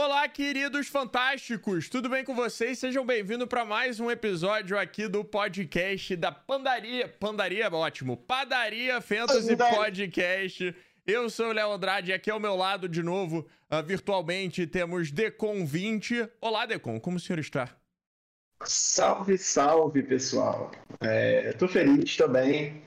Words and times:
Olá, 0.00 0.28
queridos 0.28 0.86
fantásticos! 0.86 1.88
Tudo 1.88 2.08
bem 2.08 2.24
com 2.24 2.32
vocês? 2.32 2.78
Sejam 2.78 3.04
bem-vindos 3.04 3.48
para 3.48 3.64
mais 3.64 3.98
um 3.98 4.08
episódio 4.08 4.78
aqui 4.78 5.08
do 5.08 5.24
podcast 5.24 6.14
da 6.14 6.30
Pandaria. 6.30 7.08
Pandaria 7.08 7.64
é 7.64 7.68
ótimo. 7.68 8.16
Padaria 8.16 9.00
Fantasy 9.00 9.56
Podcast. 9.56 10.72
Eu 11.04 11.28
sou 11.28 11.48
o 11.48 11.52
Léo 11.52 11.72
Andrade 11.72 12.12
e 12.12 12.14
aqui 12.14 12.30
ao 12.30 12.38
meu 12.38 12.54
lado, 12.54 12.88
de 12.88 13.02
novo, 13.02 13.44
uh, 13.72 13.84
virtualmente, 13.84 14.68
temos 14.68 15.10
Decon 15.10 15.66
20. 15.66 16.28
Olá, 16.40 16.64
Decon, 16.64 17.00
como 17.00 17.16
o 17.16 17.20
senhor 17.20 17.40
está? 17.40 17.68
Salve, 18.62 19.36
salve, 19.36 20.04
pessoal. 20.04 20.70
É, 21.00 21.52
tô 21.54 21.66
feliz 21.66 22.16
também. 22.16 22.84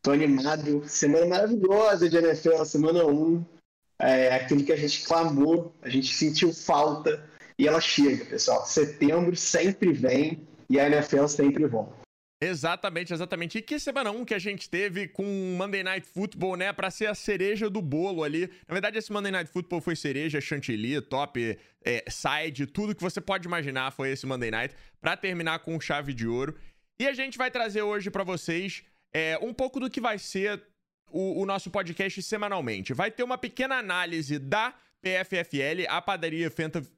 Tô 0.00 0.10
animado. 0.10 0.88
Semana 0.88 1.26
maravilhosa 1.26 2.08
de 2.08 2.16
NFL, 2.16 2.64
semana 2.64 3.04
1 3.04 3.55
é, 3.98 4.34
aquilo 4.34 4.64
que 4.64 4.72
a 4.72 4.76
gente 4.76 5.04
clamou, 5.04 5.74
a 5.82 5.88
gente 5.88 6.12
sentiu 6.12 6.52
falta 6.52 7.28
e 7.58 7.66
ela 7.66 7.80
chega, 7.80 8.24
pessoal. 8.24 8.64
Setembro 8.66 9.34
sempre 9.36 9.92
vem 9.92 10.46
e 10.68 10.78
a 10.78 10.86
NFL 10.86 11.26
sempre 11.26 11.66
volta. 11.66 12.06
Exatamente, 12.38 13.14
exatamente. 13.14 13.58
E 13.58 13.62
que 13.62 13.78
semana 13.80 14.10
1 14.10 14.24
que 14.26 14.34
a 14.34 14.38
gente 14.38 14.68
teve 14.68 15.08
com 15.08 15.24
Monday 15.56 15.82
Night 15.82 16.06
Football, 16.06 16.56
né? 16.56 16.70
Pra 16.70 16.90
ser 16.90 17.06
a 17.06 17.14
cereja 17.14 17.70
do 17.70 17.80
bolo 17.80 18.22
ali. 18.22 18.50
Na 18.68 18.74
verdade, 18.74 18.98
esse 18.98 19.10
Monday 19.10 19.32
Night 19.32 19.50
Football 19.50 19.80
foi 19.80 19.96
cereja, 19.96 20.38
chantilly, 20.38 21.00
top, 21.00 21.58
é, 21.82 22.04
side, 22.10 22.66
tudo 22.66 22.94
que 22.94 23.02
você 23.02 23.22
pode 23.22 23.46
imaginar 23.46 23.90
foi 23.90 24.10
esse 24.10 24.26
Monday 24.26 24.50
Night. 24.50 24.74
Pra 25.00 25.16
terminar 25.16 25.60
com 25.60 25.80
chave 25.80 26.12
de 26.12 26.28
ouro. 26.28 26.54
E 27.00 27.08
a 27.08 27.14
gente 27.14 27.38
vai 27.38 27.50
trazer 27.50 27.80
hoje 27.80 28.10
para 28.10 28.22
vocês 28.22 28.82
é, 29.14 29.38
um 29.40 29.54
pouco 29.54 29.80
do 29.80 29.88
que 29.88 30.00
vai 30.00 30.18
ser 30.18 30.62
o, 31.10 31.42
o 31.42 31.46
nosso 31.46 31.70
podcast 31.70 32.22
semanalmente. 32.22 32.92
Vai 32.92 33.10
ter 33.10 33.22
uma 33.22 33.38
pequena 33.38 33.76
análise 33.76 34.38
da 34.38 34.74
PFFL, 35.00 35.88
a 35.88 36.02
Padaria 36.02 36.50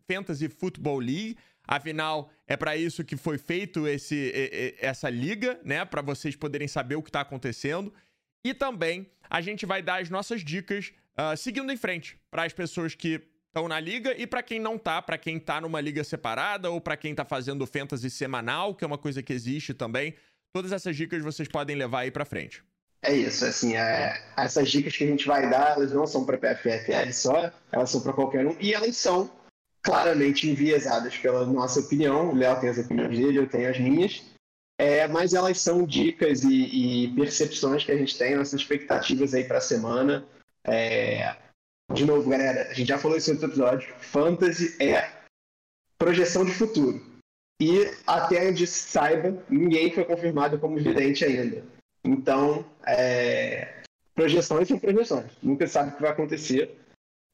Fantasy 0.06 0.48
Football 0.48 0.98
League. 1.00 1.36
Afinal, 1.66 2.30
é 2.46 2.56
para 2.56 2.76
isso 2.76 3.04
que 3.04 3.16
foi 3.16 3.36
feito 3.36 3.86
esse, 3.86 4.32
essa 4.80 5.10
liga, 5.10 5.60
né? 5.62 5.84
Para 5.84 6.00
vocês 6.00 6.34
poderem 6.34 6.66
saber 6.66 6.96
o 6.96 7.02
que 7.02 7.10
está 7.10 7.20
acontecendo. 7.20 7.92
E 8.42 8.54
também 8.54 9.06
a 9.28 9.40
gente 9.40 9.66
vai 9.66 9.82
dar 9.82 10.00
as 10.00 10.08
nossas 10.08 10.42
dicas 10.42 10.92
uh, 11.18 11.36
seguindo 11.36 11.70
em 11.70 11.76
frente 11.76 12.18
para 12.30 12.44
as 12.44 12.52
pessoas 12.52 12.94
que 12.94 13.20
estão 13.48 13.68
na 13.68 13.78
liga 13.80 14.14
e 14.16 14.26
para 14.26 14.42
quem 14.42 14.58
não 14.58 14.78
tá, 14.78 15.02
para 15.02 15.18
quem 15.18 15.38
tá 15.38 15.60
numa 15.60 15.80
liga 15.80 16.02
separada 16.04 16.70
ou 16.70 16.80
para 16.80 16.96
quem 16.96 17.14
tá 17.14 17.24
fazendo 17.24 17.66
fantasy 17.66 18.08
semanal, 18.08 18.74
que 18.74 18.84
é 18.84 18.86
uma 18.86 18.98
coisa 18.98 19.22
que 19.22 19.32
existe 19.32 19.74
também. 19.74 20.14
Todas 20.52 20.72
essas 20.72 20.96
dicas 20.96 21.22
vocês 21.22 21.48
podem 21.48 21.76
levar 21.76 22.00
aí 22.00 22.10
para 22.10 22.24
frente. 22.24 22.62
É 23.02 23.12
isso, 23.12 23.44
assim, 23.44 23.76
é, 23.76 24.20
essas 24.36 24.68
dicas 24.70 24.96
que 24.96 25.04
a 25.04 25.06
gente 25.06 25.26
vai 25.26 25.48
dar, 25.48 25.76
elas 25.76 25.92
não 25.92 26.06
são 26.06 26.24
para 26.24 26.36
PFFL 26.36 27.12
só, 27.12 27.52
elas 27.70 27.90
são 27.90 28.00
para 28.00 28.12
qualquer 28.12 28.44
um, 28.46 28.56
e 28.58 28.74
elas 28.74 28.96
são 28.96 29.30
claramente 29.82 30.50
enviesadas 30.50 31.16
pela 31.16 31.46
nossa 31.46 31.80
opinião, 31.80 32.30
o 32.30 32.34
Léo 32.34 32.60
tem 32.60 32.70
as 32.70 32.78
opiniões 32.78 33.16
dele, 33.16 33.38
eu 33.38 33.48
tenho 33.48 33.70
as 33.70 33.78
minhas, 33.78 34.22
é, 34.78 35.06
mas 35.06 35.32
elas 35.32 35.60
são 35.60 35.84
dicas 35.84 36.42
e, 36.42 37.04
e, 37.04 37.14
percepções 37.14 37.84
que 37.84 37.92
a 37.92 37.96
gente 37.96 38.18
tem, 38.18 38.36
nossas 38.36 38.60
expectativas 38.60 39.32
aí 39.32 39.44
para 39.44 39.58
a 39.58 39.62
semana. 39.62 40.24
É, 40.64 41.36
de 41.92 42.04
novo, 42.04 42.28
galera, 42.28 42.68
a 42.70 42.74
gente 42.74 42.88
já 42.88 42.98
falou 42.98 43.16
isso 43.16 43.30
no 43.30 43.36
outro 43.36 43.50
episódio, 43.50 43.94
fantasy 44.00 44.76
é 44.82 45.10
projeção 45.98 46.44
de 46.44 46.52
futuro. 46.52 47.04
E 47.60 47.90
até 48.06 48.48
onde 48.48 48.66
saiba, 48.66 49.42
ninguém 49.48 49.92
foi 49.92 50.04
confirmado 50.04 50.58
como 50.60 50.76
vidente 50.76 51.24
ainda. 51.24 51.64
Então, 52.04 52.64
é, 52.86 53.82
projeções 54.14 54.68
são 54.68 54.78
projeções. 54.78 55.30
Nunca 55.42 55.66
sabe 55.66 55.90
o 55.90 55.96
que 55.96 56.02
vai 56.02 56.10
acontecer. 56.10 56.76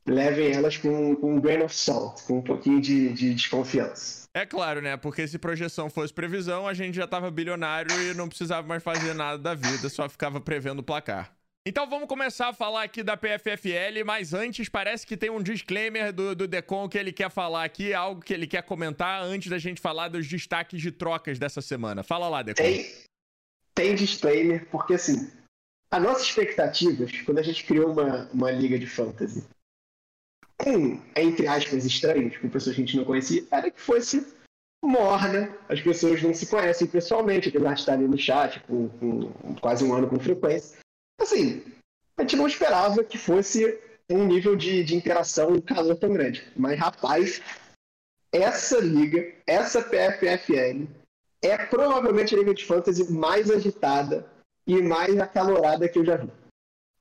Levem 0.06 0.52
elas 0.52 0.76
com, 0.76 1.16
com 1.16 1.36
um 1.36 1.40
grain 1.40 1.62
of 1.62 1.74
salt, 1.74 2.22
com 2.26 2.38
um 2.38 2.42
pouquinho 2.42 2.80
de, 2.80 3.12
de 3.14 3.34
desconfiança. 3.34 4.24
É 4.34 4.44
claro, 4.44 4.82
né? 4.82 4.96
Porque 4.96 5.26
se 5.26 5.38
projeção 5.38 5.88
fosse 5.88 6.12
previsão, 6.12 6.68
a 6.68 6.74
gente 6.74 6.94
já 6.96 7.06
tava 7.06 7.30
bilionário 7.30 7.90
e 8.02 8.14
não 8.14 8.28
precisava 8.28 8.66
mais 8.66 8.82
fazer 8.82 9.14
nada 9.14 9.38
da 9.38 9.54
vida, 9.54 9.88
só 9.88 10.08
ficava 10.08 10.40
prevendo 10.40 10.80
o 10.80 10.82
placar. 10.82 11.34
Então 11.66 11.88
vamos 11.88 12.06
começar 12.06 12.48
a 12.48 12.52
falar 12.52 12.82
aqui 12.82 13.02
da 13.02 13.16
PFFL, 13.16 14.04
mas 14.04 14.34
antes 14.34 14.68
parece 14.68 15.06
que 15.06 15.16
tem 15.16 15.30
um 15.30 15.42
disclaimer 15.42 16.12
do, 16.12 16.34
do 16.34 16.46
Decon 16.46 16.86
que 16.90 16.98
ele 16.98 17.10
quer 17.10 17.30
falar 17.30 17.64
aqui, 17.64 17.94
algo 17.94 18.20
que 18.20 18.34
ele 18.34 18.46
quer 18.46 18.62
comentar 18.62 19.22
antes 19.22 19.48
da 19.48 19.56
gente 19.56 19.80
falar 19.80 20.08
dos 20.08 20.28
destaques 20.28 20.82
de 20.82 20.92
trocas 20.92 21.38
dessa 21.38 21.62
semana. 21.62 22.02
Fala 22.02 22.28
lá, 22.28 22.42
Decon. 22.42 22.62
Tem, 22.62 22.84
tem 23.74 23.94
disclaimer, 23.94 24.66
porque 24.70 24.94
assim, 24.94 25.30
a 25.90 25.98
nossa 26.00 26.22
expectativa, 26.22 27.06
quando 27.24 27.38
a 27.38 27.42
gente 27.42 27.64
criou 27.64 27.92
uma, 27.92 28.28
uma 28.32 28.50
liga 28.50 28.78
de 28.78 28.86
fantasy, 28.86 29.44
com, 30.56 31.00
entre 31.16 31.46
aspas, 31.46 31.84
estranhos, 31.84 32.36
com 32.36 32.48
pessoas 32.48 32.76
que 32.76 32.82
a 32.82 32.84
gente 32.84 32.96
não 32.96 33.04
conhecia, 33.04 33.44
era 33.50 33.70
que 33.70 33.80
fosse 33.80 34.26
morna, 34.82 35.56
as 35.68 35.80
pessoas 35.80 36.22
não 36.22 36.34
se 36.34 36.46
conhecem 36.46 36.86
pessoalmente, 36.86 37.48
apesar 37.48 37.74
de 37.74 37.80
estarem 37.80 38.08
no 38.08 38.18
chat 38.18 38.60
com, 38.60 38.88
com, 38.88 39.54
quase 39.60 39.84
um 39.84 39.94
ano 39.94 40.08
com 40.08 40.18
frequência. 40.18 40.78
Assim, 41.20 41.62
a 42.16 42.22
gente 42.22 42.36
não 42.36 42.46
esperava 42.46 43.02
que 43.02 43.16
fosse 43.16 43.78
um 44.10 44.26
nível 44.26 44.54
de, 44.54 44.84
de 44.84 44.94
interação, 44.94 45.52
um 45.52 45.60
calor 45.60 45.96
tão 45.96 46.12
grande. 46.12 46.46
Mas, 46.56 46.78
rapaz, 46.78 47.40
essa 48.32 48.78
liga, 48.78 49.32
essa 49.46 49.82
PFFL, 49.82 50.86
é 51.46 51.58
provavelmente 51.66 52.34
a 52.34 52.38
Liga 52.38 52.54
de 52.54 52.64
Fantasy 52.64 53.12
mais 53.12 53.50
agitada 53.50 54.26
e 54.66 54.80
mais 54.82 55.18
acalorada 55.18 55.88
que 55.88 55.98
eu 55.98 56.04
já 56.04 56.16
vi. 56.16 56.30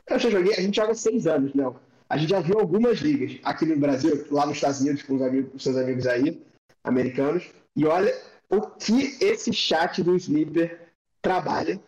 Eu 0.08 0.20
já 0.20 0.30
joguei, 0.30 0.54
a 0.54 0.62
gente 0.62 0.76
joga 0.76 0.94
seis 0.94 1.26
anos, 1.26 1.54
não. 1.54 1.80
A 2.09 2.18
gente 2.18 2.30
já 2.30 2.42
viu 2.42 2.59
algumas 2.59 3.00
ligas 3.00 3.40
aqui 3.44 3.66
no 3.66 3.78
Brasil, 3.78 4.28
lá 4.30 4.46
nos 4.46 4.56
Estados 4.56 4.81
Unidos, 4.81 5.02
com 5.04 5.16
os, 5.16 5.22
amigos, 5.22 5.52
os 5.56 5.64
seus 5.64 5.78
amigos 5.78 6.06
aí, 6.06 6.46
americanos. 6.84 7.50
E 7.76 7.86
olha 7.86 8.14
o 8.50 8.62
que 8.62 9.18
esse 9.22 9.54
chat 9.54 10.04
do 10.04 10.16
Sleeper 10.16 10.80
trabalha. 11.22 11.80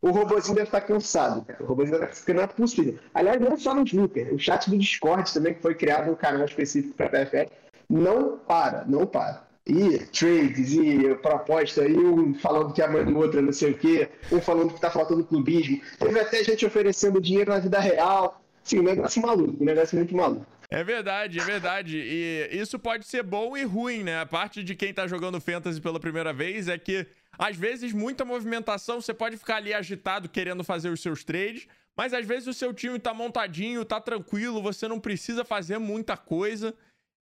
O 0.00 0.10
robôzinho 0.10 0.56
deve 0.56 0.66
estar 0.66 0.80
cansado. 0.80 1.46
O 1.60 1.64
robôzinho 1.64 2.00
deve 2.00 2.10
estar 2.10 2.34
é 2.34 2.46
possível. 2.48 2.98
Aliás, 3.14 3.40
não 3.40 3.52
é 3.52 3.56
só 3.56 3.72
no 3.72 3.84
Sleeper. 3.84 4.34
O 4.34 4.38
chat 4.38 4.68
do 4.68 4.76
Discord 4.76 5.32
também, 5.32 5.54
que 5.54 5.62
foi 5.62 5.74
criado 5.74 6.10
um 6.10 6.16
canal 6.16 6.44
específico 6.44 6.94
para 6.94 7.06
a 7.06 7.10
PFL, 7.10 7.52
não 7.88 8.38
para, 8.38 8.84
não 8.86 9.06
para 9.06 9.46
e 9.66 9.98
trades 9.98 10.72
e 10.72 11.14
proposta, 11.16 11.86
e 11.86 11.96
um 11.96 12.34
falando 12.34 12.72
que 12.72 12.82
a 12.82 12.90
mãe 12.90 13.04
do 13.04 13.16
outro 13.16 13.38
é 13.38 13.42
não 13.42 13.52
sei 13.52 13.72
o 13.72 13.78
quê, 13.78 14.08
um 14.30 14.40
falando 14.40 14.74
que 14.74 14.80
tá 14.80 14.90
faltando 14.90 15.24
clubismo. 15.24 15.80
Teve 15.98 16.18
até 16.18 16.42
gente 16.42 16.66
oferecendo 16.66 17.20
dinheiro 17.20 17.52
na 17.52 17.60
vida 17.60 17.78
real. 17.78 18.42
Sim, 18.64 18.80
um 18.80 18.82
negócio 18.82 19.22
maluco, 19.22 19.62
um 19.62 19.64
negócio 19.64 19.96
muito 19.96 20.14
maluco. 20.16 20.46
É 20.68 20.82
verdade, 20.82 21.38
é 21.38 21.44
verdade. 21.44 21.98
E 21.98 22.48
isso 22.52 22.78
pode 22.78 23.06
ser 23.06 23.22
bom 23.22 23.56
e 23.56 23.62
ruim, 23.62 24.02
né? 24.02 24.20
A 24.20 24.26
parte 24.26 24.64
de 24.64 24.74
quem 24.74 24.92
tá 24.92 25.06
jogando 25.06 25.40
Fantasy 25.40 25.80
pela 25.80 26.00
primeira 26.00 26.32
vez 26.32 26.66
é 26.66 26.78
que, 26.78 27.06
às 27.38 27.56
vezes, 27.56 27.92
muita 27.92 28.24
movimentação, 28.24 29.00
você 29.00 29.12
pode 29.12 29.36
ficar 29.36 29.56
ali 29.56 29.74
agitado 29.74 30.30
querendo 30.30 30.64
fazer 30.64 30.88
os 30.88 31.02
seus 31.02 31.22
trades, 31.22 31.68
mas 31.94 32.14
às 32.14 32.26
vezes 32.26 32.48
o 32.48 32.54
seu 32.54 32.72
time 32.72 32.98
tá 32.98 33.12
montadinho, 33.12 33.84
tá 33.84 34.00
tranquilo, 34.00 34.62
você 34.62 34.88
não 34.88 34.98
precisa 34.98 35.44
fazer 35.44 35.76
muita 35.78 36.16
coisa. 36.16 36.74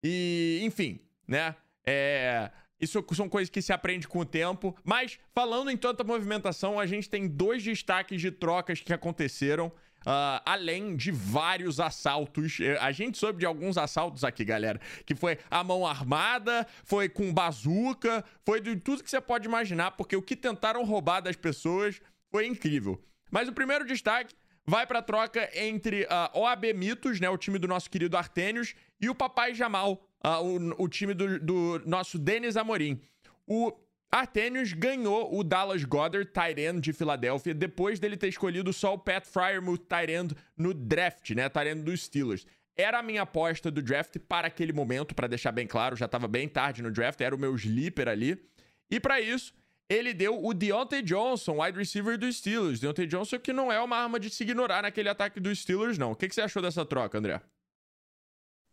E, 0.02 0.60
enfim, 0.62 1.00
né? 1.26 1.56
É, 1.86 2.50
isso 2.80 3.04
são 3.12 3.28
coisas 3.28 3.50
que 3.50 3.60
se 3.60 3.72
aprende 3.72 4.08
com 4.08 4.20
o 4.20 4.24
tempo. 4.24 4.74
Mas, 4.82 5.18
falando 5.34 5.70
em 5.70 5.76
tanta 5.76 6.02
movimentação, 6.02 6.80
a 6.80 6.86
gente 6.86 7.08
tem 7.08 7.28
dois 7.28 7.62
destaques 7.62 8.20
de 8.20 8.30
trocas 8.30 8.80
que 8.80 8.92
aconteceram. 8.92 9.72
Uh, 10.00 10.40
além 10.46 10.96
de 10.96 11.12
vários 11.12 11.78
assaltos. 11.78 12.58
É, 12.58 12.78
a 12.78 12.90
gente 12.90 13.18
soube 13.18 13.40
de 13.40 13.44
alguns 13.44 13.76
assaltos 13.76 14.24
aqui, 14.24 14.42
galera. 14.46 14.80
Que 15.04 15.14
foi 15.14 15.38
a 15.50 15.62
mão 15.62 15.86
armada, 15.86 16.66
foi 16.84 17.06
com 17.06 17.30
bazuca, 17.34 18.24
foi 18.42 18.62
de 18.62 18.76
tudo 18.76 19.04
que 19.04 19.10
você 19.10 19.20
pode 19.20 19.46
imaginar, 19.46 19.90
porque 19.90 20.16
o 20.16 20.22
que 20.22 20.34
tentaram 20.34 20.82
roubar 20.84 21.20
das 21.20 21.36
pessoas 21.36 22.00
foi 22.30 22.46
incrível. 22.46 22.98
Mas 23.30 23.46
o 23.46 23.52
primeiro 23.52 23.84
destaque 23.84 24.34
vai 24.66 24.86
para 24.86 25.00
a 25.00 25.02
troca 25.02 25.50
entre 25.54 26.06
a 26.08 26.30
uh, 26.34 26.40
OAB 26.40 26.72
Mitos, 26.74 27.20
né, 27.20 27.28
o 27.28 27.36
time 27.36 27.58
do 27.58 27.68
nosso 27.68 27.90
querido 27.90 28.16
Artênios, 28.16 28.74
e 28.98 29.10
o 29.10 29.14
Papai 29.14 29.54
Jamal, 29.54 30.02
uh, 30.24 30.42
o, 30.42 30.84
o, 30.84 30.88
time 30.88 31.14
do, 31.14 31.38
do 31.38 31.82
nosso 31.86 32.18
Denis 32.18 32.56
Amorim. 32.56 33.00
O 33.46 33.72
Artenius 34.10 34.72
ganhou 34.72 35.36
o 35.38 35.44
Dallas 35.44 35.84
Goddard, 35.84 36.30
Tyrend 36.30 36.80
de 36.80 36.92
Filadélfia, 36.92 37.54
depois 37.54 38.00
dele 38.00 38.16
ter 38.16 38.28
escolhido 38.28 38.72
só 38.72 38.94
o 38.94 38.98
Pat 38.98 39.24
Fryermuth 39.24 39.86
Tyrend 39.88 40.34
no 40.56 40.74
draft, 40.74 41.30
né? 41.30 41.48
Tyrend 41.48 41.82
dos 41.82 42.04
Steelers. 42.04 42.44
Era 42.76 42.98
a 42.98 43.02
minha 43.02 43.22
aposta 43.22 43.70
do 43.70 43.82
draft 43.82 44.16
para 44.28 44.48
aquele 44.48 44.72
momento, 44.72 45.14
para 45.14 45.26
deixar 45.26 45.52
bem 45.52 45.66
claro, 45.66 45.96
já 45.96 46.06
estava 46.06 46.26
bem 46.26 46.48
tarde 46.48 46.82
no 46.82 46.90
draft, 46.90 47.20
era 47.20 47.34
o 47.34 47.38
meu 47.38 47.54
sleeper 47.54 48.08
ali. 48.08 48.42
E 48.90 48.98
para 48.98 49.20
isso, 49.20 49.52
ele 49.88 50.14
deu 50.14 50.44
o 50.44 50.54
Deontay 50.54 51.02
Johnson, 51.02 51.62
wide 51.62 51.78
receiver 51.78 52.16
dos 52.16 52.38
Steelers. 52.38 52.80
Deontay 52.80 53.06
Johnson 53.06 53.38
que 53.38 53.52
não 53.52 53.70
é 53.70 53.80
uma 53.80 53.96
arma 53.96 54.18
de 54.18 54.30
se 54.30 54.42
ignorar 54.42 54.82
naquele 54.82 55.08
ataque 55.08 55.38
dos 55.38 55.60
Steelers, 55.60 55.98
não. 55.98 56.12
O 56.12 56.16
que, 56.16 56.28
que 56.28 56.34
você 56.34 56.40
achou 56.40 56.62
dessa 56.62 56.84
troca, 56.84 57.18
André? 57.18 57.40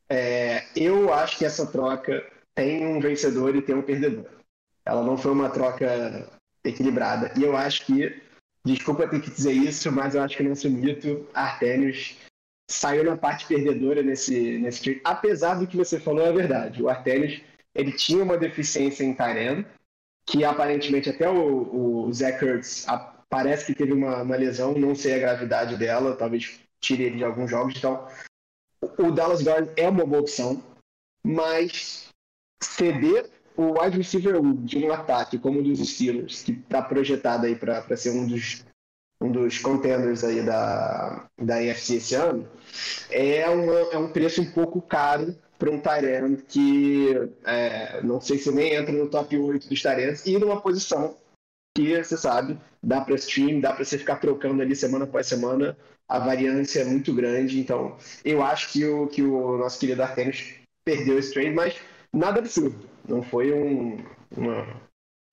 É, 0.09 0.65
eu 0.75 1.13
acho 1.13 1.37
que 1.37 1.45
essa 1.45 1.65
troca 1.65 2.25
tem 2.55 2.85
um 2.85 2.99
vencedor 2.99 3.55
e 3.55 3.61
tem 3.61 3.75
um 3.75 3.81
perdedor. 3.81 4.25
Ela 4.85 5.03
não 5.03 5.17
foi 5.17 5.31
uma 5.31 5.49
troca 5.49 6.29
equilibrada. 6.63 7.31
E 7.37 7.43
eu 7.43 7.55
acho 7.55 7.85
que, 7.85 8.21
desculpa 8.65 9.07
ter 9.07 9.21
que 9.21 9.29
dizer 9.29 9.51
isso, 9.51 9.91
mas 9.91 10.15
eu 10.15 10.21
acho 10.21 10.37
que 10.37 10.43
nesse 10.43 10.69
mito, 10.69 11.27
Artênios 11.33 12.15
saiu 12.69 13.03
na 13.03 13.15
parte 13.15 13.45
perdedora 13.47 14.03
nesse, 14.03 14.57
nesse 14.57 14.83
trade. 14.83 15.01
Apesar 15.03 15.55
do 15.55 15.67
que 15.67 15.77
você 15.77 15.99
falou, 15.99 16.25
é 16.25 16.31
verdade. 16.31 16.83
O 16.83 16.89
Artenis, 16.89 17.41
ele 17.73 17.91
tinha 17.91 18.23
uma 18.23 18.37
deficiência 18.37 19.03
em 19.03 19.13
Tyrene, 19.13 19.65
que 20.25 20.43
aparentemente 20.43 21.09
até 21.09 21.29
o, 21.29 22.05
o 22.07 22.13
Zach 22.13 22.43
Ertz 22.43 22.85
parece 23.29 23.65
que 23.65 23.75
teve 23.75 23.93
uma, 23.93 24.21
uma, 24.21 24.35
lesão, 24.35 24.77
não 24.77 24.93
sei 24.93 25.15
a 25.15 25.19
gravidade 25.19 25.77
dela, 25.77 26.15
talvez 26.15 26.59
tire 26.81 27.03
ele 27.03 27.17
de 27.17 27.23
alguns 27.23 27.49
jogos. 27.49 27.75
Então, 27.77 28.07
o 28.81 29.11
Dallas 29.11 29.41
Guard 29.41 29.69
é 29.75 29.89
uma 29.89 30.05
boa 30.05 30.21
opção, 30.21 30.61
mas 31.23 32.09
ceder 32.61 33.29
o 33.55 33.79
wide 33.79 33.97
receiver 33.97 34.39
de 34.63 34.77
um 34.77 34.91
ataque 34.91 35.39
como 35.39 35.59
o 35.59 35.63
dos 35.63 35.79
Steelers, 35.79 36.43
que 36.43 36.51
está 36.51 36.81
projetado 36.81 37.45
aí 37.45 37.55
para 37.55 37.97
ser 37.97 38.11
um 38.11 38.27
dos 38.27 38.65
um 39.19 39.31
dos 39.31 39.57
contenders 39.57 40.23
aí 40.23 40.43
da, 40.43 41.27
da 41.41 41.55
AFC 41.55 41.95
esse 41.95 42.13
ano, 42.13 42.47
é, 43.09 43.49
uma, 43.49 43.73
é 43.91 43.97
um 43.97 44.11
preço 44.11 44.41
um 44.41 44.51
pouco 44.51 44.79
caro 44.79 45.35
para 45.57 45.71
um 45.71 45.79
Tyrant 45.79 46.41
que 46.47 47.15
é, 47.43 47.99
não 48.03 48.21
sei 48.21 48.37
se 48.37 48.51
nem 48.51 48.75
entra 48.75 48.91
no 48.91 49.09
top 49.09 49.35
8 49.35 49.67
dos 49.67 49.81
Tyrants 49.81 50.23
e 50.25 50.37
numa 50.37 50.61
posição 50.61 51.15
que 51.77 52.03
você 52.03 52.17
sabe, 52.17 52.57
dá 52.81 53.01
para 53.01 53.15
stream, 53.15 53.59
dá 53.59 53.71
para 53.71 53.85
você 53.85 53.97
ficar 53.97 54.15
trocando 54.15 54.61
ali 54.61 54.75
semana 54.75 55.05
após 55.05 55.27
semana, 55.27 55.77
a 56.07 56.17
variância 56.17 56.79
é 56.79 56.85
muito 56.85 57.13
grande, 57.13 57.59
então 57.59 57.95
eu 58.25 58.41
acho 58.41 58.71
que 58.71 58.83
o, 58.83 59.07
que 59.07 59.21
o 59.21 59.57
nosso 59.57 59.79
querido 59.79 60.01
Artenis 60.01 60.55
perdeu 60.83 61.19
esse 61.19 61.33
trade, 61.33 61.51
mas 61.51 61.75
nada 62.11 62.39
absurdo, 62.39 62.77
não 63.07 63.21
foi 63.21 63.53
um, 63.53 64.03
uma, 64.35 64.81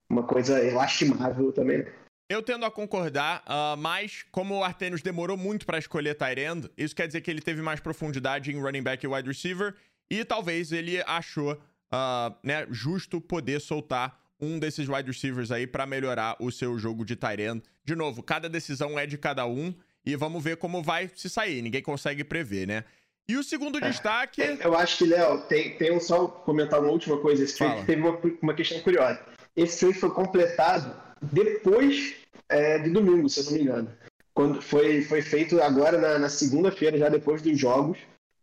uma 0.09 0.23
coisa 0.23 0.61
lastimável 0.71 1.51
também. 1.51 1.85
Eu 2.29 2.41
tendo 2.41 2.65
a 2.65 2.71
concordar, 2.71 3.43
uh, 3.47 3.77
mas 3.77 4.23
como 4.31 4.57
o 4.57 4.63
Artenius 4.63 5.01
demorou 5.01 5.37
muito 5.37 5.65
para 5.65 5.77
escolher 5.77 6.15
Tyrend, 6.15 6.69
isso 6.77 6.95
quer 6.95 7.07
dizer 7.07 7.21
que 7.21 7.29
ele 7.31 7.41
teve 7.41 7.61
mais 7.61 7.79
profundidade 7.79 8.51
em 8.51 8.59
running 8.59 8.83
back 8.83 9.03
e 9.03 9.07
wide 9.07 9.27
receiver, 9.27 9.75
e 10.11 10.23
talvez 10.23 10.71
ele 10.71 11.01
achou 11.07 11.53
uh, 11.53 12.35
né, 12.43 12.67
justo 12.69 13.19
poder 13.21 13.59
soltar 13.59 14.24
um 14.39 14.59
desses 14.59 14.87
wide 14.87 15.09
receivers 15.09 15.51
aí 15.51 15.65
para 15.65 15.85
melhorar 15.85 16.35
o 16.39 16.51
seu 16.51 16.77
jogo 16.77 17.05
de 17.05 17.15
Tyrend. 17.15 17.63
De 17.83 17.95
novo, 17.95 18.21
cada 18.21 18.49
decisão 18.49 18.97
é 18.97 19.05
de 19.05 19.17
cada 19.17 19.45
um, 19.45 19.73
e 20.05 20.15
vamos 20.15 20.43
ver 20.43 20.57
como 20.57 20.83
vai 20.83 21.09
se 21.15 21.29
sair, 21.29 21.61
ninguém 21.61 21.81
consegue 21.81 22.23
prever, 22.23 22.67
né? 22.67 22.83
E 23.27 23.37
o 23.37 23.43
segundo 23.43 23.79
é, 23.79 23.89
destaque. 23.89 24.41
Eu 24.61 24.77
acho 24.77 24.99
que, 24.99 25.05
Léo, 25.05 25.41
tem, 25.47 25.75
tem 25.77 25.91
um 25.91 25.99
só 25.99 26.27
comentar 26.27 26.79
uma 26.79 26.91
última 26.91 27.17
coisa. 27.17 27.43
Esse 27.43 27.57
trade 27.57 27.85
teve 27.85 28.01
uma, 28.01 28.19
uma 28.41 28.53
questão 28.53 28.79
curiosa. 28.81 29.19
Esse 29.55 29.79
trade 29.79 29.99
foi 29.99 30.11
completado 30.11 30.95
depois 31.21 32.13
é, 32.47 32.77
de 32.77 32.91
domingo, 32.91 33.27
se 33.27 33.39
eu 33.39 33.45
não 33.45 33.51
me 33.53 33.61
engano. 33.61 33.91
Quando 34.33 34.61
foi, 34.61 35.01
foi 35.01 35.21
feito 35.21 35.59
agora 35.61 35.97
na, 35.97 36.19
na 36.19 36.29
segunda-feira, 36.29 36.97
já 36.97 37.09
depois 37.09 37.41
dos 37.41 37.57
jogos. 37.57 37.97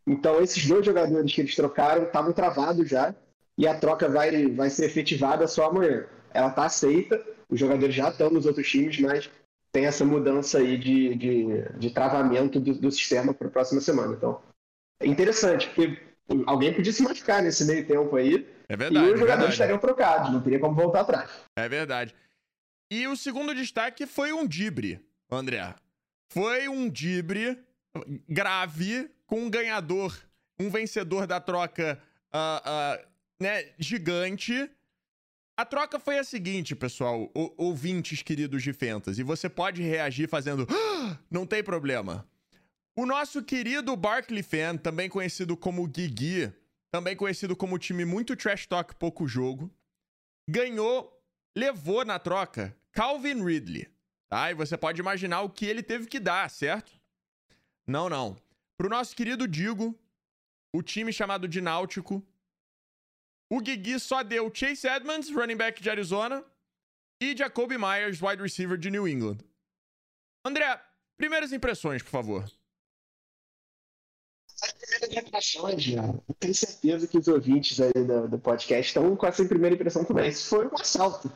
Então, 0.05 0.41
esses 0.41 0.65
dois 0.65 0.85
jogadores 0.85 1.31
que 1.31 1.39
eles 1.39 1.55
trocaram 1.55 2.03
estavam 2.03 2.33
travados 2.33 2.89
já. 2.89 3.15
E 3.57 3.67
a 3.67 3.77
troca 3.77 4.09
vai, 4.09 4.47
vai 4.47 4.69
ser 4.69 4.85
efetivada 4.85 5.47
só 5.47 5.69
amanhã. 5.69 6.05
Ela 6.33 6.49
está 6.49 6.65
aceita, 6.65 7.23
os 7.49 7.59
jogadores 7.59 7.93
já 7.93 8.09
estão 8.09 8.29
nos 8.29 8.45
outros 8.45 8.67
times, 8.67 8.99
mas 8.99 9.29
tem 9.71 9.85
essa 9.85 10.03
mudança 10.05 10.59
aí 10.59 10.77
de, 10.77 11.15
de, 11.15 11.47
de 11.77 11.89
travamento 11.91 12.59
do, 12.59 12.73
do 12.73 12.91
sistema 12.91 13.33
para 13.33 13.47
a 13.47 13.51
próxima 13.51 13.81
semana. 13.81 14.13
Então, 14.13 14.41
é 14.99 15.07
interessante, 15.07 15.67
porque 15.67 15.99
alguém 16.45 16.73
podia 16.73 16.91
se 16.91 17.03
machucar 17.03 17.41
nesse 17.41 17.65
meio 17.65 17.85
tempo 17.85 18.15
aí. 18.15 18.47
É 18.69 18.75
verdade. 18.75 19.05
E 19.05 19.09
os 19.09 19.15
é 19.15 19.17
jogadores 19.17 19.53
estariam 19.53 19.77
trocados, 19.77 20.31
não 20.31 20.41
teria 20.41 20.59
como 20.59 20.75
voltar 20.75 21.01
atrás. 21.01 21.29
É 21.55 21.67
verdade. 21.67 22.15
E 22.91 23.07
o 23.07 23.15
segundo 23.15 23.53
destaque 23.53 24.05
foi 24.05 24.31
um 24.31 24.47
dibre, 24.47 24.99
André. 25.31 25.73
Foi 26.31 26.67
um 26.67 26.89
dibre 26.89 27.59
grave 28.27 29.09
com 29.25 29.41
um 29.41 29.49
ganhador, 29.49 30.15
um 30.59 30.69
vencedor 30.69 31.27
da 31.27 31.39
troca 31.39 31.99
uh, 32.33 32.99
uh, 32.99 33.12
né, 33.41 33.71
gigante. 33.77 34.69
A 35.55 35.65
troca 35.65 35.99
foi 35.99 36.17
a 36.17 36.23
seguinte, 36.23 36.75
pessoal, 36.75 37.31
ouvintes 37.57 38.21
queridos 38.21 38.63
de 38.63 38.73
Fantasy. 38.73 39.21
Você 39.23 39.47
pode 39.47 39.81
reagir 39.83 40.27
fazendo. 40.27 40.67
Ah, 40.69 41.17
não 41.29 41.45
tem 41.45 41.63
problema. 41.63 42.27
O 42.95 43.05
nosso 43.05 43.43
querido 43.43 43.95
Barkley 43.95 44.43
Fan, 44.43 44.77
também 44.77 45.09
conhecido 45.09 45.57
como 45.57 45.87
Guigui, 45.87 46.51
também 46.91 47.15
conhecido 47.15 47.55
como 47.55 47.79
time 47.79 48.05
muito 48.05 48.35
trash 48.35 48.67
talk, 48.67 48.95
pouco 48.95 49.27
jogo, 49.27 49.71
ganhou, 50.47 51.11
levou 51.57 52.05
na 52.05 52.19
troca 52.19 52.75
Calvin 52.91 53.43
Ridley. 53.43 53.87
Tá? 54.29 54.51
E 54.51 54.53
você 54.53 54.77
pode 54.77 54.99
imaginar 54.99 55.41
o 55.41 55.49
que 55.49 55.65
ele 55.65 55.81
teve 55.81 56.07
que 56.07 56.19
dar, 56.19 56.49
certo? 56.49 56.91
Não, 57.85 58.09
não. 58.09 58.37
Pro 58.77 58.89
nosso 58.89 59.15
querido 59.15 59.47
Digo, 59.47 59.97
o 60.71 60.81
time 60.81 61.11
chamado 61.11 61.47
de 61.47 61.61
Náutico, 61.61 62.23
o 63.55 63.61
Guigui 63.61 63.99
só 63.99 64.23
deu 64.23 64.51
Chase 64.53 64.87
Edmonds, 64.87 65.29
running 65.29 65.57
back 65.57 65.81
de 65.81 65.89
Arizona, 65.89 66.43
e 67.21 67.35
Jacoby 67.35 67.77
Myers, 67.77 68.21
wide 68.21 68.41
receiver 68.41 68.77
de 68.77 68.89
New 68.89 69.07
England. 69.07 69.37
André, 70.45 70.81
primeiras 71.17 71.53
impressões, 71.53 72.01
por 72.01 72.09
favor. 72.09 72.51
As 74.61 74.73
primeiras 74.73 75.25
impressões, 75.25 75.83
já. 75.83 76.01
tenho 76.39 76.55
certeza 76.55 77.07
que 77.07 77.17
os 77.17 77.27
ouvintes 77.27 77.79
aí 77.79 77.93
do, 77.93 78.27
do 78.27 78.39
podcast 78.39 78.87
estão 78.87 79.15
com 79.15 79.25
essa 79.25 79.43
primeira 79.45 79.75
impressão 79.75 80.03
também. 80.05 80.29
Isso 80.29 80.49
foi 80.49 80.67
um 80.67 80.75
assalto 80.75 81.31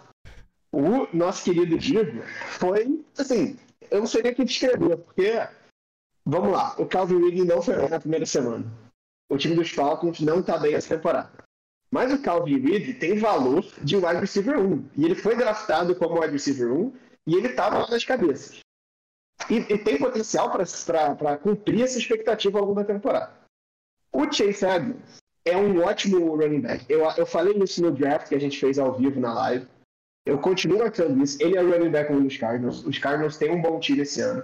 o 0.71 1.07
nosso 1.15 1.43
querido 1.43 1.77
Diego 1.77 2.21
foi, 2.59 3.03
assim, 3.17 3.57
eu 3.89 3.99
não 3.99 4.07
sei 4.07 4.21
nem 4.21 4.31
o 4.31 4.35
que 4.35 4.45
descrever, 4.45 4.97
porque, 4.97 5.33
vamos 6.25 6.51
lá, 6.51 6.75
o 6.77 6.85
Calvin 6.85 7.23
Ridley 7.23 7.45
não 7.45 7.61
foi 7.61 7.75
bem 7.75 7.89
na 7.89 7.99
primeira 7.99 8.25
semana. 8.25 8.65
O 9.29 9.37
time 9.37 9.55
dos 9.55 9.71
Falcons 9.71 10.19
não 10.19 10.39
está 10.39 10.57
bem 10.57 10.73
essa 10.73 10.95
temporada. 10.95 11.31
Mas 11.89 12.11
o 12.11 12.21
Calvin 12.21 12.59
Ridley 12.59 12.93
tem 12.93 13.17
valor 13.17 13.65
de 13.81 13.95
wide 13.95 14.19
receiver 14.19 14.59
1. 14.59 14.89
E 14.95 15.05
ele 15.05 15.15
foi 15.15 15.35
draftado 15.35 15.95
como 15.95 16.19
wide 16.19 16.33
receiver 16.33 16.71
1 16.71 16.93
e 17.27 17.35
ele 17.35 17.47
estava 17.47 17.79
lá 17.79 17.89
nas 17.89 18.03
cabeças. 18.03 18.59
E, 19.49 19.55
e 19.55 19.77
tem 19.77 19.97
potencial 19.97 20.51
para 20.51 21.37
cumprir 21.37 21.83
essa 21.83 21.97
expectativa 21.97 22.59
ao 22.59 22.65
longo 22.65 22.75
da 22.75 22.85
temporada. 22.85 23.33
O 24.11 24.23
Chase 24.31 24.65
Edmonds 24.65 25.17
é 25.45 25.55
um 25.55 25.81
ótimo 25.81 26.35
running 26.35 26.61
back. 26.61 26.85
Eu, 26.89 27.07
eu 27.17 27.25
falei 27.25 27.53
isso 27.61 27.81
no 27.81 27.91
draft 27.91 28.27
que 28.27 28.35
a 28.35 28.39
gente 28.39 28.59
fez 28.59 28.77
ao 28.77 28.93
vivo 28.93 29.19
na 29.19 29.33
live. 29.33 29.67
Eu 30.25 30.39
continuo 30.39 30.83
achando 30.83 31.23
isso. 31.23 31.37
Ele 31.41 31.57
é 31.57 31.61
running 31.61 31.91
back 31.91 32.11
dos 32.11 32.37
Cardinals. 32.37 32.85
Os 32.85 32.97
Cardinals 32.97 33.37
têm 33.37 33.51
um 33.51 33.61
bom 33.61 33.79
time 33.79 34.01
esse 34.01 34.19
ano. 34.19 34.43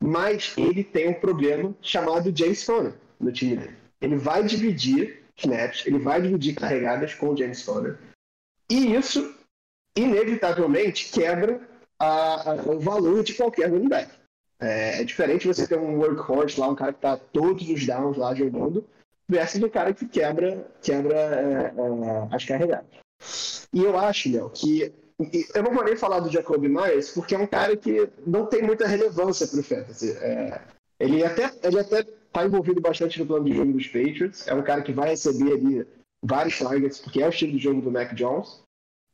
Mas 0.00 0.54
ele 0.56 0.84
tem 0.84 1.08
um 1.08 1.14
problema 1.14 1.74
chamado 1.80 2.36
James 2.36 2.64
Conner 2.64 2.94
no 3.18 3.32
time 3.32 3.56
dele. 3.56 3.76
Ele 4.00 4.16
vai 4.16 4.44
dividir 4.44 5.24
snaps, 5.38 5.86
ele 5.86 5.98
vai 5.98 6.20
dividir 6.20 6.54
carregadas 6.54 7.14
com 7.14 7.30
o 7.30 7.36
James 7.36 7.62
Conner. 7.62 7.98
E 8.70 8.94
isso, 8.94 9.34
inevitavelmente, 9.96 11.10
quebra 11.10 11.60
a, 11.98 12.50
a, 12.50 12.54
o 12.54 12.78
valor 12.78 13.22
de 13.22 13.34
qualquer 13.34 13.70
running 13.70 13.88
back. 13.88 14.10
É, 14.60 15.00
é, 15.00 15.04
diferente 15.04 15.46
você 15.46 15.66
ter 15.66 15.78
um 15.78 15.98
workhorse 15.98 16.58
lá, 16.58 16.68
um 16.68 16.74
cara 16.74 16.92
que 16.92 16.98
está 16.98 17.16
todos 17.16 17.68
os 17.68 17.86
downs 17.86 18.16
lá 18.16 18.34
jogando, 18.34 18.84
versus 19.28 19.62
um 19.62 19.68
cara 19.68 19.94
que 19.94 20.06
quebra, 20.06 20.66
quebra 20.82 21.16
é, 21.16 21.74
é, 21.76 22.34
as 22.34 22.44
carregadas. 22.44 22.90
E 23.72 23.82
eu 23.82 23.96
acho, 23.96 24.32
Léo, 24.32 24.50
que 24.50 24.92
eu 25.54 25.62
não 25.62 25.72
vou 25.72 25.84
nem 25.84 25.96
falar 25.96 26.20
do 26.20 26.30
Jacob 26.30 26.62
Myers, 26.62 27.10
porque 27.10 27.34
é 27.34 27.38
um 27.38 27.46
cara 27.46 27.76
que 27.76 28.08
não 28.26 28.46
tem 28.46 28.62
muita 28.62 28.86
relevância 28.86 29.46
para 29.46 29.60
o 29.60 29.62
Fantasy. 29.62 30.12
É, 30.12 30.60
ele 30.98 31.24
até 31.24 31.52
ele 31.62 31.78
até 31.78 32.06
está 32.28 32.44
envolvido 32.44 32.80
bastante 32.80 33.18
no 33.18 33.26
plano 33.26 33.44
de 33.44 33.54
jogo 33.54 33.72
dos 33.72 33.86
Patriots. 33.86 34.46
É 34.46 34.54
um 34.54 34.62
cara 34.62 34.82
que 34.82 34.92
vai 34.92 35.10
receber 35.10 35.52
ali 35.52 35.86
vários 36.22 36.58
targets, 36.58 36.98
porque 36.98 37.22
é 37.22 37.26
o 37.26 37.30
estilo 37.30 37.52
de 37.52 37.58
jogo 37.58 37.80
do 37.80 37.90
Mac 37.90 38.14
Jones. 38.14 38.62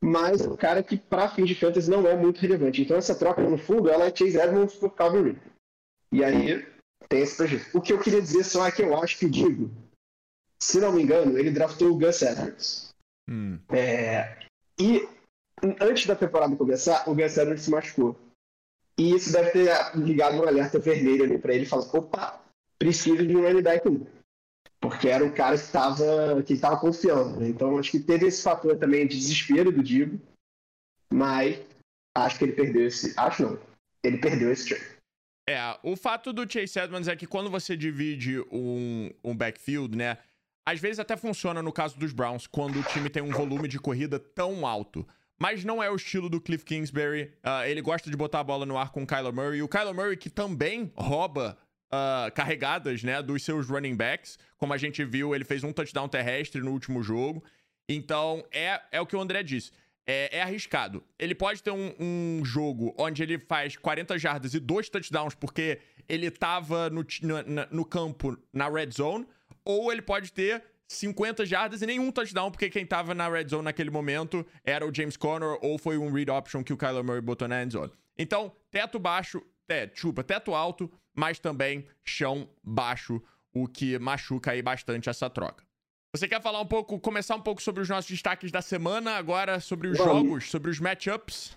Mas 0.00 0.42
é 0.42 0.48
um 0.48 0.56
cara 0.56 0.82
que, 0.82 0.98
para 0.98 1.30
fins 1.30 1.48
de 1.48 1.54
fantasy, 1.54 1.90
não 1.90 2.06
é 2.06 2.14
muito 2.14 2.40
relevante. 2.40 2.82
Então, 2.82 2.96
essa 2.96 3.14
troca, 3.14 3.40
no 3.40 3.56
fundo, 3.56 3.88
ela 3.88 4.04
é 4.04 4.14
Chase 4.14 4.38
Edmonds 4.38 4.74
por 4.74 4.90
Calvin 4.90 5.22
Ridley. 5.22 5.42
E 6.12 6.22
aí, 6.22 6.66
tem 7.08 7.22
esse 7.22 7.36
prejuízo. 7.36 7.66
O 7.72 7.80
que 7.80 7.92
eu 7.92 7.98
queria 7.98 8.20
dizer 8.20 8.44
só 8.44 8.66
é 8.66 8.70
que 8.70 8.82
eu 8.82 8.96
acho 9.00 9.18
que 9.18 9.26
o 9.26 9.30
Digo, 9.30 9.70
se 10.60 10.78
não 10.78 10.92
me 10.92 11.02
engano, 11.02 11.38
ele 11.38 11.50
draftou 11.50 11.90
o 11.90 11.98
Gus 11.98 12.20
Edwards. 12.20 12.90
Hum. 13.28 13.58
É, 13.70 14.46
e 14.78 15.08
antes 15.80 16.06
da 16.06 16.14
temporada 16.14 16.54
começar, 16.54 17.08
o 17.08 17.14
Gus 17.14 17.38
Edwards 17.38 17.64
se 17.64 17.70
machucou. 17.70 18.16
E 18.98 19.14
isso 19.14 19.32
deve 19.32 19.50
ter 19.50 19.96
ligado 19.96 20.36
um 20.36 20.46
alerta 20.46 20.78
vermelho 20.78 21.24
ali 21.24 21.38
pra 21.38 21.54
ele, 21.54 21.66
falando, 21.66 21.92
opa, 21.94 22.43
precisa 22.78 23.24
de 23.24 23.36
um 23.36 23.42
running 23.42 23.62
back 23.62 23.84
Porque 24.80 25.08
era 25.08 25.24
o 25.24 25.32
cara 25.32 25.56
que 25.56 25.64
estava 25.64 26.42
que 26.42 26.56
tava 26.56 26.78
confiando. 26.78 27.40
Né? 27.40 27.48
Então 27.48 27.78
acho 27.78 27.90
que 27.90 28.00
teve 28.00 28.26
esse 28.26 28.42
fator 28.42 28.76
também 28.78 29.06
de 29.06 29.16
desespero 29.16 29.72
do 29.72 29.82
Digo, 29.82 30.20
mas 31.12 31.60
acho 32.16 32.38
que 32.38 32.44
ele 32.44 32.52
perdeu 32.52 32.86
esse. 32.86 33.14
Acho 33.16 33.42
não. 33.42 33.58
Ele 34.02 34.18
perdeu 34.18 34.52
esse 34.52 34.68
trade. 34.68 34.94
É, 35.48 35.78
o 35.82 35.94
fato 35.94 36.32
do 36.32 36.50
Chase 36.50 36.78
Edmonds 36.78 37.08
é 37.08 37.16
que 37.16 37.26
quando 37.26 37.50
você 37.50 37.76
divide 37.76 38.40
um, 38.50 39.10
um 39.22 39.36
backfield, 39.36 39.96
né? 39.96 40.18
Às 40.66 40.80
vezes 40.80 40.98
até 40.98 41.16
funciona 41.16 41.62
no 41.62 41.70
caso 41.70 41.98
dos 41.98 42.12
Browns, 42.12 42.46
quando 42.46 42.80
o 42.80 42.82
time 42.84 43.10
tem 43.10 43.22
um 43.22 43.30
volume 43.30 43.68
de 43.68 43.78
corrida 43.78 44.18
tão 44.18 44.66
alto. 44.66 45.06
Mas 45.38 45.62
não 45.62 45.82
é 45.82 45.90
o 45.90 45.96
estilo 45.96 46.30
do 46.30 46.40
Cliff 46.40 46.64
Kingsbury. 46.64 47.34
Uh, 47.44 47.66
ele 47.66 47.82
gosta 47.82 48.10
de 48.10 48.16
botar 48.16 48.40
a 48.40 48.44
bola 48.44 48.64
no 48.64 48.78
ar 48.78 48.90
com 48.90 49.02
o 49.02 49.06
Kyler 49.06 49.32
Murray. 49.32 49.58
E 49.58 49.62
o 49.62 49.68
Kyler 49.68 49.94
Murray, 49.94 50.16
que 50.16 50.30
também 50.30 50.90
rouba 50.96 51.58
uh, 51.94 52.32
carregadas, 52.32 53.02
né, 53.02 53.22
dos 53.22 53.42
seus 53.42 53.68
running 53.68 53.94
backs. 53.94 54.38
Como 54.56 54.72
a 54.72 54.76
gente 54.76 55.04
viu, 55.04 55.34
ele 55.34 55.44
fez 55.44 55.62
um 55.62 55.72
touchdown 55.72 56.08
terrestre 56.08 56.60
no 56.60 56.72
último 56.72 57.02
jogo. 57.02 57.44
Então, 57.88 58.44
é, 58.50 58.80
é 58.92 59.00
o 59.00 59.06
que 59.06 59.16
o 59.16 59.20
André 59.20 59.42
disse. 59.42 59.70
É, 60.06 60.38
é 60.38 60.42
arriscado. 60.42 61.02
Ele 61.18 61.34
pode 61.34 61.62
ter 61.62 61.70
um, 61.70 61.94
um, 61.98 62.44
jogo 62.44 62.94
onde 62.98 63.22
ele 63.22 63.38
faz 63.38 63.76
40 63.76 64.18
jardas 64.18 64.52
e 64.52 64.60
dois 64.60 64.88
touchdowns 64.90 65.34
porque 65.34 65.80
ele 66.06 66.30
tava 66.30 66.90
no, 66.90 67.06
no, 67.22 67.66
no 67.70 67.84
campo 67.86 68.36
na 68.52 68.68
red 68.68 68.90
zone, 68.90 69.26
ou 69.64 69.90
ele 69.90 70.02
pode 70.02 70.30
ter 70.30 70.62
50 70.86 71.46
jardas 71.46 71.80
e 71.80 71.86
nenhum 71.86 72.12
touchdown, 72.12 72.50
porque 72.50 72.68
quem 72.68 72.84
tava 72.84 73.14
na 73.14 73.28
red 73.28 73.48
zone 73.48 73.64
naquele 73.64 73.90
momento 73.90 74.46
era 74.62 74.86
o 74.86 74.94
James 74.94 75.16
Conner 75.16 75.58
ou 75.62 75.78
foi 75.78 75.96
um 75.96 76.12
read 76.12 76.30
option 76.30 76.62
que 76.62 76.72
o 76.72 76.76
Kyler 76.76 77.02
Murray 77.02 77.22
botou 77.22 77.48
na 77.48 77.62
end 77.62 77.72
zone. 77.72 77.90
Então, 78.18 78.52
teto 78.70 78.98
baixo, 78.98 79.42
é, 79.68 79.90
chupa, 79.94 80.22
teto 80.22 80.54
alto, 80.54 80.90
mas 81.14 81.38
também 81.38 81.86
chão 82.04 82.48
baixo, 82.62 83.22
o 83.52 83.68
que 83.68 83.98
machuca 83.98 84.50
aí 84.50 84.60
bastante 84.60 85.08
essa 85.08 85.30
troca. 85.30 85.64
Você 86.14 86.28
quer 86.28 86.40
falar 86.40 86.60
um 86.60 86.66
pouco, 86.66 86.98
começar 87.00 87.34
um 87.34 87.40
pouco 87.40 87.60
sobre 87.60 87.82
os 87.82 87.88
nossos 87.88 88.10
destaques 88.10 88.52
da 88.52 88.62
semana, 88.62 89.16
agora 89.16 89.58
sobre 89.58 89.88
os 89.88 89.98
Bom, 89.98 90.04
jogos, 90.04 90.50
sobre 90.50 90.70
os 90.70 90.78
matchups? 90.78 91.56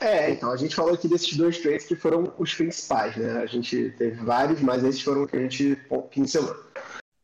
É, 0.00 0.30
então, 0.30 0.50
a 0.50 0.56
gente 0.56 0.74
falou 0.74 0.94
aqui 0.94 1.06
desses 1.06 1.36
dois 1.36 1.58
trades 1.58 1.86
que 1.86 1.94
foram 1.94 2.34
os 2.36 2.52
principais, 2.52 3.16
né? 3.16 3.38
A 3.38 3.46
gente 3.46 3.90
teve 3.96 4.16
vários, 4.24 4.60
mas 4.60 4.82
esses 4.82 5.00
foram 5.00 5.24
os 5.24 5.30
que 5.30 5.36
a 5.36 5.40
gente 5.40 5.78
pincelou. 6.10 6.56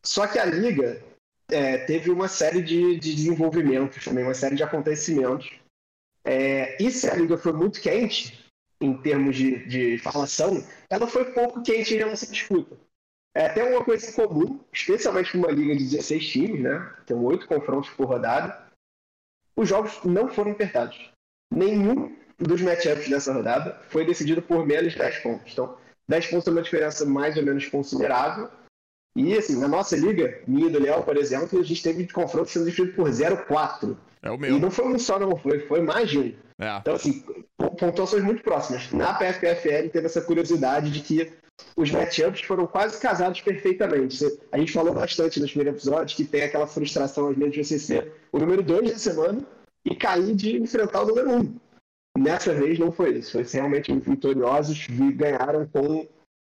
Só 0.05 0.27
que 0.27 0.39
a 0.39 0.45
liga 0.45 1.03
é, 1.51 1.79
teve 1.79 2.11
uma 2.11 2.29
série 2.29 2.63
de, 2.63 2.99
de 2.99 3.15
desenvolvimentos 3.15 4.05
também, 4.05 4.25
uma 4.25 4.35
série 4.35 4.55
de 4.55 4.63
acontecimentos. 4.63 5.51
É, 6.25 6.81
e 6.81 6.91
se 6.91 7.09
a 7.09 7.15
liga 7.15 7.37
foi 7.37 7.53
muito 7.53 7.81
quente, 7.81 8.39
em 8.81 8.97
termos 8.97 9.37
de, 9.37 9.67
de 9.67 9.99
falação, 9.99 10.65
ela 10.89 11.07
foi 11.07 11.33
pouco 11.33 11.63
quente 11.63 11.95
em 11.95 11.99
relação 11.99 12.29
à 12.29 12.33
disputa. 12.33 12.77
É 13.35 13.47
até 13.47 13.63
uma 13.63 13.85
coisa 13.85 14.13
comum, 14.13 14.59
especialmente 14.73 15.37
numa 15.37 15.53
liga 15.53 15.77
de 15.77 15.85
16 15.85 16.29
times, 16.29 16.63
né? 16.63 16.95
Tem 17.07 17.17
oito 17.17 17.47
confrontos 17.47 17.91
por 17.91 18.07
rodada. 18.07 18.69
Os 19.55 19.69
jogos 19.69 20.03
não 20.05 20.29
foram 20.29 20.53
apertados. 20.53 21.11
Nenhum 21.53 22.17
dos 22.39 22.61
matchups 22.61 23.09
dessa 23.09 23.33
rodada 23.33 23.79
foi 23.89 24.05
decidido 24.05 24.43
por 24.43 24.67
menos 24.67 24.93
de 24.93 24.99
10 24.99 25.19
pontos. 25.19 25.53
Então, 25.53 25.77
10 26.09 26.27
pontos 26.27 26.49
é 26.49 26.51
uma 26.51 26.63
diferença 26.63 27.05
mais 27.05 27.37
ou 27.37 27.45
menos 27.45 27.67
considerável. 27.67 28.51
E, 29.17 29.37
assim, 29.37 29.61
na 29.61 29.69
nossa 29.69 29.97
liga, 29.97 30.43
minha 30.47 30.69
e 30.69 30.71
do 30.71 30.81
Léo, 30.81 31.03
por 31.03 31.17
exemplo, 31.17 31.59
a 31.59 31.63
gente 31.63 31.83
teve 31.83 32.05
de 32.05 32.13
confronto 32.13 32.51
sendo 32.51 32.65
decidido 32.65 32.95
por 32.95 33.09
0,4. 33.09 33.97
É 34.23 34.31
o 34.31 34.39
meu. 34.39 34.57
E 34.57 34.61
não 34.61 34.71
foi 34.71 34.87
um 34.87 34.99
só, 34.99 35.19
não, 35.19 35.37
foi, 35.37 35.61
foi 35.61 35.81
mais 35.81 36.11
de 36.11 36.19
um. 36.19 36.35
É. 36.59 36.77
Então, 36.79 36.95
assim, 36.95 37.25
pontuações 37.79 38.23
muito 38.23 38.43
próximas. 38.43 38.91
Na 38.93 39.15
PFPFL 39.15 39.89
teve 39.91 40.07
essa 40.07 40.21
curiosidade 40.21 40.91
de 40.91 41.01
que 41.01 41.33
os 41.77 41.91
matchups 41.91 42.43
foram 42.43 42.67
quase 42.67 43.01
casados 43.01 43.41
perfeitamente. 43.41 44.25
A 44.53 44.59
gente 44.59 44.73
falou 44.73 44.93
bastante 44.93 45.41
nos 45.41 45.51
primeiros 45.51 45.81
episódios 45.81 46.15
que 46.15 46.25
tem 46.25 46.43
aquela 46.43 46.67
frustração, 46.67 47.29
às 47.29 47.37
vezes, 47.37 47.55
de 47.55 47.65
você 47.65 47.79
ser 47.79 48.13
o 48.33 48.39
número 48.39 48.63
2 48.63 48.93
da 48.93 48.99
semana 48.99 49.41
e 49.85 49.95
cair 49.95 50.35
de 50.35 50.59
enfrentar 50.59 51.03
o 51.03 51.07
número 51.07 51.31
1. 51.31 51.39
Um. 51.39 51.61
Nessa 52.19 52.53
vez 52.53 52.79
não 52.79 52.93
foi 52.93 53.19
isso. 53.19 53.33
Foi 53.33 53.43
realmente 53.43 53.93
vitoriosos 53.93 54.87
e 54.89 55.13
ganharam 55.13 55.67
com, 55.67 56.07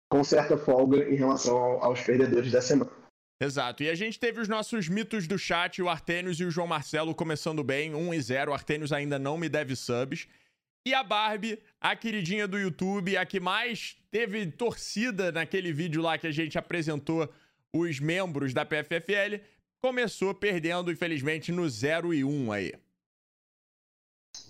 com 0.08 0.22
certa 0.22 0.56
folga 0.56 1.08
em 1.08 1.16
relação 1.16 1.56
aos 1.82 2.00
perdedores 2.00 2.52
da 2.52 2.60
semana. 2.60 2.90
Exato. 3.38 3.82
E 3.82 3.90
a 3.90 3.94
gente 3.94 4.18
teve 4.18 4.40
os 4.40 4.48
nossos 4.48 4.88
mitos 4.88 5.26
do 5.26 5.38
chat, 5.38 5.82
o 5.82 5.88
Artênios 5.88 6.40
e 6.40 6.44
o 6.44 6.50
João 6.50 6.66
Marcelo 6.66 7.14
começando 7.14 7.62
bem, 7.62 7.94
1 7.94 8.14
e 8.14 8.20
0. 8.20 8.50
O 8.50 8.54
Artênios 8.54 8.92
ainda 8.92 9.18
não 9.18 9.36
me 9.36 9.48
deve 9.48 9.76
subs. 9.76 10.26
E 10.86 10.94
a 10.94 11.02
Barbie, 11.02 11.58
a 11.80 11.94
queridinha 11.94 12.46
do 12.46 12.58
YouTube, 12.58 13.16
a 13.16 13.26
que 13.26 13.40
mais 13.40 13.96
teve 14.10 14.46
torcida 14.46 15.30
naquele 15.32 15.72
vídeo 15.72 16.00
lá 16.00 16.16
que 16.16 16.26
a 16.26 16.32
gente 16.32 16.56
apresentou 16.56 17.30
os 17.74 18.00
membros 18.00 18.54
da 18.54 18.64
PFFL, 18.64 19.42
começou 19.82 20.32
perdendo, 20.32 20.90
infelizmente, 20.90 21.52
no 21.52 21.68
0 21.68 22.14
e 22.14 22.24
1 22.24 22.52
aí. 22.52 22.72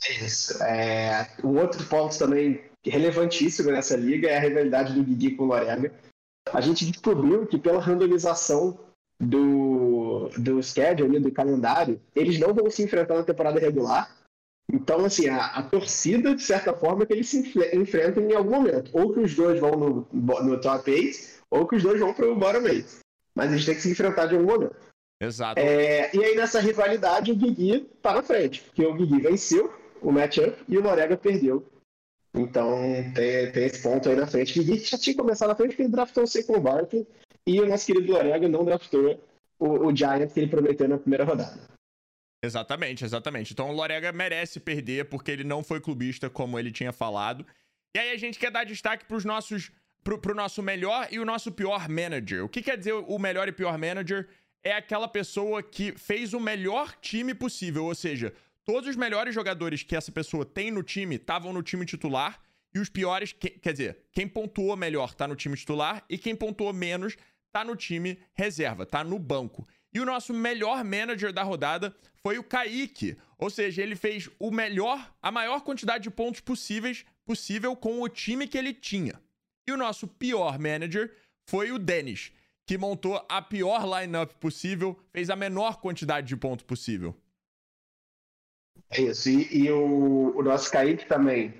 É 0.09 0.12
isso. 0.25 0.62
É, 0.62 1.33
um 1.43 1.59
outro 1.59 1.85
ponto 1.87 2.16
também 2.16 2.62
relevantíssimo 2.85 3.73
nessa 3.73 3.97
liga 3.97 4.28
é 4.28 4.37
a 4.37 4.40
rivalidade 4.40 4.93
do 4.93 5.02
Guigui 5.02 5.33
com 5.33 5.45
o 5.45 5.47
Lorega 5.47 5.93
a 6.53 6.61
gente 6.61 6.85
descobriu 6.87 7.47
que 7.47 7.59
pela 7.59 7.81
randomização 7.81 8.79
do, 9.19 10.29
do 10.37 10.62
schedule, 10.62 11.19
do 11.19 11.33
calendário, 11.33 12.00
eles 12.15 12.38
não 12.38 12.55
vão 12.55 12.71
se 12.71 12.83
enfrentar 12.83 13.15
na 13.15 13.25
temporada 13.25 13.59
regular. 13.59 14.15
Então, 14.73 15.05
assim, 15.05 15.29
a, 15.29 15.47
a 15.47 15.62
torcida, 15.62 16.35
de 16.35 16.43
certa 16.43 16.75
forma, 16.75 17.03
é 17.03 17.07
que 17.07 17.12
eles 17.12 17.29
se 17.29 17.53
enfrentam 17.73 18.23
em 18.25 18.35
algum 18.35 18.57
momento. 18.57 18.91
Ou 18.93 19.12
que 19.12 19.21
os 19.21 19.35
dois 19.35 19.61
vão 19.61 19.73
no, 19.73 20.09
no 20.12 20.61
top 20.61 20.91
8, 20.91 21.19
ou 21.50 21.67
que 21.67 21.76
os 21.76 21.83
dois 21.83 22.00
vão 22.00 22.12
para 22.12 22.26
o 22.26 22.37
bottom 22.37 22.65
8. 22.65 22.99
Mas 23.35 23.53
eles 23.53 23.65
têm 23.65 23.75
que 23.75 23.83
se 23.83 23.91
enfrentar 23.91 24.26
de 24.26 24.35
algum 24.35 24.47
momento. 24.47 24.76
Exato. 25.21 25.61
É, 25.61 26.15
e 26.15 26.25
aí, 26.25 26.35
nessa 26.35 26.61
rivalidade, 26.61 27.31
o 27.31 27.37
Guigui 27.37 27.88
tá 28.03 28.12
na 28.15 28.23
frente. 28.23 28.62
Porque 28.62 28.85
o 28.85 28.95
Guigui 28.95 29.21
venceu 29.21 29.73
o 30.03 30.11
matchup 30.11 30.57
e 30.69 30.76
o 30.76 30.83
Morega 30.83 31.17
perdeu 31.17 31.65
então 32.37 32.78
tem, 33.14 33.50
tem 33.52 33.64
esse 33.64 33.83
ponto 33.83 34.09
aí 34.09 34.16
na 34.16 34.26
frente. 34.26 34.52
Que 34.52 34.78
já 34.78 34.99
tinha 34.99 35.16
começado 35.16 35.49
na 35.49 35.55
frente 35.55 35.71
porque 35.71 35.83
ele 35.83 35.93
draftou 35.93 36.25
o 36.25 36.26
Saquon 36.26 36.61
Barkley 36.61 37.07
e 37.47 37.61
o 37.61 37.66
nosso 37.66 37.87
querido 37.87 38.12
Lorega 38.12 38.49
não 38.49 38.64
draftou 38.64 39.23
o, 39.59 39.87
o 39.87 39.97
Giants 39.97 40.33
que 40.33 40.40
ele 40.40 40.50
prometeu 40.50 40.88
na 40.88 40.99
primeira 40.99 41.25
rodada. 41.25 41.59
Exatamente, 42.45 43.05
exatamente. 43.05 43.52
Então 43.52 43.71
o 43.71 43.73
Lorega 43.73 44.12
merece 44.12 44.61
perder 44.61 45.07
porque 45.07 45.31
ele 45.31 45.45
não 45.45 45.64
foi 45.64 45.81
clubista 45.81 46.28
como 46.28 46.59
ele 46.59 46.71
tinha 46.71 46.93
falado. 46.93 47.47
E 47.97 47.99
aí 47.99 48.12
a 48.12 48.19
gente 48.19 48.38
quer 48.38 48.50
dar 48.50 48.64
destaque 48.64 49.05
para 49.07 49.16
os 49.16 49.25
nossos 49.25 49.73
pro, 50.05 50.19
pro 50.19 50.35
nosso 50.35 50.62
melhor 50.62 51.09
e 51.11 51.19
o 51.19 51.25
nosso 51.25 51.50
pior 51.50 51.88
manager. 51.88 52.45
O 52.45 52.49
que 52.49 52.62
quer 52.62 52.76
dizer 52.76 52.93
o 52.93 53.19
melhor 53.19 53.49
e 53.49 53.52
pior 53.52 53.76
manager? 53.76 54.28
É 54.62 54.73
aquela 54.73 55.09
pessoa 55.09 55.62
que 55.62 55.93
fez 55.93 56.35
o 56.35 56.40
melhor 56.40 56.95
time 57.00 57.35
possível, 57.35 57.85
ou 57.85 57.95
seja, 57.95 58.33
todos 58.66 58.90
os 58.90 58.96
melhores 58.96 59.35
jogadores 59.35 59.82
que 59.85 59.96
essa 59.96 60.11
pessoa 60.11 60.44
tem 60.44 60.70
no 60.70 60.82
time 60.82 61.14
estavam 61.16 61.52
no 61.52 61.62
time 61.62 61.87
titular 61.87 62.40
e 62.75 62.80
os 62.80 62.90
piores, 62.90 63.32
que, 63.32 63.49
quer 63.49 63.73
dizer, 63.73 64.04
quem 64.12 64.28
pontuou 64.28 64.76
melhor 64.76 65.14
tá 65.14 65.26
no 65.26 65.37
time 65.37 65.56
titular 65.56 66.04
e 66.11 66.18
quem 66.18 66.35
pontuou 66.37 66.73
menos 66.73 67.16
tá 67.52 67.64
no 67.64 67.76
time 67.76 68.18
reserva, 68.35 68.85
tá 68.85 69.02
no 69.02 69.18
banco. 69.18 69.66
E 69.94 70.00
o 70.00 70.04
nosso 70.04 70.35
melhor 70.35 70.85
manager 70.85 71.32
da 71.32 71.42
rodada 71.42 71.96
foi 72.16 72.38
o 72.38 72.44
Kaique, 72.44 73.16
ou 73.38 73.49
seja, 73.49 73.82
ele 73.82 73.96
fez 73.96 74.28
o 74.38 74.50
melhor, 74.50 75.14
a 75.23 75.30
maior 75.30 75.61
quantidade 75.61 76.02
de 76.04 76.11
pontos 76.11 76.40
possíveis 76.40 77.06
possível 77.25 77.75
com 77.75 78.02
o 78.02 78.08
time 78.08 78.46
que 78.46 78.58
ele 78.58 78.75
tinha. 78.75 79.18
E 79.66 79.73
o 79.73 79.76
nosso 79.76 80.06
pior 80.06 80.58
manager 80.58 81.14
foi 81.49 81.70
o 81.70 81.78
Dennis, 81.78 82.32
que 82.66 82.76
montou 82.76 83.25
a 83.28 83.40
pior 83.40 83.87
lineup 83.87 84.32
possível, 84.35 85.00
fez 85.12 85.30
a 85.30 85.37
menor 85.37 85.80
quantidade 85.80 86.26
de 86.26 86.37
pontos 86.37 86.64
possível. 86.64 87.16
É 88.90 89.00
isso. 89.00 89.28
E, 89.28 89.64
e 89.64 89.71
o, 89.71 90.37
o, 90.37 90.43
nosso 90.43 90.71
Kaique 90.71 91.07
também 91.07 91.55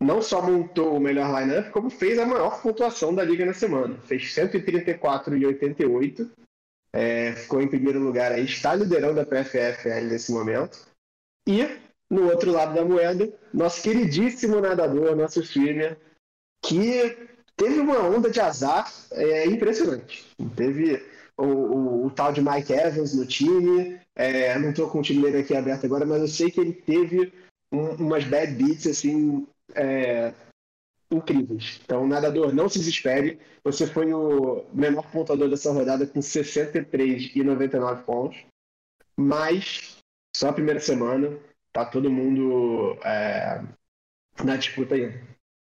não 0.00 0.22
só 0.22 0.40
montou 0.40 0.96
o 0.96 1.00
melhor 1.00 1.40
lineup, 1.40 1.70
como 1.70 1.90
fez 1.90 2.18
a 2.18 2.26
maior 2.26 2.62
pontuação 2.62 3.14
da 3.14 3.22
liga 3.24 3.44
na 3.44 3.52
semana. 3.52 3.98
Fez 4.04 4.32
134 4.32 5.36
e 5.36 5.46
88. 5.46 6.30
É, 6.92 7.32
ficou 7.34 7.60
em 7.60 7.68
primeiro 7.68 8.00
lugar 8.00 8.32
aí, 8.32 8.44
está 8.44 8.74
liderando 8.74 9.20
a 9.20 9.26
PFFL 9.26 10.06
nesse 10.08 10.32
momento. 10.32 10.86
E, 11.46 11.78
no 12.10 12.28
outro 12.28 12.50
lado 12.50 12.74
da 12.74 12.84
moeda, 12.84 13.32
nosso 13.52 13.82
queridíssimo 13.82 14.60
nadador, 14.60 15.14
nosso 15.14 15.40
streamer, 15.40 15.98
que 16.64 17.16
teve 17.56 17.78
uma 17.78 18.00
onda 18.00 18.30
de 18.30 18.40
azar 18.40 18.90
é, 19.12 19.46
impressionante. 19.46 20.26
Teve 20.56 21.04
o, 21.40 21.44
o, 21.44 22.06
o, 22.06 22.10
tal 22.10 22.32
de 22.32 22.42
Mike 22.42 22.72
Evans 22.72 23.14
no 23.14 23.26
time. 23.26 24.00
É, 24.14 24.58
não 24.58 24.70
estou 24.70 24.88
com 24.90 25.00
o 25.00 25.02
time 25.02 25.22
dele 25.22 25.38
aqui 25.38 25.56
aberto 25.56 25.86
agora, 25.86 26.04
mas 26.04 26.20
eu 26.20 26.28
sei 26.28 26.50
que 26.50 26.60
ele 26.60 26.72
teve 26.72 27.32
um, 27.72 27.94
umas 27.94 28.24
bad 28.24 28.52
beats 28.52 28.86
assim 28.86 29.46
é, 29.74 30.34
incríveis. 31.10 31.80
Então, 31.84 32.06
nadador, 32.06 32.54
não 32.54 32.68
se 32.68 32.78
desespere. 32.78 33.38
Você 33.64 33.86
foi 33.86 34.12
o 34.12 34.66
menor 34.72 35.10
pontuador 35.10 35.48
dessa 35.48 35.72
rodada 35.72 36.06
com 36.06 36.20
63 36.20 37.32
e 37.34 37.42
99 37.42 38.02
pontos. 38.04 38.38
Mas 39.16 39.98
só 40.36 40.48
a 40.48 40.52
primeira 40.52 40.80
semana 40.80 41.38
tá 41.72 41.84
todo 41.84 42.10
mundo 42.10 42.98
é, 43.04 43.62
na 44.44 44.56
disputa 44.56 44.94
aí. 44.94 45.12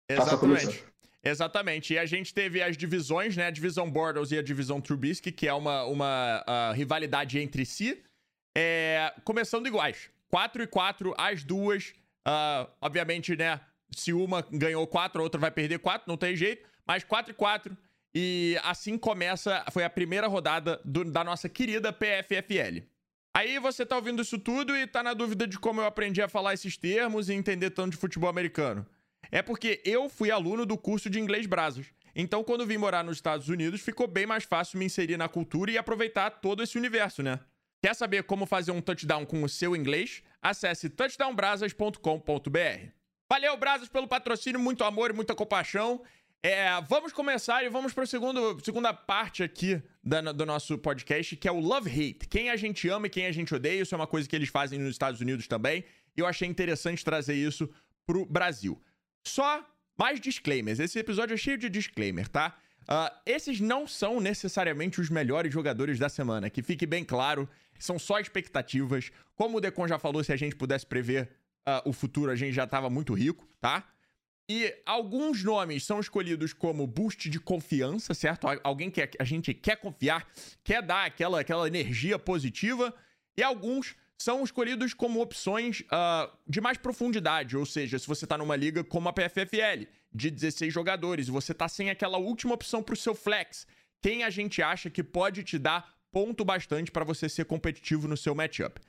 Exatamente. 0.10 0.84
Exatamente. 1.24 1.94
E 1.94 2.00
a 2.00 2.06
gente 2.06 2.34
teve 2.34 2.62
as 2.62 2.78
divisões, 2.78 3.36
né? 3.36 3.48
A 3.48 3.52
divisão 3.52 3.90
Bortles 3.90 4.32
e 4.32 4.38
a 4.38 4.44
divisão 4.44 4.80
Trubisky, 4.80 5.32
que 5.32 5.48
é 5.48 5.54
uma, 5.54 5.84
uma 5.86 6.44
uh, 6.48 6.74
rivalidade 6.74 7.40
entre 7.40 7.66
si. 7.66 8.02
É, 8.56 9.14
começando 9.24 9.68
iguais. 9.68 10.10
4 10.30 10.64
e 10.64 10.68
4, 10.68 11.14
as 11.18 11.44
duas. 11.44 11.94
Uh, 12.28 12.70
obviamente, 12.82 13.36
né? 13.36 13.60
Se 13.92 14.14
uma 14.14 14.42
ganhou 14.52 14.86
4, 14.86 15.20
a 15.20 15.24
outra 15.24 15.40
vai 15.40 15.52
perder 15.52 15.80
4, 15.80 16.08
não 16.08 16.18
tem 16.18 16.36
jeito. 16.36 16.68
Mas 16.86 17.04
4 17.04 17.32
e 17.32 17.36
4. 17.36 17.78
E 18.16 18.58
assim 18.64 18.98
começa. 18.98 19.64
Foi 19.72 19.84
a 19.84 19.90
primeira 19.90 20.28
rodada 20.28 20.80
do, 20.84 21.04
da 21.04 21.24
nossa 21.24 21.48
querida 21.48 21.94
PFFL. 21.94 22.86
Aí 23.36 23.60
você 23.60 23.86
tá 23.86 23.96
ouvindo 23.96 24.24
isso 24.24 24.40
tudo 24.40 24.76
e 24.76 24.88
tá 24.88 25.04
na 25.04 25.14
dúvida 25.14 25.46
de 25.46 25.60
como 25.60 25.80
eu 25.80 25.86
aprendi 25.86 26.22
a 26.22 26.28
falar 26.28 26.56
esses 26.56 26.76
termos 26.76 27.30
e 27.30 27.34
entender 27.34 27.70
tanto 27.70 27.92
de 27.92 27.98
futebol 27.98 28.30
americano. 28.30 28.84
É 29.32 29.42
porque 29.42 29.82
eu 29.84 30.10
fui 30.10 30.32
aluno 30.32 30.66
do 30.66 30.78
curso 30.78 31.10
de 31.10 31.20
inglês 31.20 31.46
Brazos. 31.46 31.88
Então, 32.16 32.44
quando 32.44 32.66
vim 32.66 32.78
morar 32.78 33.04
nos 33.04 33.18
Estados 33.18 33.50
Unidos, 33.50 33.82
ficou 33.82 34.08
bem 34.08 34.26
mais 34.26 34.44
fácil 34.44 34.80
me 34.80 34.86
inserir 34.86 35.18
na 35.18 35.30
cultura 35.30 35.70
e 35.70 35.78
aproveitar 35.78 36.32
todo 36.32 36.64
esse 36.64 36.78
universo, 36.78 37.22
né? 37.22 37.40
Quer 37.82 37.94
saber 37.94 38.24
como 38.24 38.46
fazer 38.46 38.72
um 38.72 38.82
touchdown 38.82 39.26
com 39.26 39.44
o 39.44 39.50
seu 39.50 39.76
inglês? 39.76 40.24
Acesse 40.42 40.90
touchdownbrasas.com.br. 40.90 42.92
Valeu, 43.30 43.58
Brasas, 43.58 43.88
pelo 43.88 44.08
patrocínio, 44.08 44.60
muito 44.60 44.84
amor 44.84 45.12
e 45.12 45.14
muita 45.14 45.36
compaixão. 45.36 46.02
É, 46.42 46.70
vamos 46.88 47.12
começar 47.12 47.64
e 47.64 47.70
vamos 47.70 47.94
para 47.94 48.04
a 48.04 48.08
segunda 48.08 48.94
parte 48.94 49.44
aqui 49.44 49.82
da, 50.04 50.22
do 50.32 50.46
nosso 50.46 50.78
podcast, 50.78 51.36
que 51.36 51.48
é 51.48 51.52
o 51.52 51.60
Love 51.60 51.90
Hate. 51.90 52.28
Quem 52.30 52.50
a 52.50 52.56
gente 52.56 52.88
ama 52.88 53.08
e 53.08 53.10
quem 53.10 53.26
a 53.26 53.32
gente 53.32 53.54
odeia. 53.54 53.82
Isso 53.82 53.94
é 53.94 53.98
uma 53.98 54.08
coisa 54.08 54.28
que 54.28 54.36
eles 54.36 54.50
fazem 54.50 54.80
nos 54.80 54.92
Estados 54.92 55.20
Unidos 55.20 55.48
também. 55.48 55.84
E 56.16 56.20
eu 56.20 56.26
achei 56.26 56.48
interessante 56.48 57.04
trazer 57.04 57.36
isso 57.36 57.70
pro 58.06 58.26
Brasil. 58.26 58.82
Só 59.28 59.64
mais 59.98 60.20
disclaimers. 60.20 60.80
Esse 60.80 61.00
episódio 61.00 61.34
é 61.34 61.38
cheio 61.38 61.58
de 61.58 61.70
disclaimer, 61.70 62.28
tá? 62.28 62.58
Uh, 62.84 63.14
esses 63.26 63.60
não 63.60 63.86
são 63.86 64.22
necessariamente 64.22 65.02
os 65.02 65.10
melhores 65.10 65.54
jogadores 65.54 66.00
da 66.00 66.08
semana. 66.08 66.50
Que 66.50 66.64
fique 66.64 66.86
bem 66.86 67.04
claro, 67.04 67.50
são 67.78 68.00
só 68.00 68.20
expectativas. 68.20 69.12
Como 69.36 69.58
o 69.58 69.62
Decon 69.62 69.88
já 69.88 70.00
falou, 70.00 70.24
se 70.24 70.32
a 70.32 70.38
gente 70.38 70.56
pudesse 70.56 70.86
prever 70.86 71.30
uh, 71.68 71.90
o 71.90 71.92
futuro, 71.92 72.32
a 72.32 72.36
gente 72.36 72.54
já 72.54 72.66
tava 72.66 72.90
muito 72.90 73.14
rico, 73.14 73.46
tá? 73.60 73.86
E 74.50 74.74
alguns 74.86 75.44
nomes 75.44 75.84
são 75.84 76.00
escolhidos 76.00 76.54
como 76.54 76.88
boost 76.88 77.30
de 77.30 77.38
confiança, 77.38 78.14
certo? 78.14 78.48
Alguém 78.64 78.90
que 78.90 79.10
a 79.20 79.24
gente 79.26 79.54
quer 79.54 79.76
confiar, 79.76 80.26
quer 80.64 80.82
dar 80.82 81.06
aquela, 81.06 81.42
aquela 81.42 81.68
energia 81.68 82.18
positiva. 82.18 82.94
E 83.36 83.44
alguns 83.44 83.94
são 84.18 84.44
escolhidos 84.44 84.94
como 84.94 85.22
opções 85.22 85.82
uh, 85.82 86.32
de 86.48 86.60
mais 86.60 86.78
profundidade. 86.78 87.56
Ou 87.56 87.66
seja, 87.66 88.00
se 88.00 88.08
você 88.08 88.26
está 88.26 88.38
numa 88.38 88.56
liga 88.56 88.84
como 88.84 89.08
a 89.08 89.14
PFFL, 89.14 89.86
de 90.12 90.32
16 90.32 90.74
jogadores, 90.74 91.28
e 91.28 91.32
você 91.32 91.52
está 91.52 91.68
sem 91.68 91.90
aquela 91.90 92.18
última 92.18 92.56
opção 92.56 92.82
para 92.82 92.94
o 92.94 92.98
seu 92.98 93.14
flex, 93.14 93.68
quem 94.02 94.24
a 94.24 94.30
gente 94.30 94.62
acha 94.62 94.90
que 94.90 95.04
pode 95.04 95.44
te 95.44 95.60
dar 95.60 95.96
ponto 96.12 96.44
bastante 96.44 96.92
para 96.92 97.06
você 97.06 97.30
ser 97.30 97.46
competitivo 97.46 98.08
no 98.08 98.18
seu 98.18 98.34
matchup? 98.34 98.82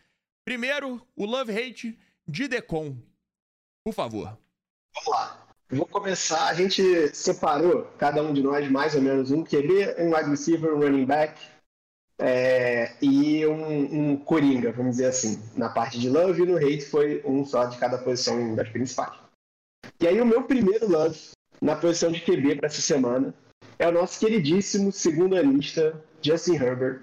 Primeiro, 0.45 1.07
o 1.15 1.27
Love 1.27 1.53
Hate 1.53 1.99
de 2.27 2.49
Decon. 2.49 2.97
Por 3.85 3.93
favor. 3.93 4.39
Vamos 4.95 5.11
lá. 5.11 5.47
Vou 5.71 5.87
começar. 5.87 6.49
A 6.49 6.55
gente 6.55 6.83
separou, 7.15 7.85
cada 7.99 8.23
um 8.23 8.33
de 8.33 8.43
nós, 8.43 8.71
mais 8.71 8.95
ou 8.95 9.03
menos 9.03 9.31
um 9.31 9.45
QB, 9.45 9.97
um 9.99 10.15
wide 10.15 10.31
receiver, 10.31 10.75
um 10.75 10.79
running 10.79 11.05
back 11.05 11.39
é, 12.19 12.93
e 13.01 13.47
um, 13.47 14.11
um, 14.11 14.17
coringa, 14.17 14.73
vamos 14.73 14.97
dizer 14.97 15.07
assim. 15.07 15.41
Na 15.57 15.69
parte 15.69 15.99
de 15.99 16.11
love 16.11 16.43
e 16.43 16.47
no 16.47 16.57
hate 16.57 16.85
foi 16.85 17.23
um 17.25 17.45
só 17.45 17.67
de 17.67 17.79
cada 17.79 17.99
posição 17.99 18.55
das 18.55 18.69
principais. 18.69 19.19
E 20.01 20.07
aí, 20.07 20.21
o 20.21 20.27
meu 20.27 20.43
primeiro 20.43 20.91
lance 20.91 21.33
na 21.61 21.77
posição 21.77 22.11
de 22.11 22.21
QB 22.21 22.57
para 22.57 22.67
essa 22.67 22.81
semana 22.81 23.35
é 23.79 23.87
o 23.89 23.93
nosso 23.93 24.19
queridíssimo 24.19 24.91
segundo 24.91 25.37
anista, 25.37 26.03
Justin 26.21 26.55
Herbert, 26.55 27.03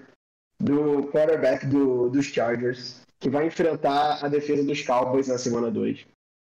do 0.60 1.04
quarterback 1.08 1.66
do, 1.66 2.08
dos 2.08 2.26
Chargers, 2.26 3.00
que 3.18 3.30
vai 3.30 3.46
enfrentar 3.46 4.24
a 4.24 4.28
defesa 4.28 4.62
dos 4.62 4.82
Cowboys 4.82 5.28
na 5.28 5.38
semana 5.38 5.70
2. 5.70 6.06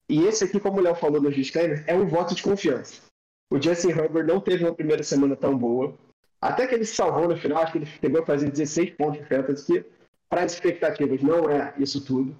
E 0.08 0.24
esse 0.24 0.44
aqui, 0.44 0.60
como 0.60 0.78
o 0.78 0.80
Léo 0.80 0.94
falou 0.94 1.20
nos 1.20 1.34
disclaimers, 1.34 1.82
é 1.86 1.94
um 1.94 2.06
voto 2.06 2.34
de 2.34 2.42
confiança. 2.42 3.00
O 3.50 3.60
Justin 3.60 3.90
Herbert 3.90 4.26
não 4.26 4.40
teve 4.40 4.64
uma 4.64 4.74
primeira 4.74 5.02
semana 5.02 5.36
tão 5.36 5.56
boa. 5.56 5.94
Até 6.42 6.66
que 6.66 6.74
ele 6.74 6.84
se 6.84 6.96
salvou 6.96 7.28
no 7.28 7.36
final, 7.36 7.62
acho 7.62 7.70
que 7.70 7.78
ele 7.78 7.86
chegou 7.86 8.20
a 8.20 8.26
fazer 8.26 8.50
16 8.50 8.90
pontos 8.96 9.20
de 9.20 9.28
fantasy, 9.28 9.64
que 9.64 9.84
para 10.28 10.42
as 10.42 10.52
expectativas 10.54 11.22
não 11.22 11.48
é 11.48 11.72
isso 11.78 12.04
tudo. 12.04 12.36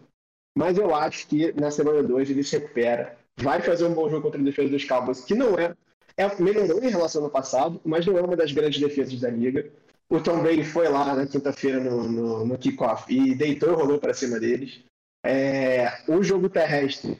Mas 0.58 0.76
eu 0.76 0.92
acho 0.92 1.28
que 1.28 1.52
na 1.52 1.70
semana 1.70 2.02
2 2.02 2.30
ele 2.30 2.42
se 2.42 2.58
recupera. 2.58 3.16
Vai 3.36 3.62
fazer 3.62 3.84
um 3.84 3.94
bom 3.94 4.10
jogo 4.10 4.22
contra 4.22 4.40
a 4.40 4.44
defesa 4.44 4.70
dos 4.70 4.84
Cowboys, 4.84 5.24
que 5.24 5.36
não 5.36 5.56
é, 5.56 5.74
é 6.16 6.42
melhorou 6.42 6.82
em 6.82 6.90
relação 6.90 7.22
ao 7.22 7.30
passado, 7.30 7.80
mas 7.84 8.04
não 8.04 8.18
é 8.18 8.20
uma 8.20 8.36
das 8.36 8.50
grandes 8.50 8.80
defesas 8.80 9.20
da 9.20 9.30
liga. 9.30 9.70
O 10.10 10.20
Tom 10.20 10.42
Brady 10.42 10.64
foi 10.64 10.88
lá 10.88 11.14
na 11.14 11.26
quinta-feira 11.26 11.78
no, 11.78 12.02
no, 12.02 12.44
no 12.44 12.58
kickoff 12.58 13.04
e 13.08 13.34
deitou 13.34 13.70
e 13.70 13.74
rolou 13.74 13.98
para 13.98 14.12
cima 14.12 14.38
deles. 14.38 14.84
É, 15.24 16.02
o 16.08 16.22
jogo 16.22 16.50
terrestre 16.50 17.18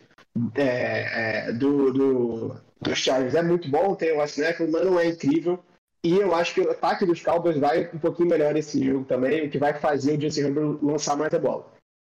é, 0.57 1.47
é, 1.47 1.53
do, 1.53 1.93
do, 1.93 2.57
dos 2.81 2.99
Chargers 2.99 3.35
é 3.35 3.43
muito 3.43 3.71
bom, 3.71 3.95
tem 3.95 4.13
o 4.13 4.19
West 4.19 4.39
mas 4.39 4.85
não 4.85 4.99
é 4.99 5.07
incrível. 5.07 5.63
E 6.05 6.17
eu 6.17 6.35
acho 6.35 6.55
que 6.55 6.61
o 6.61 6.71
ataque 6.71 7.07
dos 7.07 7.23
Cowboys 7.23 7.59
vai 7.59 7.89
um 7.95 7.99
pouquinho 7.99 8.29
melhor 8.29 8.57
esse 8.57 8.85
jogo 8.85 9.05
também, 9.05 9.47
o 9.47 9.51
que 9.51 9.59
vai 9.59 9.79
fazer 9.79 10.19
o 10.19 10.21
Justin 10.21 10.41
Herbert 10.41 10.79
lançar 10.83 11.17
mais 11.17 11.33
a 11.33 11.39
bola. 11.39 11.73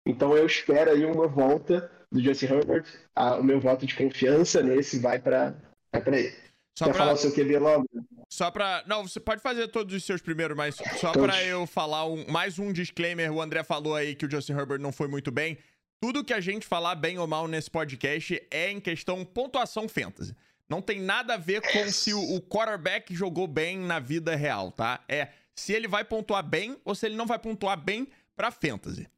Então 0.07 0.37
eu 0.37 0.47
espero 0.47 0.90
aí 0.90 1.05
uma 1.05 1.27
volta 1.27 1.90
do 2.11 2.23
Justin 2.23 2.47
Herbert. 2.47 2.87
o 3.16 3.42
meu 3.42 3.61
voto 3.61 3.87
de 3.87 3.94
confiança 3.94 4.62
nesse 4.62 4.99
vai 4.99 5.18
para 5.18 5.55
vai 5.92 6.18
ele. 6.18 6.35
Só 6.77 6.87
Quer 6.87 6.92
pra... 6.92 6.99
falar 6.99 7.12
o 7.12 7.16
seu 7.16 7.33
QB 7.33 7.59
logo? 7.59 7.87
Só 8.29 8.51
pra. 8.51 8.83
Não, 8.87 9.07
você 9.07 9.20
pode 9.20 9.40
fazer 9.40 9.68
todos 9.68 9.94
os 9.94 10.05
seus 10.05 10.20
primeiros, 10.20 10.57
mas 10.57 10.75
só 10.75 11.12
todos. 11.12 11.29
pra 11.29 11.44
eu 11.44 11.66
falar 11.66 12.07
um... 12.07 12.27
mais 12.29 12.59
um 12.59 12.73
disclaimer. 12.73 13.33
O 13.33 13.40
André 13.40 13.62
falou 13.62 13.94
aí 13.94 14.14
que 14.14 14.27
o 14.27 14.31
Justin 14.31 14.55
Herbert 14.55 14.81
não 14.81 14.92
foi 14.92 15.07
muito 15.07 15.31
bem. 15.31 15.57
Tudo 16.01 16.25
que 16.25 16.35
a 16.35 16.40
gente 16.40 16.66
falar 16.66 16.97
bem 16.97 17.18
ou 17.18 17.27
mal 17.27 17.47
nesse 17.47 17.70
podcast 17.70 18.42
é 18.51 18.70
em 18.70 18.81
questão 18.81 19.25
pontuação 19.25 19.88
fantasy. 19.88 20.35
Não 20.68 20.81
tem 20.81 21.00
nada 21.00 21.35
a 21.35 21.38
ver 21.38 21.61
com 21.61 21.90
se 21.90 22.14
o 22.14 22.40
quarterback 22.40 23.14
jogou 23.14 23.46
bem 23.46 23.79
na 23.79 23.98
vida 23.98 24.35
real, 24.35 24.72
tá? 24.72 25.05
É 25.09 25.29
se 25.55 25.72
ele 25.72 25.87
vai 25.87 26.05
pontuar 26.05 26.42
bem 26.42 26.77
ou 26.85 26.94
se 26.94 27.07
ele 27.07 27.16
não 27.16 27.27
vai 27.27 27.38
pontuar 27.38 27.77
bem 27.77 28.09
pra 28.35 28.50
fantasy. 28.50 29.09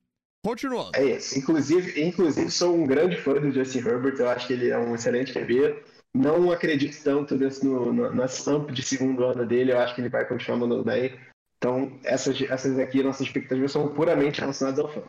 Continuando. 0.44 0.92
É 0.94 1.04
isso. 1.04 1.38
Inclusive, 1.38 2.00
inclusive 2.00 2.50
sou 2.50 2.74
um 2.74 2.87
grande 2.87 3.16
fã 3.16 3.35
do 3.35 3.50
Justin 3.50 3.78
Herbert. 3.78 4.16
Eu 4.18 4.30
acho 4.30 4.46
que 4.46 4.52
ele 4.52 4.70
é 4.70 4.78
um 4.78 4.94
excelente 4.94 5.32
QB. 5.32 5.82
Não 6.14 6.50
acredito 6.50 7.02
tanto 7.02 7.37
nesse, 7.37 7.64
no, 7.64 7.92
no, 7.92 8.14
na 8.14 8.26
stamp 8.26 8.70
de 8.70 8.82
segundo 8.82 9.24
ano 9.24 9.46
dele. 9.46 9.72
Eu 9.72 9.78
acho 9.80 9.94
que 9.94 10.00
ele 10.00 10.09
vai 10.09 10.26
continuar 10.26 10.59
mandando 10.59 10.85
bem. 10.85 11.18
Então, 11.59 11.98
essas, 12.04 12.40
essas 12.42 12.78
aqui, 12.78 13.02
nossas 13.02 13.26
expectativas 13.26 13.72
são 13.72 13.92
puramente 13.92 14.40
relacionadas 14.40 14.78
ao 14.78 14.92
fã. 14.92 15.02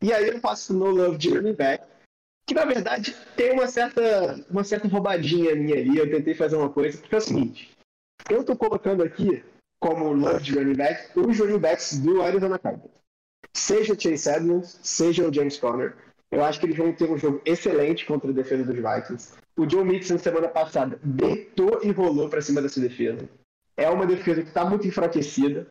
E 0.00 0.12
aí 0.12 0.28
eu 0.28 0.40
passo 0.40 0.72
no 0.72 0.86
Love 0.86 1.18
de 1.18 1.30
running 1.30 1.54
back, 1.54 1.84
que 2.46 2.54
na 2.54 2.64
verdade 2.64 3.14
tem 3.36 3.52
uma 3.52 3.66
certa, 3.66 4.44
uma 4.50 4.64
certa 4.64 4.88
roubadinha 4.88 5.54
minha 5.54 5.76
ali. 5.76 5.96
Eu 5.96 6.10
tentei 6.10 6.34
fazer 6.34 6.56
uma 6.56 6.70
coisa, 6.70 6.98
porque 6.98 7.14
é 7.14 7.18
o 7.18 7.20
seguinte: 7.20 7.70
eu 8.28 8.44
tô 8.44 8.56
colocando 8.56 9.02
aqui 9.02 9.42
como 9.80 10.12
Love 10.12 10.52
running 10.52 10.74
back 10.74 11.18
os 11.18 11.38
running 11.38 11.58
backs 11.58 11.98
do 11.98 12.22
Arizona 12.22 12.58
Cardinals. 12.58 12.90
Seja 13.54 13.94
o 13.94 14.00
Chase 14.00 14.28
Edmonds, 14.28 14.78
seja 14.82 15.26
o 15.26 15.32
James 15.32 15.58
Conner. 15.58 15.96
Eu 16.30 16.44
acho 16.44 16.60
que 16.60 16.66
eles 16.66 16.76
vão 16.76 16.92
ter 16.92 17.10
um 17.10 17.18
jogo 17.18 17.40
excelente 17.44 18.06
contra 18.06 18.30
a 18.30 18.34
defesa 18.34 18.62
dos 18.62 18.76
Vikings. 18.76 19.34
O 19.56 19.68
Joe 19.68 19.84
Mixon, 19.84 20.16
semana 20.16 20.48
passada, 20.48 21.00
deitou 21.02 21.80
e 21.82 21.90
rolou 21.90 22.28
para 22.28 22.40
cima 22.40 22.62
dessa 22.62 22.80
defesa. 22.80 23.28
É 23.76 23.90
uma 23.90 24.06
defesa 24.06 24.42
que 24.42 24.48
está 24.48 24.64
muito 24.64 24.86
enfraquecida. 24.86 25.66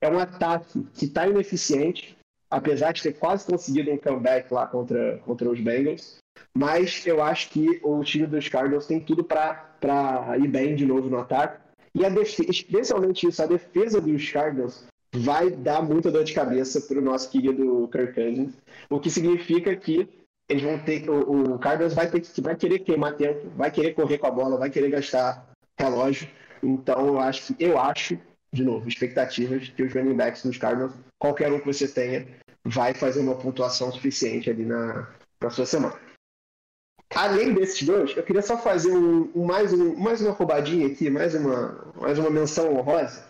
É 0.00 0.08
um 0.10 0.18
ataque 0.18 0.86
que 0.92 1.06
está 1.06 1.26
ineficiente 1.26 2.18
apesar 2.52 2.92
de 2.92 3.02
ter 3.02 3.14
quase 3.14 3.46
conseguido 3.46 3.90
um 3.90 3.96
comeback 3.96 4.52
lá 4.52 4.66
contra, 4.66 5.18
contra 5.24 5.48
os 5.48 5.58
Bengals. 5.58 6.18
Mas 6.54 7.06
eu 7.06 7.22
acho 7.22 7.48
que 7.48 7.80
o 7.82 8.04
time 8.04 8.26
dos 8.26 8.48
Cardinals 8.48 8.86
tem 8.86 9.00
tudo 9.00 9.24
para 9.24 10.36
ir 10.38 10.48
bem 10.48 10.76
de 10.76 10.84
novo 10.84 11.08
no 11.08 11.18
ataque. 11.18 11.60
E 11.94 12.04
a 12.04 12.10
defesa, 12.10 12.50
especialmente 12.50 13.26
isso, 13.26 13.42
a 13.42 13.46
defesa 13.46 14.00
dos 14.00 14.30
Cardinals 14.30 14.84
vai 15.14 15.50
dar 15.50 15.82
muita 15.82 16.10
dor 16.10 16.24
de 16.24 16.32
cabeça 16.32 16.80
para 16.80 16.98
o 16.98 17.02
nosso 17.02 17.30
querido 17.30 17.88
Kirk 17.88 18.14
Cousins, 18.14 18.54
o 18.88 18.98
que 18.98 19.10
significa 19.10 19.74
que 19.76 20.08
eles 20.48 20.62
vão 20.62 20.78
ter 20.78 21.08
o, 21.08 21.54
o 21.54 21.58
Cardinals 21.58 21.94
vai 21.94 22.10
ter 22.10 22.20
que 22.20 22.40
vai 22.40 22.56
querer 22.56 22.80
queimar 22.80 23.16
tempo, 23.16 23.48
vai 23.56 23.70
querer 23.70 23.92
correr 23.94 24.18
com 24.18 24.26
a 24.26 24.30
bola, 24.30 24.58
vai 24.58 24.70
querer 24.70 24.90
gastar 24.90 25.46
relógio. 25.78 26.28
Então 26.62 27.06
eu 27.06 27.20
acho, 27.20 27.54
eu 27.58 27.78
acho, 27.78 28.18
de 28.52 28.64
novo, 28.64 28.88
expectativas 28.88 29.68
que 29.68 29.82
os 29.82 29.92
running 29.92 30.16
backs 30.16 30.42
dos 30.42 30.56
Cardinals, 30.56 30.94
qualquer 31.18 31.52
um 31.52 31.60
que 31.60 31.66
você 31.66 31.86
tenha, 31.86 32.26
vai 32.64 32.94
fazer 32.94 33.20
uma 33.20 33.34
pontuação 33.34 33.90
suficiente 33.92 34.50
ali 34.50 34.64
na, 34.64 35.08
na 35.40 35.50
sua 35.50 35.66
semana. 35.66 35.98
Além 37.14 37.52
desses 37.52 37.82
dois, 37.82 38.16
eu 38.16 38.22
queria 38.22 38.42
só 38.42 38.56
fazer 38.56 38.90
um, 38.90 39.30
um, 39.34 39.44
mais, 39.44 39.72
um, 39.72 39.94
mais 39.96 40.20
uma 40.20 40.32
roubadinha 40.32 40.86
aqui, 40.86 41.10
mais 41.10 41.34
uma, 41.34 41.92
mais 42.00 42.18
uma 42.18 42.30
menção 42.30 42.74
honrosa, 42.74 43.28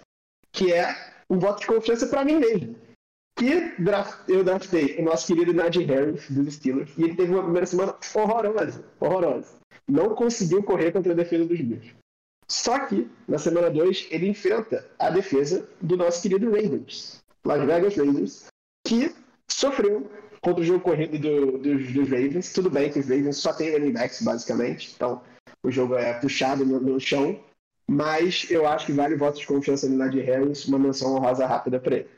que 0.52 0.72
é 0.72 0.94
um 1.28 1.38
voto 1.38 1.60
de 1.60 1.66
confiança 1.66 2.06
para 2.06 2.24
mim 2.24 2.36
mesmo. 2.36 2.76
Que 3.36 3.74
draft, 3.82 4.28
eu 4.28 4.44
draftei 4.44 4.98
o 4.98 5.02
nosso 5.02 5.26
querido 5.26 5.54
Najee 5.54 5.84
Harris 5.84 6.30
dos 6.30 6.54
Steelers 6.54 6.92
e 6.96 7.02
ele 7.02 7.16
teve 7.16 7.32
uma 7.32 7.42
primeira 7.42 7.66
semana 7.66 7.96
horrorosa, 8.14 8.84
horrorosa. 9.00 9.54
Não 9.88 10.14
conseguiu 10.14 10.62
correr 10.62 10.92
contra 10.92 11.12
a 11.12 11.16
defesa 11.16 11.44
dos 11.44 11.60
Bills. 11.60 11.94
Só 12.48 12.86
que, 12.86 13.10
na 13.26 13.38
semana 13.38 13.70
2, 13.70 14.08
ele 14.10 14.28
enfrenta 14.28 14.86
a 14.98 15.10
defesa 15.10 15.66
do 15.80 15.96
nosso 15.96 16.22
querido 16.22 16.50
Raiders. 16.50 17.22
Las 17.44 17.64
Vegas 17.64 17.96
Raiders, 17.96 18.46
que 18.86 19.14
sofreu 19.50 20.10
contra 20.40 20.60
o 20.60 20.64
jogo 20.64 20.80
corrido 20.80 21.18
do, 21.18 21.58
dos, 21.58 21.92
dos, 21.92 22.08
Ravens. 22.08 22.52
Tudo 22.52 22.68
bem 22.70 22.90
que 22.90 22.98
os 22.98 23.08
Ravens 23.08 23.36
só 23.36 23.52
tem 23.52 23.72
running 23.72 23.92
backs, 23.92 24.22
basicamente. 24.22 24.92
Então, 24.94 25.22
o 25.64 25.70
jogo 25.70 25.94
é 25.94 26.14
puxado 26.14 26.64
no, 26.64 26.80
no 26.80 27.00
chão. 27.00 27.38
Mas 27.88 28.50
eu 28.50 28.66
acho 28.66 28.86
que 28.86 28.92
vale 28.92 29.16
votos 29.16 29.40
de 29.40 29.46
confiança 29.46 29.88
no 29.88 29.96
Nadir 29.96 30.24
Harris, 30.24 30.66
uma 30.66 30.78
menção 30.78 31.14
honrosa 31.14 31.46
rápida 31.46 31.80
para 31.80 31.96
ele. 31.96 32.08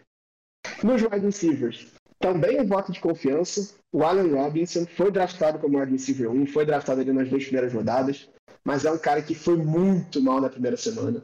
Nos 0.82 1.02
wide 1.02 1.18
receivers, 1.24 1.86
também 2.18 2.60
um 2.60 2.66
voto 2.66 2.92
de 2.92 3.00
confiança. 3.00 3.74
O 3.92 4.02
Allen 4.02 4.32
Robinson 4.34 4.86
foi 4.86 5.10
draftado 5.10 5.58
como 5.58 5.78
wide 5.78 5.92
receiver 5.92 6.30
1, 6.30 6.46
foi 6.46 6.64
draftado 6.64 7.00
ali 7.00 7.12
nas 7.12 7.28
duas 7.28 7.44
primeiras 7.44 7.72
rodadas. 7.72 8.28
mas 8.64 8.84
é 8.84 8.90
um 8.90 8.98
cara 8.98 9.20
que 9.20 9.34
foi 9.34 9.56
muito 9.56 10.22
mal 10.22 10.40
na 10.40 10.48
primeira 10.48 10.76
semana. 10.76 11.22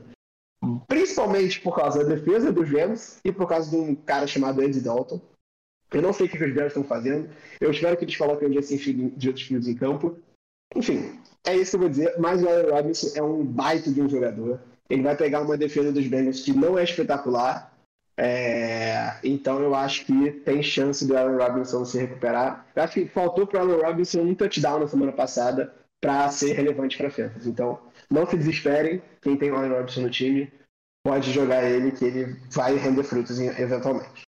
Principalmente 0.86 1.60
por 1.60 1.74
causa 1.74 2.04
da 2.04 2.14
defesa 2.14 2.52
dos 2.52 2.70
Rams 2.70 3.18
e 3.24 3.32
por 3.32 3.48
causa 3.48 3.70
de 3.70 3.76
um 3.76 3.94
cara 3.94 4.26
chamado 4.26 4.60
Andy 4.60 4.80
Dalton. 4.80 5.20
Eu 5.92 6.02
não 6.02 6.12
sei 6.12 6.26
o 6.26 6.28
que 6.28 6.36
os 6.36 6.54
Rams 6.54 6.68
estão 6.68 6.84
fazendo. 6.84 7.28
Eu 7.60 7.70
espero 7.70 7.96
que 7.96 8.04
eles 8.04 8.16
coloquem 8.16 8.48
o 8.48 8.52
Justin 8.52 8.78
Fields 8.78 9.66
em 9.66 9.74
campo. 9.74 10.16
Enfim, 10.74 11.18
é 11.44 11.56
isso 11.56 11.72
que 11.72 11.76
eu 11.76 11.80
vou 11.80 11.88
dizer. 11.88 12.14
Mas 12.18 12.42
o 12.42 12.48
Allen 12.48 12.70
Robinson 12.70 13.18
é 13.18 13.22
um 13.22 13.44
baita 13.44 13.90
de 13.90 14.00
um 14.00 14.08
jogador. 14.08 14.60
Ele 14.88 15.02
vai 15.02 15.16
pegar 15.16 15.40
uma 15.40 15.56
defesa 15.56 15.92
dos 15.92 16.06
Bengals 16.06 16.40
que 16.40 16.52
não 16.52 16.78
é 16.78 16.84
espetacular. 16.84 17.72
É... 18.16 19.16
Então 19.24 19.60
eu 19.60 19.74
acho 19.74 20.04
que 20.04 20.30
tem 20.44 20.62
chance 20.62 21.06
do 21.06 21.16
Allen 21.16 21.36
Robinson 21.36 21.84
se 21.84 21.98
recuperar. 21.98 22.66
Eu 22.74 22.82
acho 22.82 22.94
que 22.94 23.08
faltou 23.08 23.46
para 23.46 23.58
o 23.58 23.62
Allen 23.62 23.84
Robinson 23.84 24.20
um 24.20 24.34
touchdown 24.34 24.80
na 24.80 24.86
semana 24.86 25.12
passada 25.12 25.74
para 26.00 26.30
ser 26.30 26.52
relevante 26.52 26.96
para 26.96 27.08
a 27.08 27.10
Fantasy. 27.10 27.48
Então 27.48 27.80
não 28.10 28.26
se 28.26 28.36
desesperem. 28.36 29.02
Quem 29.20 29.36
tem 29.36 29.50
o 29.50 29.56
Allen 29.56 29.72
Robinson 29.72 30.02
no 30.02 30.10
time 30.10 30.52
pode 31.04 31.32
jogar 31.32 31.64
ele 31.64 31.90
que 31.90 32.04
ele 32.04 32.36
vai 32.50 32.76
render 32.76 33.02
frutos 33.02 33.40
eventualmente. 33.40 34.29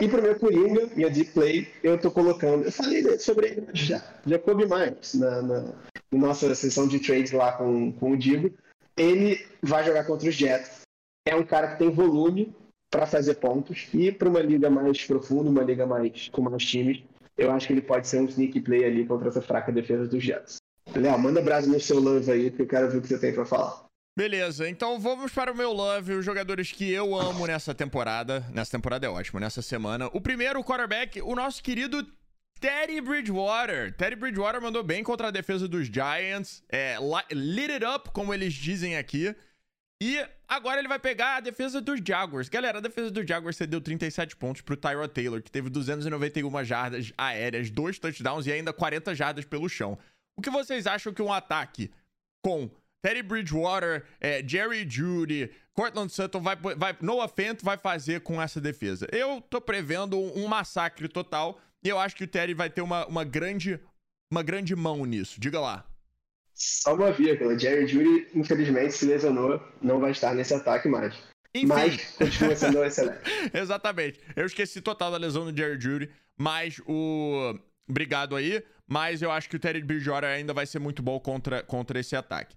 E 0.00 0.08
para 0.08 0.20
o 0.20 0.22
meu 0.22 0.38
Coringa, 0.38 0.88
minha 0.94 1.10
deep 1.10 1.32
play, 1.32 1.68
eu 1.82 1.96
estou 1.96 2.10
colocando. 2.10 2.64
Eu 2.64 2.72
falei 2.72 3.18
sobre 3.18 3.48
ele 3.48 3.66
já. 3.72 4.02
Jacob 4.26 4.58
Myers, 4.58 5.14
na, 5.14 5.42
na, 5.42 5.60
na, 5.62 5.74
nossa 6.12 6.54
sessão 6.54 6.86
de 6.86 7.00
trades 7.00 7.32
lá 7.32 7.52
com, 7.52 7.92
com 7.92 8.12
o 8.12 8.16
Digo. 8.16 8.52
Ele 8.96 9.44
vai 9.62 9.84
jogar 9.84 10.04
contra 10.04 10.28
os 10.28 10.34
Jets. 10.34 10.82
É 11.26 11.34
um 11.34 11.44
cara 11.44 11.68
que 11.68 11.78
tem 11.78 11.90
volume 11.90 12.54
para 12.90 13.06
fazer 13.06 13.34
pontos. 13.34 13.88
E 13.92 14.12
para 14.12 14.28
uma 14.28 14.40
liga 14.40 14.70
mais 14.70 15.04
profunda, 15.04 15.50
uma 15.50 15.62
liga 15.62 15.86
mais 15.86 16.28
com 16.28 16.42
mais 16.42 16.64
times, 16.64 17.02
eu 17.36 17.50
acho 17.50 17.66
que 17.66 17.72
ele 17.72 17.82
pode 17.82 18.06
ser 18.06 18.20
um 18.20 18.26
sneaky 18.26 18.60
play 18.60 18.84
ali 18.84 19.06
contra 19.06 19.28
essa 19.28 19.42
fraca 19.42 19.72
defesa 19.72 20.06
dos 20.06 20.22
Jets. 20.22 20.56
Léo, 20.94 21.18
manda 21.18 21.40
brasa 21.40 21.68
no 21.68 21.80
seu 21.80 22.00
love 22.00 22.30
aí, 22.30 22.50
que 22.50 22.62
eu 22.62 22.66
quero 22.66 22.90
ver 22.90 22.98
o 22.98 23.02
que 23.02 23.08
você 23.08 23.18
tem 23.18 23.32
para 23.32 23.44
falar. 23.44 23.84
Beleza, 24.14 24.68
então 24.68 25.00
vamos 25.00 25.32
para 25.32 25.50
o 25.50 25.56
meu 25.56 25.72
love, 25.72 26.12
os 26.12 26.24
jogadores 26.24 26.70
que 26.70 26.90
eu 26.90 27.14
amo 27.18 27.46
nessa 27.46 27.74
temporada. 27.74 28.40
Nessa 28.52 28.72
temporada 28.72 29.06
é 29.06 29.08
ótimo, 29.08 29.40
nessa 29.40 29.62
semana. 29.62 30.10
O 30.12 30.20
primeiro, 30.20 30.60
o 30.60 30.64
quarterback, 30.64 31.22
o 31.22 31.34
nosso 31.34 31.62
querido 31.62 32.06
Teddy 32.60 33.00
Bridgewater. 33.00 33.96
Teddy 33.96 34.16
Bridgewater 34.16 34.60
mandou 34.60 34.82
bem 34.82 35.02
contra 35.02 35.28
a 35.28 35.30
defesa 35.30 35.66
dos 35.66 35.86
Giants. 35.86 36.62
É, 36.68 36.96
lit 37.32 37.72
it 37.72 37.84
up, 37.86 38.10
como 38.10 38.34
eles 38.34 38.52
dizem 38.52 38.98
aqui. 38.98 39.34
E 40.02 40.22
agora 40.46 40.78
ele 40.78 40.88
vai 40.88 40.98
pegar 40.98 41.36
a 41.36 41.40
defesa 41.40 41.80
dos 41.80 41.98
Jaguars. 42.06 42.50
Galera, 42.50 42.78
a 42.78 42.80
defesa 42.82 43.10
dos 43.10 43.26
Jaguars 43.26 43.56
cedeu 43.56 43.80
37 43.80 44.36
pontos 44.36 44.60
pro 44.60 44.76
Tyrod 44.76 45.08
Taylor, 45.08 45.40
que 45.40 45.50
teve 45.50 45.70
291 45.70 46.64
jardas 46.64 47.14
aéreas, 47.16 47.70
dois 47.70 47.98
touchdowns 47.98 48.46
e 48.46 48.52
ainda 48.52 48.74
40 48.74 49.14
jardas 49.14 49.46
pelo 49.46 49.70
chão. 49.70 49.98
O 50.36 50.42
que 50.42 50.50
vocês 50.50 50.86
acham 50.86 51.14
que 51.14 51.22
um 51.22 51.32
ataque 51.32 51.90
com 52.42 52.70
Teddy 53.02 53.22
Bridgewater, 53.22 54.04
é, 54.20 54.42
Jerry 54.46 54.88
Judy, 54.88 55.50
Cortland 55.74 56.12
Sutton, 56.12 56.40
vai, 56.40 56.56
vai, 56.56 56.96
Noah 57.00 57.28
Fent 57.28 57.60
vai 57.62 57.76
fazer 57.76 58.20
com 58.20 58.40
essa 58.40 58.60
defesa. 58.60 59.08
Eu 59.10 59.40
tô 59.40 59.60
prevendo 59.60 60.16
um, 60.16 60.44
um 60.44 60.46
massacre 60.46 61.08
total 61.08 61.60
e 61.82 61.88
eu 61.88 61.98
acho 61.98 62.14
que 62.14 62.24
o 62.24 62.28
Teddy 62.28 62.54
vai 62.54 62.70
ter 62.70 62.80
uma, 62.80 63.04
uma, 63.06 63.24
grande, 63.24 63.80
uma 64.30 64.42
grande 64.42 64.76
mão 64.76 65.04
nisso. 65.04 65.40
Diga 65.40 65.60
lá. 65.60 65.84
Só 66.54 66.94
uma 66.94 67.10
vírgula. 67.10 67.58
Jerry 67.58 67.88
Judy, 67.88 68.28
infelizmente, 68.34 68.92
se 68.92 69.04
lesionou, 69.04 69.60
não 69.80 69.98
vai 69.98 70.12
estar 70.12 70.32
nesse 70.32 70.54
ataque 70.54 70.88
mais. 70.88 71.12
Enfim. 71.54 71.66
Mas 71.66 72.14
continua 72.16 72.54
sendo 72.54 72.84
excelente. 72.84 73.20
Exatamente. 73.52 74.20
Eu 74.36 74.46
esqueci 74.46 74.80
total 74.80 75.10
da 75.10 75.16
lesão 75.16 75.44
do 75.44 75.56
Jerry 75.56 75.80
Judy, 75.80 76.08
mas 76.38 76.80
o. 76.86 77.58
Obrigado 77.88 78.36
aí. 78.36 78.62
Mas 78.86 79.22
eu 79.22 79.30
acho 79.30 79.48
que 79.48 79.56
o 79.56 79.58
Teddy 79.58 79.82
Bridgewater 79.82 80.28
ainda 80.28 80.52
vai 80.52 80.66
ser 80.66 80.78
muito 80.78 81.02
bom 81.02 81.18
contra, 81.18 81.62
contra 81.62 81.98
esse 81.98 82.14
ataque. 82.14 82.54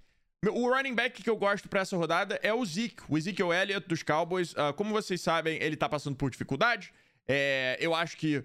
O 0.51 0.69
running 0.69 0.93
back 0.93 1.23
que 1.23 1.29
eu 1.29 1.37
gosto 1.37 1.67
para 1.67 1.81
essa 1.81 1.97
rodada 1.97 2.39
é 2.43 2.53
o 2.53 2.63
Zeke, 2.65 3.03
o 3.09 3.17
Ezekiel 3.17 3.53
Elliott 3.53 3.87
dos 3.87 4.03
Cowboys. 4.03 4.53
Uh, 4.53 4.73
como 4.75 4.91
vocês 4.91 5.21
sabem, 5.21 5.61
ele 5.61 5.75
tá 5.75 5.89
passando 5.89 6.15
por 6.15 6.29
dificuldade. 6.29 6.93
É, 7.27 7.77
eu 7.79 7.95
acho 7.95 8.17
que 8.17 8.43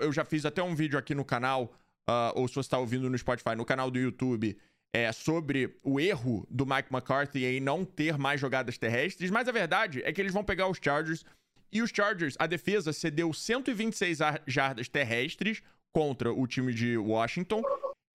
eu 0.00 0.12
já 0.12 0.24
fiz 0.24 0.44
até 0.44 0.62
um 0.62 0.74
vídeo 0.74 0.98
aqui 0.98 1.14
no 1.14 1.24
canal, 1.24 1.72
uh, 2.08 2.32
ou 2.34 2.48
se 2.48 2.54
você 2.54 2.60
está 2.60 2.78
ouvindo 2.78 3.08
no 3.08 3.16
Spotify, 3.16 3.54
no 3.56 3.64
canal 3.64 3.90
do 3.90 3.98
YouTube, 3.98 4.58
é, 4.92 5.12
sobre 5.12 5.76
o 5.82 6.00
erro 6.00 6.46
do 6.50 6.66
Mike 6.66 6.92
McCarthy 6.92 7.44
em 7.44 7.60
não 7.60 7.84
ter 7.84 8.18
mais 8.18 8.40
jogadas 8.40 8.78
terrestres. 8.78 9.30
Mas 9.30 9.46
a 9.46 9.52
verdade 9.52 10.02
é 10.04 10.12
que 10.12 10.20
eles 10.20 10.32
vão 10.32 10.42
pegar 10.42 10.68
os 10.68 10.78
Chargers 10.82 11.24
e 11.72 11.82
os 11.82 11.90
Chargers, 11.94 12.36
a 12.38 12.46
defesa 12.46 12.92
cedeu 12.92 13.32
126 13.32 14.18
jardas 14.46 14.88
terrestres 14.88 15.62
contra 15.92 16.32
o 16.32 16.46
time 16.46 16.72
de 16.72 16.96
Washington 16.96 17.62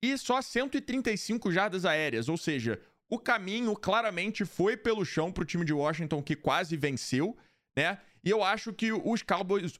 e 0.02 0.16
só 0.18 0.42
135 0.42 1.52
jardas 1.52 1.84
aéreas, 1.84 2.28
ou 2.28 2.36
seja, 2.36 2.80
o 3.12 3.18
caminho 3.18 3.76
claramente 3.76 4.42
foi 4.42 4.74
pelo 4.74 5.04
chão 5.04 5.30
para 5.30 5.42
o 5.42 5.44
time 5.44 5.66
de 5.66 5.72
Washington 5.74 6.22
que 6.22 6.34
quase 6.34 6.78
venceu, 6.78 7.36
né? 7.76 7.98
E 8.24 8.30
eu 8.30 8.42
acho 8.42 8.72
que 8.72 8.90
os 8.90 9.20
Cowboys, 9.20 9.78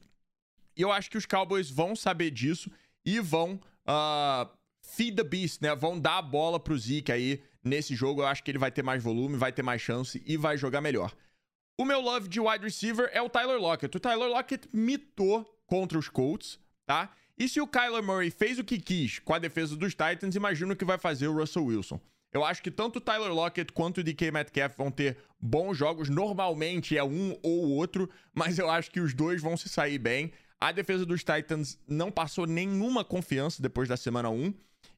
eu 0.77 0.91
acho 0.91 1.09
que 1.09 1.17
os 1.17 1.25
Cowboys 1.25 1.67
vão 1.67 1.95
saber 1.95 2.29
disso 2.29 2.69
e 3.03 3.19
vão 3.19 3.59
uh, 3.87 4.47
feed 4.83 5.15
the 5.15 5.23
beast, 5.23 5.63
né? 5.63 5.73
Vão 5.73 5.99
dar 5.99 6.19
a 6.19 6.21
bola 6.21 6.59
pro 6.59 6.77
Zeke 6.77 7.11
aí 7.11 7.41
nesse 7.63 7.95
jogo. 7.95 8.21
Eu 8.21 8.27
acho 8.27 8.43
que 8.43 8.51
ele 8.51 8.59
vai 8.59 8.69
ter 8.69 8.83
mais 8.83 9.01
volume, 9.01 9.35
vai 9.35 9.51
ter 9.51 9.63
mais 9.63 9.81
chance 9.81 10.21
e 10.27 10.37
vai 10.37 10.55
jogar 10.55 10.79
melhor. 10.79 11.11
O 11.75 11.85
meu 11.85 12.01
love 12.01 12.27
de 12.27 12.39
wide 12.39 12.63
receiver 12.63 13.09
é 13.13 13.21
o 13.23 13.29
Tyler 13.29 13.59
Lockett. 13.59 13.97
O 13.97 13.99
Tyler 13.99 14.29
Lockett 14.29 14.69
mitou 14.71 15.43
contra 15.65 15.97
os 15.97 16.07
Colts, 16.07 16.59
tá? 16.85 17.09
E 17.35 17.49
se 17.49 17.59
o 17.59 17.65
Kyler 17.65 18.03
Murray 18.03 18.29
fez 18.29 18.59
o 18.59 18.63
que 18.63 18.77
quis 18.77 19.17
com 19.17 19.33
a 19.33 19.39
defesa 19.39 19.75
dos 19.75 19.95
Titans, 19.95 20.35
imagino 20.35 20.75
que 20.75 20.85
vai 20.85 20.99
fazer 20.99 21.27
o 21.27 21.33
Russell 21.33 21.65
Wilson. 21.65 21.99
Eu 22.33 22.43
acho 22.43 22.63
que 22.63 22.71
tanto 22.71 22.97
o 22.97 23.01
Tyler 23.01 23.31
Lockett 23.31 23.71
quanto 23.71 23.99
o 23.99 24.03
DK 24.03 24.31
Metcalf 24.31 24.75
vão 24.75 24.89
ter 24.89 25.17
bons 25.39 25.77
jogos. 25.77 26.09
Normalmente 26.09 26.97
é 26.97 27.03
um 27.03 27.37
ou 27.43 27.69
outro, 27.69 28.09
mas 28.33 28.57
eu 28.57 28.69
acho 28.69 28.89
que 28.89 28.99
os 28.99 29.13
dois 29.13 29.39
vão 29.39 29.55
se 29.55 29.69
sair 29.69 29.99
bem. 29.99 30.31
A 30.59 30.71
defesa 30.71 31.05
dos 31.05 31.23
Titans 31.23 31.77
não 31.87 32.11
passou 32.11 32.47
nenhuma 32.47 33.05
confiança 33.05 33.61
depois 33.61 33.87
da 33.87 33.95
semana 33.95 34.29
1. 34.31 34.51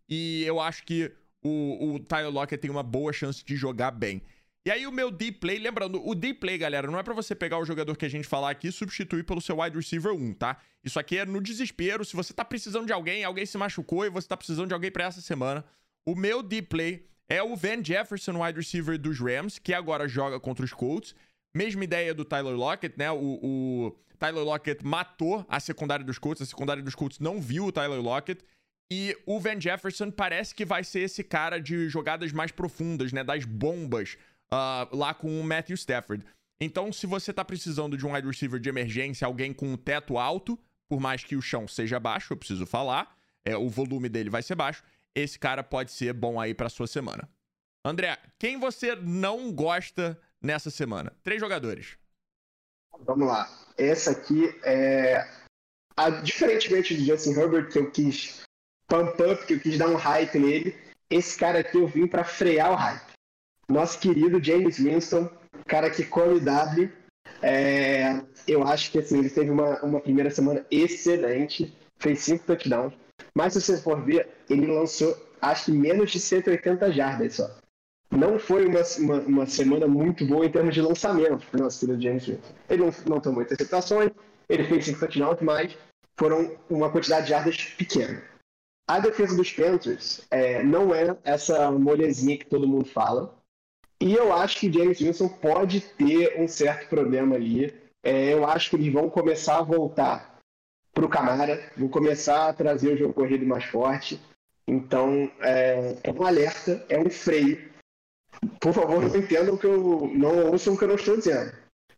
E 0.08 0.44
eu 0.46 0.62
acho 0.62 0.86
que 0.86 1.12
o, 1.44 1.96
o 1.96 2.00
Tyler 2.00 2.32
Lockett 2.32 2.62
tem 2.62 2.72
uma 2.72 2.84
boa 2.84 3.12
chance 3.12 3.44
de 3.44 3.56
jogar 3.56 3.92
bem. 3.92 4.22
E 4.66 4.72
aí 4.72 4.88
o 4.88 4.92
meu 4.92 5.12
deep 5.12 5.40
play, 5.40 5.60
lembrando, 5.60 6.02
o 6.08 6.16
deep 6.16 6.40
play, 6.40 6.58
galera, 6.58 6.90
não 6.90 6.98
é 6.98 7.04
para 7.04 7.14
você 7.14 7.36
pegar 7.36 7.60
o 7.60 7.66
jogador 7.66 7.96
que 7.96 8.06
a 8.06 8.10
gente 8.10 8.28
falar 8.28 8.50
aqui 8.50 8.70
e 8.70 8.72
substituir 8.72 9.24
pelo 9.24 9.40
seu 9.40 9.60
wide 9.60 9.76
receiver 9.76 10.12
1, 10.12 10.34
tá? 10.34 10.58
Isso 10.84 11.00
aqui 11.00 11.20
é 11.20 11.26
no 11.26 11.40
desespero, 11.40 12.04
se 12.04 12.16
você 12.16 12.34
tá 12.34 12.44
precisando 12.44 12.88
de 12.88 12.94
alguém, 12.94 13.24
alguém 13.24 13.46
se 13.46 13.60
machucou 13.60 14.06
e 14.06 14.10
você 14.10 14.28
tá 14.28 14.36
precisando 14.36 14.70
de 14.70 14.74
alguém 14.74 14.90
para 14.90 15.04
essa 15.04 15.22
semana. 15.22 15.64
O 16.04 16.16
meu 16.16 16.42
deep 16.42 16.68
play 16.68 17.06
é 17.30 17.42
o 17.42 17.56
Van 17.56 17.84
Jefferson, 17.84 18.44
wide 18.44 18.58
receiver 18.58 18.98
dos 18.98 19.20
Rams, 19.20 19.60
que 19.60 19.74
agora 19.74 20.08
joga 20.08 20.40
contra 20.40 20.64
os 20.64 20.74
Colts. 20.74 21.16
Mesma 21.54 21.84
ideia 21.84 22.14
do 22.14 22.26
Tyler 22.26 22.56
Lockett, 22.56 22.98
né? 22.98 23.12
O, 23.12 23.40
o 23.42 23.96
Tyler 24.20 24.44
Lockett 24.44 24.86
matou 24.86 25.46
a 25.50 25.60
secundária 25.60 26.06
dos 26.06 26.20
Colts, 26.20 26.42
a 26.42 26.46
secundária 26.46 26.84
dos 26.84 26.96
Colts 26.96 27.20
não 27.20 27.42
viu 27.42 27.66
o 27.66 27.72
Tyler 27.72 28.02
Lockett. 28.02 28.44
E 28.92 29.18
o 29.26 29.40
Van 29.40 29.60
Jefferson 29.60 30.12
parece 30.12 30.54
que 30.54 30.64
vai 30.64 30.84
ser 30.84 31.02
esse 31.02 31.24
cara 31.24 31.60
de 31.60 31.90
jogadas 31.90 32.32
mais 32.32 32.52
profundas, 32.52 33.12
né? 33.12 33.24
Das 33.24 33.44
bombas 33.46 34.18
uh, 34.52 34.96
lá 34.96 35.14
com 35.14 35.40
o 35.40 35.44
Matthew 35.44 35.76
Stafford. 35.76 36.24
Então, 36.60 36.92
se 36.94 37.08
você 37.08 37.34
tá 37.34 37.44
precisando 37.44 37.98
de 37.98 38.06
um 38.06 38.14
wide 38.14 38.28
receiver 38.28 38.60
de 38.60 38.70
emergência, 38.70 39.26
alguém 39.26 39.54
com 39.54 39.74
um 39.74 39.78
teto 39.78 40.18
alto, 40.18 40.58
por 40.88 41.00
mais 41.00 41.24
que 41.24 41.36
o 41.36 41.42
chão 41.42 41.68
seja 41.68 42.00
baixo, 42.00 42.34
eu 42.34 42.38
preciso 42.38 42.66
falar, 42.66 43.16
é, 43.44 43.58
o 43.58 43.70
volume 43.70 44.08
dele 44.08 44.30
vai 44.30 44.42
ser 44.42 44.56
baixo, 44.56 44.84
esse 45.16 45.40
cara 45.40 45.64
pode 45.64 45.92
ser 45.92 46.14
bom 46.14 46.40
aí 46.40 46.54
para 46.54 46.70
sua 46.70 46.86
semana. 46.86 47.28
André, 47.84 48.18
quem 48.38 48.60
você 48.60 48.96
não 48.96 49.52
gosta 49.54 50.20
nessa 50.42 50.70
semana? 50.70 51.14
Três 51.24 51.40
jogadores. 51.40 51.98
Vamos 53.00 53.28
lá. 53.28 53.50
Essa 53.78 54.12
aqui 54.12 54.54
é. 54.64 55.26
A, 55.96 56.10
diferentemente 56.10 56.94
do 56.94 57.06
Justin 57.06 57.32
Herbert, 57.32 57.72
que 57.72 57.80
eu 57.80 57.90
quis 57.92 58.42
pump 58.88 59.22
up, 59.24 59.46
que 59.46 59.54
eu 59.54 59.60
quis 59.60 59.78
dar 59.78 59.88
um 59.88 59.96
hype 59.96 60.38
nele, 60.38 60.76
esse 61.10 61.38
cara 61.38 61.60
aqui 61.60 61.78
eu 61.78 61.88
vim 61.88 62.06
para 62.06 62.24
frear 62.24 62.72
o 62.72 62.76
hype. 62.76 63.14
Nosso 63.70 64.00
querido 64.00 64.44
James 64.44 64.78
Winston, 64.78 65.30
cara 65.66 65.90
que 65.90 66.04
come 66.06 66.40
W. 66.40 66.92
É, 67.42 68.22
eu 68.48 68.64
acho 68.64 68.92
que 68.92 69.00
assim, 69.00 69.20
ele 69.20 69.30
teve 69.30 69.50
uma, 69.50 69.80
uma 69.82 70.02
primeira 70.02 70.30
semana 70.30 70.66
excelente, 70.70 71.74
fez 71.98 72.20
cinco 72.20 72.46
touchdowns 72.46 72.94
mas 73.36 73.54
se 73.54 73.62
você 73.62 73.78
for 73.78 74.02
ver, 74.04 74.30
ele 74.50 74.66
lançou 74.68 75.16
acho 75.42 75.66
que 75.66 75.72
menos 75.72 76.12
de 76.12 76.20
180 76.20 76.92
jardas 76.92 77.36
só. 77.36 77.50
Não 78.12 78.40
foi 78.40 78.66
uma, 78.66 78.82
uma, 79.00 79.20
uma 79.22 79.46
semana 79.46 79.88
muito 79.88 80.26
boa 80.26 80.46
em 80.46 80.52
termos 80.52 80.74
de 80.74 80.82
lançamento 80.82 81.46
para 81.48 81.60
o 81.60 81.64
nosso 81.64 81.80
filho 81.80 82.02
James 82.02 82.26
Winston. 82.26 82.54
Ele 82.70 82.84
não, 82.84 82.94
não 83.08 83.20
tomou 83.20 83.42
interceptações, 83.42 84.12
ele 84.48 84.64
fez 84.64 84.86
5 84.86 85.00
touchdowns, 85.00 85.42
mas 85.42 85.78
foram 86.18 86.56
uma 86.70 86.90
quantidade 86.90 87.26
de 87.26 87.32
jardas 87.32 87.58
pequena. 87.78 88.24
A 88.88 89.00
defesa 89.00 89.36
dos 89.36 89.52
Panthers 89.52 90.22
é, 90.30 90.64
não 90.64 90.94
é 90.94 91.18
essa 91.24 91.72
molezinha 91.72 92.38
que 92.38 92.46
todo 92.46 92.68
mundo 92.68 92.86
fala. 92.86 93.36
E 94.00 94.14
eu 94.14 94.32
acho 94.32 94.60
que 94.60 94.72
James 94.72 95.02
Wilson 95.02 95.28
pode 95.28 95.82
ter 95.82 96.40
um 96.40 96.48
certo 96.48 96.88
problema 96.88 97.36
ali. 97.36 97.74
É, 98.04 98.34
eu 98.34 98.46
acho 98.46 98.70
que 98.70 98.76
eles 98.76 98.94
vão 98.94 99.10
começar 99.10 99.58
a 99.58 99.64
voltar 99.64 100.35
para 100.96 101.06
o 101.06 101.10
Camara, 101.10 101.62
vou 101.76 101.90
começar 101.90 102.48
a 102.48 102.54
trazer 102.54 102.94
o 102.94 102.98
jogo 102.98 103.14
corrido 103.14 103.46
mais 103.46 103.66
forte. 103.66 104.20
Então, 104.66 105.30
é, 105.42 105.98
é, 106.02 106.12
um 106.12 106.24
alerta, 106.24 106.84
é 106.88 106.98
um 106.98 107.10
freio. 107.10 107.70
por 108.62 108.74
favor, 108.74 109.02
não 109.02 109.16
entendam 109.16 109.58
que 109.58 109.68
eu 109.68 110.10
não 110.16 110.52
ouçam 110.52 110.74
o 110.74 110.78
que 110.78 110.86
eu 110.86 110.88
não 110.88 110.96
estou 110.96 111.18
dizendo. 111.18 111.54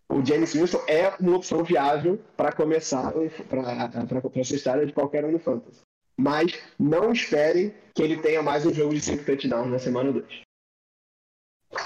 O 0.10 0.26
James 0.26 0.54
Winston 0.54 0.84
é 0.88 1.14
uma 1.20 1.38
opção 1.38 1.64
viável 1.64 2.20
para 2.36 2.52
começar 2.52 3.12
para 3.12 4.42
essa 4.42 4.56
história 4.56 4.86
de 4.86 4.94
qualquer 4.94 5.24
um 5.24 5.32
no 5.32 5.40
Fantasy. 5.40 5.82
Mas 6.18 6.58
não 6.80 7.12
esperem 7.12 7.74
que 7.94 8.02
ele 8.02 8.18
tenha 8.18 8.42
mais 8.42 8.66
um 8.66 8.74
jogo 8.74 8.96
de 8.96 9.02
5 9.02 9.24
touchdowns 9.24 9.70
na 9.70 9.78
semana 9.78 10.12
2. 10.12 10.42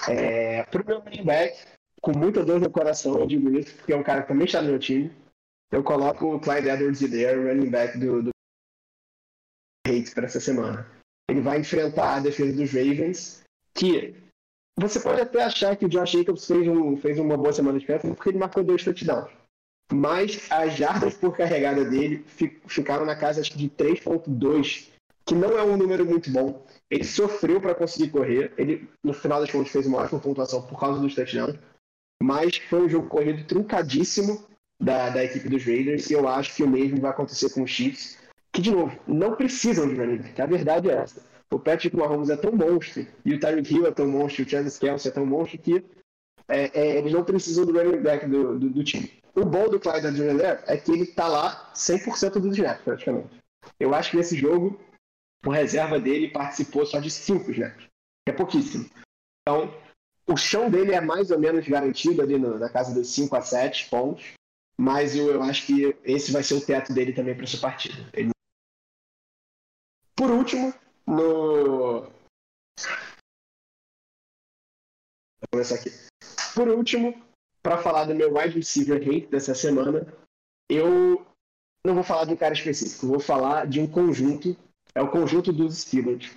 É, 0.08 0.64
para 0.64 0.82
o 0.82 0.86
meu 0.86 1.00
running 1.00 1.26
back, 1.26 1.58
com 2.00 2.18
muita 2.18 2.46
dor 2.46 2.62
no 2.62 2.70
coração, 2.70 3.20
eu 3.20 3.28
digo 3.28 3.50
isso, 3.58 3.76
porque 3.76 3.92
é 3.92 3.98
um 3.98 4.04
cara 4.04 4.22
que 4.22 4.30
também 4.30 4.46
está 4.46 4.62
no 4.62 4.70
meu 4.70 4.80
time. 4.80 5.12
Eu 5.72 5.84
coloco 5.84 6.36
o 6.36 6.40
Clyde 6.40 6.68
edwards 6.68 7.02
o 7.02 7.48
running 7.48 7.70
back 7.70 7.98
do, 7.98 8.24
do 8.24 8.30
Hates 9.88 10.14
para 10.14 10.26
essa 10.26 10.40
semana. 10.40 10.86
Ele 11.30 11.40
vai 11.40 11.60
enfrentar 11.60 12.16
a 12.16 12.20
defesa 12.20 12.54
dos 12.54 12.72
Ravens, 12.72 13.42
que 13.74 14.14
você 14.78 15.00
pode 15.00 15.22
até 15.22 15.44
achar 15.44 15.76
que 15.78 15.86
o 15.86 15.90
Josh 15.90 16.12
Jacobs 16.12 16.46
fez, 16.46 16.68
um, 16.68 16.98
fez 16.98 17.18
uma 17.18 17.38
boa 17.38 17.54
semana 17.54 17.80
de 17.80 17.86
festa 17.86 18.08
porque 18.08 18.30
ele 18.30 18.38
marcou 18.38 18.64
dois 18.64 18.84
touchdowns. 18.84 19.32
Mas 19.94 20.50
as 20.50 20.76
jardas 20.76 21.16
por 21.16 21.36
carregada 21.36 21.86
dele 21.86 22.24
ficaram 22.68 23.06
na 23.06 23.16
casa 23.16 23.42
acho, 23.42 23.58
de 23.58 23.70
3.2, 23.70 24.90
que 25.26 25.36
não 25.36 25.58
é 25.58 25.64
um 25.64 25.78
número 25.78 26.06
muito 26.06 26.32
bom. 26.32 26.66
Ele 26.90 27.04
sofreu 27.04 27.62
para 27.62 27.76
conseguir 27.76 28.10
correr. 28.10 28.54
Ele, 28.58 28.90
no 29.04 29.14
final 29.14 29.40
das 29.40 29.52
contas, 29.52 29.72
fez 29.72 29.86
uma 29.86 30.00
ótima 30.00 30.20
pontuação 30.20 30.62
por 30.66 30.80
causa 30.80 31.00
dos 31.00 31.14
touchdowns. 31.16 31.58
Mas 32.22 32.58
foi 32.58 32.84
um 32.84 32.90
jogo 32.90 33.08
corrido 33.08 33.46
truncadíssimo 33.46 34.46
da, 34.82 35.10
da 35.10 35.24
equipe 35.24 35.48
dos 35.48 35.64
Raiders. 35.64 36.10
E 36.10 36.14
eu 36.14 36.28
acho 36.28 36.56
que 36.56 36.64
o 36.64 36.70
mesmo 36.70 37.00
vai 37.00 37.12
acontecer 37.12 37.50
com 37.54 37.64
os 37.64 37.70
Chiefs. 37.70 38.18
Que, 38.52 38.62
de 38.62 38.72
novo, 38.72 38.98
não 39.08 39.36
precisam 39.36 39.88
de 39.88 39.96
running 39.96 40.18
back. 40.18 40.42
A 40.42 40.46
verdade 40.46 40.90
é 40.90 40.94
essa 40.94 41.22
o 41.52 41.60
Patrick 41.60 41.96
Mahomes 41.96 42.30
é 42.30 42.38
tão 42.38 42.54
monstro, 42.54 43.06
e 43.26 43.34
o 43.34 43.40
Tyreek 43.40 43.74
Hill 43.74 43.86
é 43.86 43.92
tão 43.92 44.08
monstro, 44.08 44.44
o 44.44 44.48
Travis 44.48 44.80
Kelsey 44.80 45.12
é 45.12 45.14
tão 45.14 45.26
monstro 45.26 45.60
que 45.60 45.86
é, 46.48 46.80
é, 46.80 46.98
eles 46.98 47.12
não 47.12 47.24
precisam 47.24 47.66
do 47.66 47.74
running 47.74 48.02
back 48.02 48.26
do, 48.26 48.58
do, 48.58 48.70
do 48.70 48.84
time. 48.84 49.12
O 49.36 49.46
bom 49.46 49.70
do 49.70 49.80
Clyde 49.80 50.08
Adrianer 50.08 50.64
é 50.66 50.78
que 50.78 50.92
ele 50.92 51.06
tá 51.06 51.28
lá 51.28 51.72
100% 51.76 52.40
do 52.40 52.50
snaps, 52.50 52.84
praticamente. 52.84 53.30
Eu 53.80 53.94
acho 53.94 54.12
que 54.12 54.18
nesse 54.18 54.38
jogo, 54.38 54.80
o 55.46 55.50
reserva 55.50 56.00
dele 56.00 56.30
participou 56.30 56.86
só 56.86 57.00
de 57.00 57.10
5 57.10 57.52
snaps, 57.52 57.86
que 58.26 58.32
é 58.32 58.34
pouquíssimo. 58.34 58.90
Então, 59.42 59.74
o 60.28 60.36
chão 60.36 60.70
dele 60.70 60.94
é 60.94 61.02
mais 61.02 61.32
ou 61.32 61.40
menos 61.40 61.68
garantido 61.68 62.22
ali 62.22 62.38
no, 62.38 62.58
na 62.58 62.70
casa 62.70 62.94
dos 62.94 63.10
5 63.14 63.36
a 63.36 63.42
7 63.42 63.90
pontos, 63.90 64.34
mas 64.82 65.16
eu, 65.16 65.30
eu 65.32 65.44
acho 65.44 65.68
que 65.68 65.96
esse 66.04 66.32
vai 66.32 66.42
ser 66.42 66.56
o 66.56 66.66
teto 66.66 66.92
dele 66.92 67.14
também 67.14 67.36
para 67.36 67.44
essa 67.44 67.60
partida. 67.60 68.10
Ele... 68.14 68.32
Por 70.16 70.32
último, 70.32 70.74
no. 71.06 72.02
Vou 75.40 75.50
começar 75.52 75.76
aqui. 75.76 75.92
Por 76.56 76.68
último, 76.68 77.14
para 77.62 77.78
falar 77.78 78.06
do 78.06 78.16
meu 78.16 78.36
wide 78.36 78.58
receiver 78.58 78.98
hate 78.98 79.28
dessa 79.28 79.54
semana, 79.54 80.12
eu 80.68 81.24
não 81.86 81.94
vou 81.94 82.04
falar 82.04 82.26
de 82.26 82.34
um 82.34 82.38
cara 82.38 82.56
específico, 82.56 83.06
vou 83.06 83.20
falar 83.20 83.68
de 83.68 83.80
um 83.80 83.86
conjunto. 83.86 84.58
É 84.96 85.02
o 85.02 85.12
conjunto 85.12 85.54
dos 85.54 85.78
Steelers. 85.78 86.36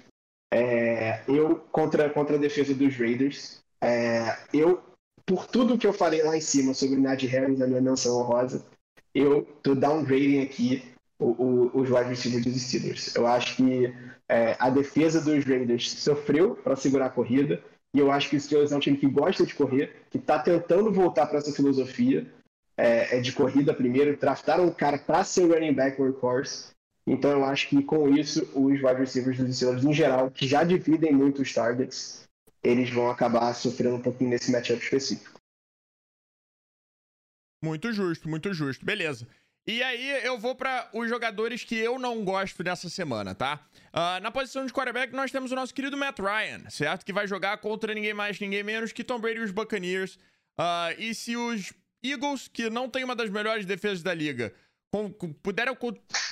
É, 0.53 1.25
eu 1.27 1.61
contra, 1.73 2.11
contra 2.11 2.37
a 2.37 2.39
defesa 2.39 2.75
dos 2.75 2.95
Raiders. 2.95 3.65
É, 3.83 4.39
eu, 4.53 4.83
por 5.27 5.47
tudo 5.47 5.79
que 5.79 5.87
eu 5.87 5.93
falei 5.93 6.23
lá 6.23 6.37
em 6.37 6.41
cima 6.41 6.75
sobre 6.75 6.97
o 6.97 7.01
Najee 7.01 7.27
Harris, 7.27 7.61
a 7.61 7.67
minha 7.67 7.81
menção 7.81 8.19
honrosa, 8.19 8.65
eu 9.15 9.43
tô 9.63 9.75
downgrading 9.75 10.43
aqui 10.43 10.83
o, 11.19 11.27
o, 11.27 11.81
os 11.81 11.91
wide 11.91 12.09
receivers 12.09 12.45
dos 12.45 12.61
Steelers. 12.61 13.15
Eu 13.15 13.27
acho 13.27 13.57
que 13.57 13.95
é, 14.29 14.57
a 14.59 14.71
defesa 14.71 15.21
dos 15.21 15.45
Raiders 15.45 15.91
sofreu 15.91 16.57
para 16.57 16.77
segurar 16.77 17.07
a 17.07 17.11
corrida, 17.11 17.63
e 17.95 18.01
eu 18.01 18.11
acho 18.11 18.29
que 18.29 18.37
o 18.37 18.41
Steelers 18.41 18.73
é 18.73 18.77
um 18.77 18.81
time 18.81 18.97
que 18.97 19.07
gosta 19.07 19.47
de 19.47 19.55
correr, 19.55 20.03
que 20.11 20.19
está 20.19 20.39
tentando 20.39 20.93
voltar 20.93 21.27
para 21.27 21.39
essa 21.39 21.53
filosofia 21.53 22.27
é, 22.77 23.19
é, 23.19 23.21
de 23.21 23.33
corrida 23.33 23.73
primeiro, 23.73 24.17
draftaram 24.17 24.67
um 24.67 24.73
cara 24.73 24.99
para 24.99 25.23
ser 25.23 25.47
running 25.47 25.73
back 25.73 26.01
workhorse, 26.01 26.75
então 27.07 27.31
eu 27.31 27.45
acho 27.45 27.69
que 27.69 27.83
com 27.83 28.09
isso 28.09 28.43
os 28.55 28.83
wide 28.83 28.99
receivers 28.99 29.39
dos 29.39 29.57
Steelers 29.57 29.85
em 29.85 29.93
geral, 29.93 30.31
que 30.31 30.47
já 30.49 30.65
dividem 30.65 31.13
muito 31.13 31.43
os 31.43 31.53
targets, 31.53 32.24
eles 32.65 32.91
vão 32.91 33.11
acabar 33.11 33.53
sofrendo 33.55 33.97
um 33.97 34.03
pouquinho 34.03 34.31
nesse 34.31 34.51
matchup 34.51 34.83
específico. 34.83 35.39
Muito 37.63 37.93
justo, 37.93 38.29
muito 38.29 38.53
justo. 38.53 38.85
Beleza. 38.85 39.29
E 39.67 39.83
aí 39.83 40.27
eu 40.27 40.39
vou 40.39 40.55
para 40.55 40.91
os 40.93 41.09
jogadores 41.09 41.65
que 41.65 41.77
eu 41.77 41.99
não 41.99 42.23
gosto 42.23 42.63
dessa 42.63 42.91
semana, 42.91 43.35
tá? 43.35 43.67
Uh, 43.95 44.21
na 44.23 44.31
posição 44.31 44.67
de 44.67 44.73
quarterback 44.73 45.13
nós 45.15 45.31
temos 45.31 45.53
o 45.53 45.55
nosso 45.55 45.73
querido 45.73 45.97
Matt 45.97 46.19
Ryan, 46.19 46.69
certo? 46.69 47.05
Que 47.05 47.13
vai 47.13 47.27
jogar 47.27 47.57
contra 47.59 47.95
ninguém 47.95 48.13
mais, 48.13 48.39
ninguém 48.39 48.63
menos 48.63 48.93
que 48.93 49.03
Tom 49.03 49.19
Brady 49.19 49.41
e 49.41 49.45
os 49.45 49.51
Buccaneers. 49.51 50.17
Uh, 50.59 50.93
e 50.99 51.15
se 51.15 51.37
os 51.37 51.73
Eagles, 52.03 52.49
que 52.49 52.69
não 52.69 52.91
tem 52.91 53.05
uma 53.05 53.17
das 53.17 53.31
melhores 53.31 53.65
defesas 53.65 54.03
da 54.03 54.13
liga, 54.13 54.53
com, 54.93 55.11
com, 55.11 55.33
puderam 55.33 55.77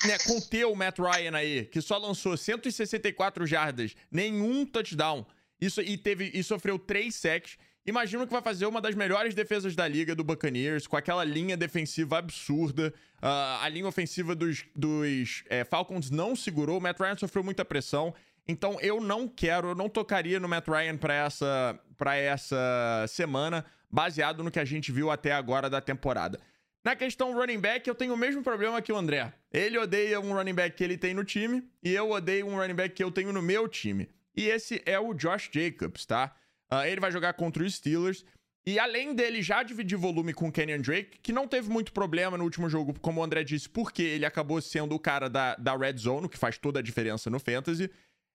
né, 0.06 0.18
conter 0.26 0.66
o 0.66 0.74
Matt 0.74 0.98
Ryan 0.98 1.34
aí, 1.34 1.64
que 1.64 1.80
só 1.80 1.96
lançou 1.96 2.36
164 2.36 3.46
jardas, 3.46 3.94
nenhum 4.10 4.66
touchdown, 4.66 5.26
isso, 5.66 5.80
e, 5.80 5.96
teve, 5.96 6.30
e 6.34 6.42
sofreu 6.42 6.78
3 6.78 7.14
sacks 7.14 7.56
Imagino 7.84 8.24
que 8.26 8.32
vai 8.32 8.42
fazer 8.42 8.64
uma 8.66 8.80
das 8.80 8.94
melhores 8.94 9.34
defesas 9.34 9.74
da 9.74 9.88
liga 9.88 10.14
do 10.14 10.22
Buccaneers, 10.22 10.86
com 10.86 10.96
aquela 10.96 11.24
linha 11.24 11.56
defensiva 11.56 12.18
absurda. 12.18 12.94
Uh, 13.16 13.58
a 13.60 13.68
linha 13.68 13.88
ofensiva 13.88 14.36
dos, 14.36 14.64
dos 14.74 15.42
é, 15.48 15.64
Falcons 15.64 16.08
não 16.08 16.36
segurou, 16.36 16.78
o 16.78 16.80
Matt 16.80 17.00
Ryan 17.00 17.16
sofreu 17.16 17.42
muita 17.42 17.64
pressão. 17.64 18.14
Então 18.46 18.78
eu 18.80 19.00
não 19.00 19.26
quero, 19.26 19.70
eu 19.70 19.74
não 19.74 19.88
tocaria 19.88 20.38
no 20.38 20.48
Matt 20.48 20.68
Ryan 20.68 20.96
para 20.96 21.14
essa, 21.14 21.80
essa 22.06 23.04
semana, 23.08 23.64
baseado 23.90 24.44
no 24.44 24.50
que 24.50 24.60
a 24.60 24.64
gente 24.64 24.92
viu 24.92 25.10
até 25.10 25.32
agora 25.32 25.68
da 25.68 25.80
temporada. 25.80 26.38
Na 26.84 26.94
questão 26.94 27.34
running 27.34 27.60
back, 27.60 27.88
eu 27.88 27.94
tenho 27.96 28.14
o 28.14 28.16
mesmo 28.16 28.42
problema 28.42 28.80
que 28.80 28.92
o 28.92 28.96
André. 28.96 29.32
Ele 29.52 29.78
odeia 29.78 30.20
um 30.20 30.32
running 30.32 30.54
back 30.54 30.76
que 30.76 30.84
ele 30.84 30.96
tem 30.96 31.14
no 31.14 31.24
time, 31.24 31.64
e 31.82 31.92
eu 31.92 32.10
odeio 32.10 32.46
um 32.46 32.56
running 32.56 32.74
back 32.74 32.94
que 32.94 33.02
eu 33.02 33.10
tenho 33.10 33.32
no 33.32 33.42
meu 33.42 33.68
time. 33.68 34.08
E 34.36 34.48
esse 34.48 34.82
é 34.86 34.98
o 34.98 35.14
Josh 35.14 35.50
Jacobs, 35.52 36.06
tá? 36.06 36.34
Uh, 36.72 36.84
ele 36.86 37.00
vai 37.00 37.12
jogar 37.12 37.34
contra 37.34 37.62
os 37.62 37.74
Steelers. 37.74 38.24
E 38.64 38.78
além 38.78 39.14
dele 39.14 39.42
já 39.42 39.62
dividir 39.62 39.98
volume 39.98 40.32
com 40.32 40.48
o 40.48 40.52
Kenyon 40.52 40.80
Drake, 40.80 41.18
que 41.18 41.32
não 41.32 41.48
teve 41.48 41.68
muito 41.68 41.92
problema 41.92 42.38
no 42.38 42.44
último 42.44 42.68
jogo, 42.68 42.98
como 43.00 43.20
o 43.20 43.24
André 43.24 43.42
disse, 43.42 43.68
porque 43.68 44.02
ele 44.02 44.24
acabou 44.24 44.60
sendo 44.60 44.94
o 44.94 45.00
cara 45.00 45.28
da, 45.28 45.56
da 45.56 45.76
Red 45.76 45.96
Zone, 45.96 46.28
que 46.28 46.38
faz 46.38 46.58
toda 46.58 46.78
a 46.78 46.82
diferença 46.82 47.28
no 47.28 47.40
Fantasy. 47.40 47.90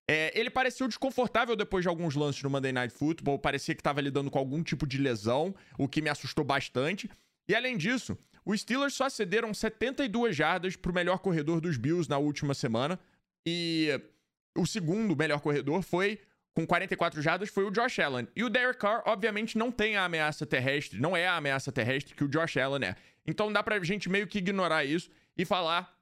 É, 0.10 0.38
ele 0.38 0.50
pareceu 0.50 0.88
desconfortável 0.88 1.56
depois 1.56 1.84
de 1.84 1.90
alguns 1.90 2.16
lances 2.16 2.44
no 2.44 2.50
Monday 2.50 2.72
Night 2.72 2.94
Football, 2.94 3.40
parecia 3.40 3.74
que 3.74 3.82
estava 3.82 4.02
lidando 4.02 4.30
com 4.30 4.38
algum 4.40 4.62
tipo 4.62 4.86
de 4.86 4.98
lesão, 4.98 5.56
o 5.78 5.88
que 5.88 6.02
me 6.02 6.10
assustou 6.10 6.44
bastante. 6.44 7.10
E 7.48 7.56
além 7.56 7.78
disso, 7.78 8.18
os 8.46 8.62
Steelers 8.62 8.94
só 8.94 9.10
cederam 9.10 9.54
72 9.54 10.36
jardas 10.36 10.76
para 10.76 10.92
o 10.92 10.96
melhor 10.96 11.20
corredor 11.20 11.60
dos 11.60 11.78
Bills 11.78 12.10
na 12.10 12.18
última 12.18 12.54
semana. 12.54 13.00
E 13.46 14.00
o 14.58 14.66
segundo 14.66 15.16
melhor 15.16 15.40
corredor 15.40 15.82
foi 15.82 16.20
com 16.54 16.66
44 16.66 17.22
jardas 17.22 17.50
foi 17.50 17.66
o 17.66 17.72
Josh 17.72 18.00
Allen. 18.00 18.28
E 18.36 18.44
o 18.44 18.50
Derek 18.50 18.80
Carr, 18.80 19.04
obviamente, 19.06 19.58
não 19.58 19.72
tem 19.72 19.96
a 19.96 20.06
ameaça 20.06 20.44
terrestre, 20.44 21.00
não 21.00 21.16
é 21.16 21.28
a 21.28 21.36
ameaça 21.36 21.72
terrestre 21.72 22.16
que 22.16 22.24
o 22.24 22.28
Josh 22.28 22.58
Allen 22.58 22.90
é. 22.90 22.96
Então 23.28 23.54
dá 23.54 23.62
pra 23.62 23.82
gente 23.84 24.10
meio 24.10 24.26
que 24.26 24.40
ignorar 24.40 24.84
isso 24.84 25.10
e 25.38 25.46
falar 25.46 25.96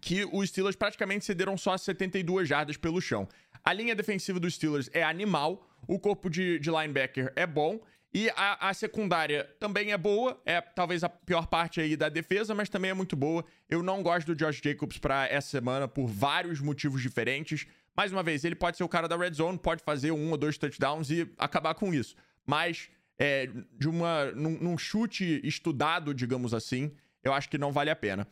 que 0.00 0.24
os 0.30 0.50
Steelers 0.50 0.76
praticamente 0.76 1.24
cederam 1.24 1.56
só 1.56 1.78
72 1.78 2.46
jardas 2.46 2.76
pelo 2.76 3.00
chão. 3.00 3.26
A 3.64 3.72
linha 3.72 3.94
defensiva 3.94 4.38
dos 4.38 4.54
Steelers 4.54 4.90
é 4.92 5.02
animal, 5.02 5.66
o 5.88 5.98
corpo 5.98 6.28
de, 6.28 6.58
de 6.58 6.70
linebacker 6.70 7.32
é 7.34 7.46
bom. 7.46 7.80
E 8.12 8.30
a, 8.30 8.68
a, 8.68 8.74
secundária 8.74 9.44
também 9.58 9.92
é 9.92 9.98
boa, 9.98 10.40
é 10.46 10.60
talvez 10.60 11.04
a 11.04 11.08
pior 11.08 11.46
parte 11.46 11.80
aí 11.80 11.96
da 11.96 12.08
defesa, 12.08 12.54
mas 12.54 12.68
também 12.68 12.90
é 12.90 12.94
muito 12.94 13.16
boa. 13.16 13.44
Eu 13.68 13.82
não 13.82 14.02
gosto 14.02 14.28
do 14.28 14.36
Josh 14.36 14.60
Jacobs 14.62 14.98
para 14.98 15.26
essa 15.26 15.48
semana 15.48 15.86
por 15.88 16.06
vários 16.06 16.60
motivos 16.60 17.02
diferentes. 17.02 17.66
Mais 17.96 18.12
uma 18.12 18.22
vez, 18.22 18.44
ele 18.44 18.54
pode 18.54 18.76
ser 18.76 18.84
o 18.84 18.88
cara 18.88 19.08
da 19.08 19.16
red 19.16 19.32
zone, 19.32 19.58
pode 19.58 19.82
fazer 19.82 20.10
um 20.12 20.30
ou 20.30 20.36
dois 20.36 20.58
touchdowns 20.58 21.10
e 21.10 21.28
acabar 21.38 21.74
com 21.74 21.94
isso. 21.94 22.14
Mas 22.44 22.90
é, 23.18 23.48
de 23.78 23.88
uma 23.88 24.26
num, 24.32 24.58
num, 24.60 24.78
chute 24.78 25.40
estudado, 25.42 26.12
digamos 26.12 26.52
assim, 26.52 26.92
eu 27.24 27.32
acho 27.32 27.48
que 27.48 27.56
não 27.56 27.72
vale 27.72 27.90
a 27.90 27.96
pena. 27.96 28.26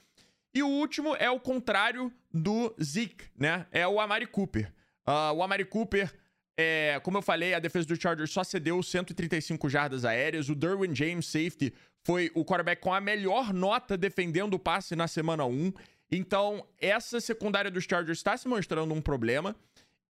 E 0.52 0.62
o 0.62 0.68
último 0.68 1.16
é 1.16 1.30
o 1.30 1.40
contrário 1.40 2.12
do 2.32 2.74
Zeke, 2.82 3.24
né? 3.36 3.66
É 3.72 3.88
o 3.88 3.98
Amari 3.98 4.26
Cooper. 4.26 4.72
Uh, 5.06 5.34
o 5.34 5.42
Amari 5.42 5.64
Cooper, 5.64 6.12
é, 6.56 7.00
como 7.02 7.18
eu 7.18 7.22
falei, 7.22 7.54
a 7.54 7.58
defesa 7.58 7.88
do 7.88 8.00
Chargers 8.00 8.30
só 8.30 8.44
cedeu 8.44 8.80
135 8.82 9.68
jardas 9.68 10.04
aéreas. 10.04 10.48
O 10.48 10.54
Derwin 10.54 10.94
James, 10.94 11.26
safety, 11.26 11.72
foi 12.04 12.30
o 12.34 12.44
quarterback 12.44 12.80
com 12.80 12.92
a 12.92 13.00
melhor 13.00 13.52
nota 13.52 13.96
defendendo 13.96 14.54
o 14.54 14.58
passe 14.58 14.94
na 14.94 15.08
semana 15.08 15.44
1. 15.44 15.72
Então, 16.10 16.66
essa 16.78 17.20
secundária 17.20 17.70
dos 17.70 17.84
Chargers 17.84 18.18
está 18.18 18.36
se 18.36 18.46
mostrando 18.46 18.92
um 18.94 19.00
problema. 19.00 19.56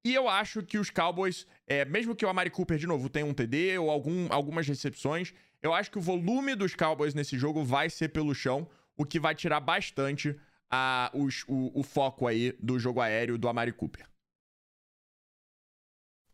E 0.04 0.14
eu 0.14 0.28
acho 0.28 0.62
que 0.62 0.78
os 0.78 0.90
Cowboys, 0.90 1.46
é, 1.66 1.84
mesmo 1.86 2.14
que 2.14 2.26
o 2.26 2.28
Amari 2.28 2.50
Cooper, 2.50 2.76
de 2.76 2.86
novo, 2.86 3.08
tenha 3.08 3.24
um 3.24 3.32
TD 3.32 3.78
ou 3.78 3.90
algum, 3.90 4.30
algumas 4.30 4.68
recepções, 4.68 5.32
eu 5.62 5.72
acho 5.72 5.90
que 5.90 5.96
o 5.96 6.02
volume 6.02 6.54
dos 6.54 6.74
Cowboys 6.74 7.14
nesse 7.14 7.38
jogo 7.38 7.64
vai 7.64 7.88
ser 7.88 8.08
pelo 8.08 8.34
chão, 8.34 8.68
o 8.98 9.06
que 9.06 9.18
vai 9.18 9.34
tirar 9.34 9.60
bastante 9.60 10.38
a, 10.70 11.10
os, 11.14 11.44
o, 11.48 11.70
o 11.74 11.82
foco 11.82 12.26
aí 12.26 12.52
do 12.60 12.78
jogo 12.78 13.00
aéreo 13.00 13.38
do 13.38 13.48
Amari 13.48 13.72
Cooper. 13.72 14.06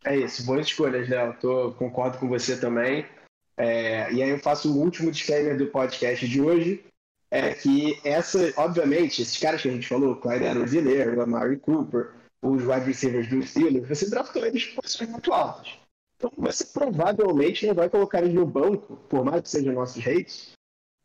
É 0.05 0.17
isso, 0.17 0.45
boas 0.45 0.67
escolhas, 0.67 1.09
Léo. 1.09 1.37
Tô, 1.41 1.73
concordo 1.75 2.19
com 2.19 2.27
você 2.27 2.59
também. 2.59 3.07
É, 3.57 4.11
e 4.13 4.23
aí 4.23 4.31
eu 4.31 4.39
faço 4.39 4.73
o 4.73 4.79
último 4.79 5.13
disclaimer 5.13 5.57
do 5.57 5.67
podcast 5.67 6.27
de 6.27 6.41
hoje, 6.41 6.83
é 7.31 7.55
que 7.55 8.01
essa, 8.05 8.53
obviamente, 8.57 9.23
esses 9.23 9.39
caras 9.39 9.63
que 9.63 9.69
a 9.69 9.73
gente 9.73 9.87
falou, 9.87 10.17
Clyde 10.17 10.45
Edwards-Helaire, 10.45 11.21
Amari 11.21 11.59
Cooper, 11.59 12.13
os 12.43 12.63
wide 12.65 12.87
receivers 12.87 13.29
do 13.29 13.43
Steelers, 13.47 13.89
você 13.89 14.11
draftou 14.11 14.45
eles 14.45 14.65
em 14.65 14.75
posições 14.75 15.11
muito 15.11 15.33
altas. 15.33 15.79
Então 16.17 16.31
você 16.37 16.65
provavelmente 16.65 17.67
não 17.67 17.75
vai 17.75 17.89
colocar 17.89 18.21
eles 18.21 18.35
no 18.35 18.47
banco, 18.47 18.97
por 19.09 19.25
mais 19.25 19.43
que 19.43 19.51
sejam 19.51 19.73
nossos 19.75 20.07
hates, 20.07 20.53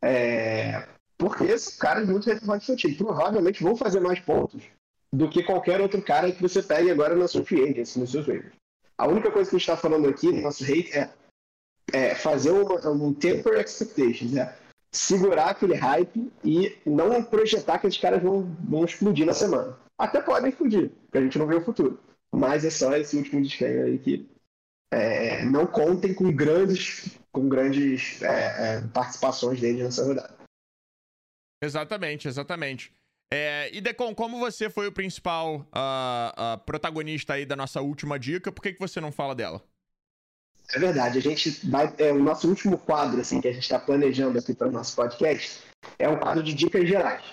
é, 0.01 0.87
porque 1.17 1.57
são 1.57 1.77
caras 1.79 2.07
muito 2.07 2.25
relevantes 2.25 2.67
do 2.67 2.75
time. 2.75 2.95
Provavelmente 2.95 3.63
vão 3.63 3.75
fazer 3.75 3.99
mais 3.99 4.19
pontos 4.19 4.63
do 5.13 5.29
que 5.29 5.43
qualquer 5.43 5.79
outro 5.79 6.01
cara 6.01 6.31
que 6.31 6.41
você 6.41 6.61
pegue 6.61 6.91
agora 6.91 7.15
na 7.15 7.27
sua 7.27 7.45
free 7.45 7.63
agency, 7.63 7.99
nos 7.99 8.11
seus 8.11 8.25
waivers. 8.25 8.53
A 8.97 9.07
única 9.07 9.31
coisa 9.31 9.49
que 9.49 9.55
a 9.55 9.59
gente 9.59 9.69
está 9.69 9.77
falando 9.77 10.07
aqui 10.07 10.31
no 10.31 10.41
nosso 10.41 10.63
hate 10.63 10.97
é, 10.97 11.09
é 11.93 12.15
fazer 12.15 12.51
uma, 12.51 12.89
um 12.89 13.13
temper 13.13 13.59
expectations, 13.59 14.35
é 14.35 14.53
segurar 14.95 15.49
aquele 15.49 15.75
hype 15.75 16.31
e 16.43 16.77
não 16.85 17.21
projetar 17.23 17.79
que 17.79 17.87
esses 17.87 17.99
caras 17.99 18.23
vão, 18.23 18.55
vão 18.67 18.85
explodir 18.85 19.25
na 19.25 19.33
semana. 19.33 19.77
Até 19.97 20.21
podem 20.21 20.49
explodir, 20.49 20.89
porque 20.89 21.17
a 21.17 21.21
gente 21.21 21.37
não 21.37 21.47
vê 21.47 21.55
o 21.55 21.63
futuro. 21.63 21.99
Mas 22.31 22.65
é 22.65 22.69
só 22.69 22.95
esse 22.95 23.15
último 23.15 23.41
disclaimer 23.41 23.85
aí 23.85 23.99
que 23.99 24.29
é, 24.91 25.43
não 25.45 25.65
contem 25.67 26.13
com 26.13 26.31
grandes, 26.33 27.17
com 27.31 27.47
grandes 27.49 28.21
é, 28.21 28.77
é, 28.77 28.81
participações 28.93 29.59
deles 29.59 29.83
nessa 29.83 30.05
rodada. 30.05 30.35
Exatamente, 31.61 32.27
exatamente. 32.27 32.93
É, 33.33 33.69
e 33.75 33.81
Decon, 33.81 34.13
como 34.13 34.39
você 34.39 34.69
foi 34.69 34.87
o 34.87 34.91
principal 34.91 35.57
uh, 35.57 36.55
uh, 36.55 36.57
protagonista 36.65 37.33
aí 37.33 37.45
da 37.45 37.55
nossa 37.55 37.81
última 37.81 38.19
dica, 38.19 38.51
por 38.51 38.61
que, 38.61 38.73
que 38.73 38.79
você 38.79 39.01
não 39.01 39.11
fala 39.11 39.33
dela? 39.33 39.61
É 40.73 40.79
verdade, 40.79 41.17
a 41.17 41.21
gente 41.21 41.67
vai. 41.69 41.93
É, 41.97 42.11
o 42.11 42.19
nosso 42.19 42.47
último 42.47 42.77
quadro, 42.77 43.21
assim, 43.21 43.39
que 43.39 43.47
a 43.47 43.53
gente 43.53 43.63
está 43.63 43.79
planejando 43.79 44.37
aqui 44.39 44.53
para 44.53 44.67
o 44.67 44.71
nosso 44.71 44.95
podcast, 44.95 45.61
é 45.99 46.09
um 46.09 46.17
quadro 46.17 46.41
de 46.43 46.53
dicas 46.53 46.87
gerais. 46.87 47.23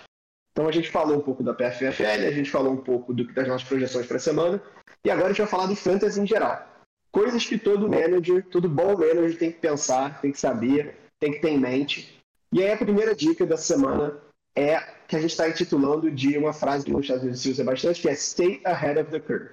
Então 0.53 0.68
a 0.68 0.73
gente 0.73 0.90
falou 0.90 1.16
um 1.16 1.23
pouco 1.23 1.42
da 1.42 1.55
PFFL, 1.55 2.27
a 2.27 2.31
gente 2.31 2.51
falou 2.51 2.73
um 2.73 2.77
pouco 2.77 3.14
do, 3.14 3.25
das 3.33 3.49
nossas 3.49 3.66
projeções 3.66 4.07
para 4.07 4.18
a 4.18 4.21
semana, 4.21 4.62
e 5.05 5.11
agora 5.11 5.27
a 5.27 5.29
gente 5.31 5.40
vai 5.40 5.47
falar 5.47 5.66
do 5.66 5.75
fantasy 5.75 6.21
em 6.21 6.27
geral. 6.27 6.68
Coisas 7.11 7.45
que 7.45 7.59
todo 7.59 7.88
manager, 7.88 8.45
todo 8.51 8.68
bom 8.68 8.97
manager 8.97 9.38
tem 9.38 9.53
que 9.53 9.59
pensar, 9.59 10.21
tem 10.21 10.33
que 10.33 10.38
saber, 10.38 10.95
tem 11.18 11.33
que 11.33 11.40
ter 11.40 11.51
em 11.51 11.59
mente. 11.59 12.23
E 12.53 12.62
aí 12.62 12.71
a 12.71 12.77
primeira 12.77 13.14
dica 13.14 13.47
da 13.47 13.57
semana 13.57 14.18
é 14.55 14.79
que 15.09 15.16
a 15.16 15.21
gente 15.21 15.31
está 15.31 15.49
intitulando 15.49 16.11
de 16.11 16.37
uma 16.37 16.53
frase 16.53 16.85
que 16.85 16.92
nos 16.92 17.03
Estados 17.03 17.23
Unidos 17.23 17.40
se 17.40 17.51
usa 17.51 17.64
bastante, 17.64 18.03
que 18.03 18.09
é 18.09 18.14
Stay 18.14 18.61
ahead 18.64 19.01
of 19.01 19.11
the 19.11 19.21
curve. 19.21 19.51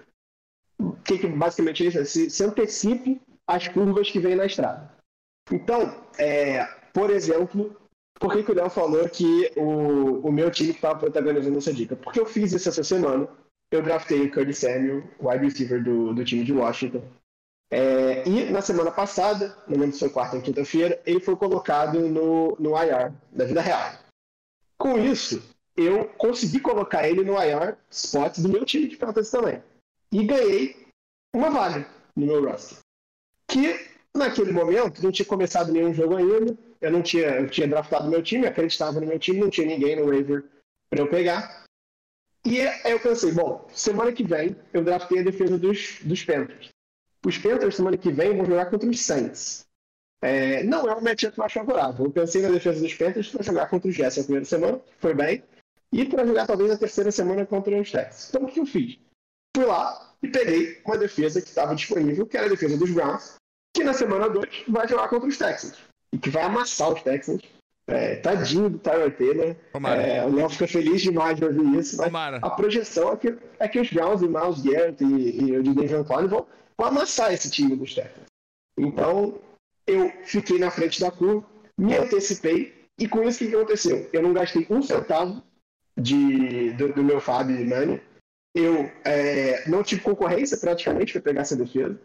O 0.80 0.94
que, 1.04 1.18
que 1.18 1.28
basicamente 1.28 1.86
é 1.86 1.88
isso? 1.88 2.06
Se, 2.06 2.30
se 2.30 2.44
antecipe 2.44 3.22
as 3.50 3.68
curvas 3.68 4.12
que 4.12 4.20
vêm 4.20 4.36
na 4.36 4.46
estrada. 4.46 4.94
Então, 5.52 6.06
é, 6.20 6.64
por 6.94 7.10
exemplo, 7.10 7.76
por 8.20 8.32
que, 8.32 8.44
que 8.44 8.52
o 8.52 8.56
Léo 8.56 8.70
falou 8.70 9.10
que 9.10 9.52
o, 9.58 10.28
o 10.28 10.32
meu 10.32 10.52
time 10.52 10.70
estava 10.70 11.00
protagonizando 11.00 11.58
essa 11.58 11.74
dica? 11.74 11.96
Porque 11.96 12.20
eu 12.20 12.28
fiz 12.28 12.54
isso 12.54 12.70
essa 12.70 12.84
semana. 12.84 13.28
Eu 13.72 13.82
draftei 13.82 14.22
o 14.22 14.32
Curtis 14.32 14.60
Samuel, 14.60 15.04
wide 15.20 15.46
receiver 15.46 15.84
do, 15.84 16.14
do 16.14 16.24
time 16.24 16.44
de 16.44 16.54
Washington. 16.54 17.02
É, 17.72 18.28
e 18.28 18.52
na 18.52 18.62
semana 18.62 18.92
passada, 18.92 19.58
lembro 19.68 19.94
se 19.94 20.00
foi 20.00 20.10
quarta 20.10 20.36
ou 20.36 20.42
quinta-feira, 20.44 21.02
ele 21.06 21.20
foi 21.20 21.36
colocado 21.36 22.00
no, 22.00 22.56
no 22.60 22.72
IR 22.84 23.12
da 23.32 23.46
vida 23.46 23.62
real. 23.62 23.94
Com 24.78 24.98
isso, 25.00 25.42
eu 25.76 26.06
consegui 26.18 26.60
colocar 26.60 27.08
ele 27.08 27.24
no 27.24 27.34
IR 27.34 27.78
spot 27.90 28.38
do 28.40 28.50
meu 28.50 28.64
time 28.64 28.88
de 28.88 28.96
fantasy 28.96 29.32
também. 29.32 29.64
E 30.12 30.24
ganhei 30.24 30.88
uma 31.36 31.50
vaga 31.50 31.88
no 32.16 32.28
meu 32.28 32.48
roster. 32.48 32.78
Que, 33.50 33.90
naquele 34.16 34.52
momento, 34.52 35.02
não 35.04 35.12
tinha 35.12 35.26
começado 35.26 35.72
nenhum 35.72 35.94
jogo 35.94 36.16
ainda. 36.16 36.58
Eu 36.80 36.92
não 36.92 37.02
tinha, 37.02 37.28
eu 37.28 37.50
tinha 37.50 37.68
draftado 37.68 38.10
meu 38.10 38.24
time, 38.24 38.48
acreditava 38.48 39.00
no 39.00 39.08
meu 39.08 39.20
time, 39.20 39.40
não 39.40 39.50
tinha 39.50 39.68
ninguém 39.68 39.98
no 39.98 40.06
waiver 40.06 40.46
para 40.90 41.02
eu 41.02 41.10
pegar. 41.10 41.66
E 42.46 42.62
aí 42.62 42.92
eu 42.92 43.00
pensei, 43.00 43.34
bom, 43.34 43.68
semana 43.74 44.14
que 44.14 44.24
vem 44.24 44.56
eu 44.74 44.84
draftei 44.84 45.20
a 45.20 45.24
defesa 45.24 45.58
dos, 45.58 46.00
dos 46.04 46.24
Panthers. 46.24 46.70
Os 47.26 47.38
Panthers, 47.38 47.76
semana 47.76 47.98
que 47.98 48.12
vem, 48.12 48.36
vão 48.38 48.46
jogar 48.46 48.68
contra 48.68 48.90
os 48.90 49.02
Saints. 49.02 49.68
É, 50.22 50.64
não 50.64 50.90
é 50.90 50.94
o 50.94 51.04
matchup 51.04 51.38
mais 51.38 51.52
favorável. 51.52 52.06
Eu 52.06 52.12
pensei 52.12 52.42
na 52.42 52.50
defesa 52.50 52.82
dos 52.82 52.94
Panthers 52.94 53.30
para 53.30 53.44
jogar 53.44 53.70
contra 53.70 53.90
os 53.90 53.96
Jets 53.96 54.18
na 54.18 54.24
primeira 54.24 54.46
semana, 54.46 54.82
foi 55.00 55.14
bem, 55.14 55.44
e 55.92 56.06
para 56.06 56.26
jogar 56.26 56.46
talvez 56.46 56.72
a 56.72 56.78
terceira 56.78 57.12
semana 57.12 57.46
contra 57.46 57.80
os 57.80 57.92
Texans. 57.92 58.30
Então 58.30 58.44
o 58.44 58.48
que 58.48 58.60
eu 58.60 58.66
fiz? 58.66 59.00
Fui 59.56 59.66
lá 59.66 60.16
e 60.22 60.28
peguei 60.28 60.82
uma 60.86 60.98
defesa 60.98 61.42
que 61.42 61.48
estava 61.48 61.76
disponível, 61.76 62.26
que 62.26 62.38
era 62.38 62.46
a 62.46 62.50
defesa 62.50 62.78
dos 62.78 62.92
Browns, 62.92 63.36
que 63.73 63.84
na 63.84 63.93
semana 63.93 64.29
2 64.29 64.63
vai 64.67 64.88
jogar 64.88 65.08
contra 65.08 65.27
os 65.27 65.38
Texans. 65.38 65.77
E 66.13 66.17
que 66.17 66.29
vai 66.29 66.43
amassar 66.43 66.91
os 66.91 67.01
Texans. 67.01 67.41
É, 67.88 68.17
tadinho 68.17 68.69
do 68.69 68.77
Tyler 68.77 69.15
Taylor. 69.15 69.55
É, 69.88 70.23
o 70.23 70.36
Léo 70.36 70.49
fica 70.49 70.67
feliz 70.67 71.01
demais 71.01 71.38
de 71.38 71.45
ouvir 71.45 71.79
isso. 71.79 71.97
A 72.38 72.49
projeção 72.51 73.13
é 73.13 73.17
que, 73.17 73.38
é 73.60 73.67
que 73.67 73.79
os 73.79 73.89
Browns 73.89 74.21
e 74.21 74.27
Miles 74.27 74.62
Garrett 74.62 75.03
e, 75.03 75.41
e 75.41 75.58
o 75.58 75.63
David 75.63 76.03
Clowney 76.05 76.27
vão, 76.27 76.45
vão 76.77 76.88
amassar 76.88 77.34
esse 77.34 77.49
time 77.49 77.75
dos 77.75 77.95
Texans. 77.95 78.25
Então, 78.77 79.39
eu 79.88 80.12
fiquei 80.23 80.60
na 80.60 80.69
frente 80.69 81.01
da 81.01 81.10
curva, 81.10 81.43
me 81.77 81.97
antecipei, 81.97 82.79
e 82.97 83.08
com 83.08 83.23
isso 83.23 83.43
o 83.43 83.47
que 83.47 83.55
aconteceu? 83.55 84.08
Eu 84.13 84.21
não 84.21 84.34
gastei 84.34 84.67
um 84.69 84.84
centavo 84.84 85.41
de, 85.97 86.71
do, 86.73 86.93
do 86.93 87.03
meu 87.03 87.19
Fab 87.19 87.49
Money, 87.49 88.01
eu 88.55 88.91
é, 89.03 89.67
não 89.67 89.84
tive 89.84 90.01
concorrência 90.01 90.58
praticamente 90.58 91.13
para 91.13 91.21
pegar 91.21 91.41
essa 91.41 91.55
defesa. 91.55 91.99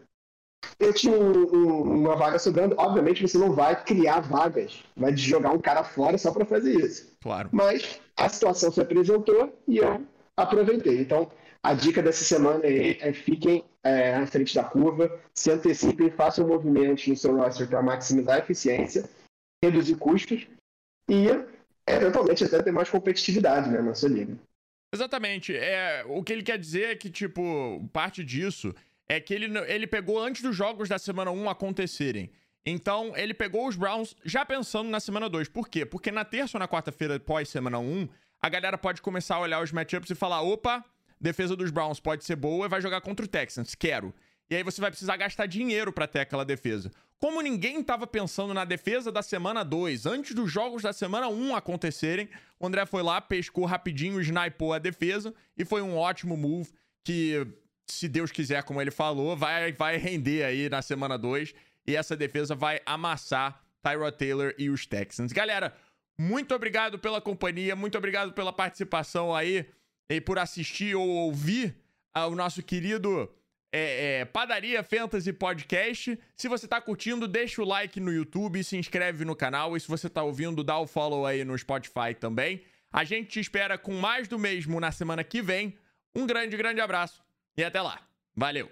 Eu 0.79 0.93
tinha 0.93 1.17
um, 1.17 1.55
um, 1.55 1.81
uma 1.81 2.15
vaga 2.15 2.39
sobrando. 2.39 2.75
Obviamente 2.77 3.21
você 3.21 3.37
não 3.37 3.53
vai 3.53 3.83
criar 3.83 4.21
vagas, 4.21 4.83
vai 4.95 5.15
jogar 5.15 5.51
um 5.51 5.59
cara 5.59 5.83
fora 5.83 6.17
só 6.17 6.31
para 6.31 6.45
fazer 6.45 6.73
isso. 6.73 7.15
Claro. 7.21 7.49
Mas 7.51 7.99
a 8.17 8.29
situação 8.29 8.71
se 8.71 8.81
apresentou 8.81 9.57
e 9.67 9.77
eu 9.77 10.05
aproveitei. 10.37 10.99
Então, 10.99 11.31
a 11.63 11.73
dica 11.73 12.01
dessa 12.01 12.23
semana 12.23 12.63
é, 12.63 13.09
é 13.09 13.13
fiquem 13.13 13.63
é, 13.83 14.15
à 14.15 14.27
frente 14.27 14.53
da 14.53 14.63
curva, 14.63 15.19
se 15.33 15.51
antecipem, 15.51 16.11
façam 16.11 16.47
movimentos 16.47 17.07
no 17.07 17.15
seu 17.15 17.35
roster 17.35 17.67
para 17.67 17.81
maximizar 17.81 18.35
a 18.35 18.39
eficiência, 18.39 19.09
reduzir 19.63 19.95
custos 19.95 20.47
e 21.09 21.27
eventualmente 21.87 22.43
até 22.43 22.61
ter 22.61 22.71
mais 22.71 22.89
competitividade 22.89 23.69
né, 23.69 23.81
na 23.81 23.93
sua 23.93 24.09
liga. 24.09 24.37
Exatamente. 24.93 25.55
É, 25.55 26.03
o 26.07 26.23
que 26.23 26.33
ele 26.33 26.43
quer 26.43 26.57
dizer 26.57 26.91
é 26.91 26.95
que, 26.95 27.09
tipo, 27.09 27.87
parte 27.91 28.23
disso 28.23 28.73
é 29.07 29.19
que 29.19 29.33
ele, 29.33 29.57
ele 29.67 29.87
pegou 29.87 30.19
antes 30.19 30.41
dos 30.41 30.55
jogos 30.55 30.89
da 30.89 30.97
semana 30.97 31.31
1 31.31 31.49
acontecerem. 31.49 32.31
Então, 32.65 33.15
ele 33.15 33.33
pegou 33.33 33.67
os 33.67 33.75
Browns 33.75 34.15
já 34.25 34.43
pensando 34.43 34.89
na 34.89 34.99
semana 34.99 35.29
2. 35.29 35.49
Por 35.49 35.69
quê? 35.69 35.85
Porque 35.85 36.11
na 36.11 36.25
terça 36.25 36.57
ou 36.57 36.59
na 36.59 36.67
quarta-feira, 36.67 37.19
pós 37.19 37.47
semana 37.47 37.77
1, 37.77 38.09
a 38.41 38.49
galera 38.49 38.77
pode 38.77 39.01
começar 39.01 39.35
a 39.35 39.39
olhar 39.39 39.61
os 39.61 39.71
matchups 39.71 40.09
e 40.09 40.15
falar: 40.15 40.41
opa, 40.41 40.83
defesa 41.21 41.55
dos 41.55 41.69
Browns 41.69 41.99
pode 41.99 42.25
ser 42.25 42.35
boa 42.35 42.65
e 42.65 42.69
vai 42.69 42.81
jogar 42.81 43.01
contra 43.01 43.25
o 43.25 43.29
Texans. 43.29 43.75
Quero. 43.75 44.13
E 44.49 44.55
aí 44.55 44.63
você 44.63 44.79
vai 44.79 44.91
precisar 44.91 45.17
gastar 45.17 45.47
dinheiro 45.47 45.91
para 45.91 46.07
ter 46.07 46.19
aquela 46.19 46.45
defesa. 46.45 46.91
Como 47.17 47.41
ninguém 47.41 47.79
estava 47.79 48.05
pensando 48.05 48.53
na 48.53 48.65
defesa 48.65 49.11
da 49.11 49.21
semana 49.21 49.63
2, 49.63 50.05
antes 50.05 50.35
dos 50.35 50.51
jogos 50.51 50.83
da 50.83 50.93
semana 50.93 51.27
1 51.27 51.33
um 51.33 51.55
acontecerem, 51.55 52.29
o 52.59 52.67
André 52.67 52.85
foi 52.85 53.01
lá, 53.01 53.21
pescou 53.21 53.65
rapidinho, 53.65 54.21
snipou 54.21 54.73
a 54.73 54.79
defesa 54.79 55.33
e 55.57 55.65
foi 55.65 55.81
um 55.81 55.97
ótimo 55.97 56.35
move 56.37 56.69
que, 57.03 57.47
se 57.87 58.07
Deus 58.07 58.31
quiser, 58.31 58.63
como 58.63 58.81
ele 58.81 58.91
falou, 58.91 59.35
vai, 59.35 59.71
vai 59.71 59.97
render 59.97 60.43
aí 60.43 60.69
na 60.69 60.81
semana 60.81 61.17
2 61.17 61.53
e 61.87 61.95
essa 61.95 62.15
defesa 62.15 62.55
vai 62.55 62.81
amassar 62.85 63.61
Tyrod 63.81 64.17
Taylor 64.17 64.53
e 64.57 64.69
os 64.69 64.85
Texans. 64.85 65.31
Galera, 65.31 65.75
muito 66.17 66.55
obrigado 66.55 66.97
pela 66.97 67.21
companhia, 67.21 67.75
muito 67.75 67.97
obrigado 67.97 68.33
pela 68.33 68.51
participação 68.51 69.35
aí 69.35 69.65
e 70.09 70.19
por 70.19 70.39
assistir 70.39 70.95
ou 70.95 71.07
ouvir 71.07 71.75
o 72.15 72.35
nosso 72.35 72.63
querido 72.63 73.31
é, 73.71 74.21
é, 74.21 74.25
Padaria 74.25 74.83
Fantasy 74.83 75.33
Podcast. 75.33 76.17
Se 76.35 76.47
você 76.47 76.67
tá 76.67 76.79
curtindo, 76.79 77.27
deixa 77.27 77.61
o 77.61 77.65
like 77.65 77.99
no 77.99 78.11
YouTube, 78.11 78.63
se 78.63 78.77
inscreve 78.77 79.25
no 79.25 79.35
canal 79.35 79.75
e 79.75 79.79
se 79.79 79.87
você 79.87 80.09
tá 80.09 80.23
ouvindo, 80.23 80.63
dá 80.63 80.79
o 80.79 80.87
follow 80.87 81.25
aí 81.25 81.43
no 81.43 81.57
Spotify 81.57 82.15
também. 82.17 82.63
A 82.91 83.03
gente 83.03 83.27
te 83.27 83.39
espera 83.41 83.77
com 83.77 83.93
mais 83.95 84.27
do 84.27 84.39
mesmo 84.39 84.79
na 84.79 84.91
semana 84.91 85.23
que 85.23 85.41
vem. 85.41 85.77
Um 86.15 86.25
grande, 86.25 86.55
grande 86.55 86.79
abraço 86.79 87.24
e 87.57 87.63
até 87.63 87.81
lá. 87.81 87.99
Valeu! 88.35 88.71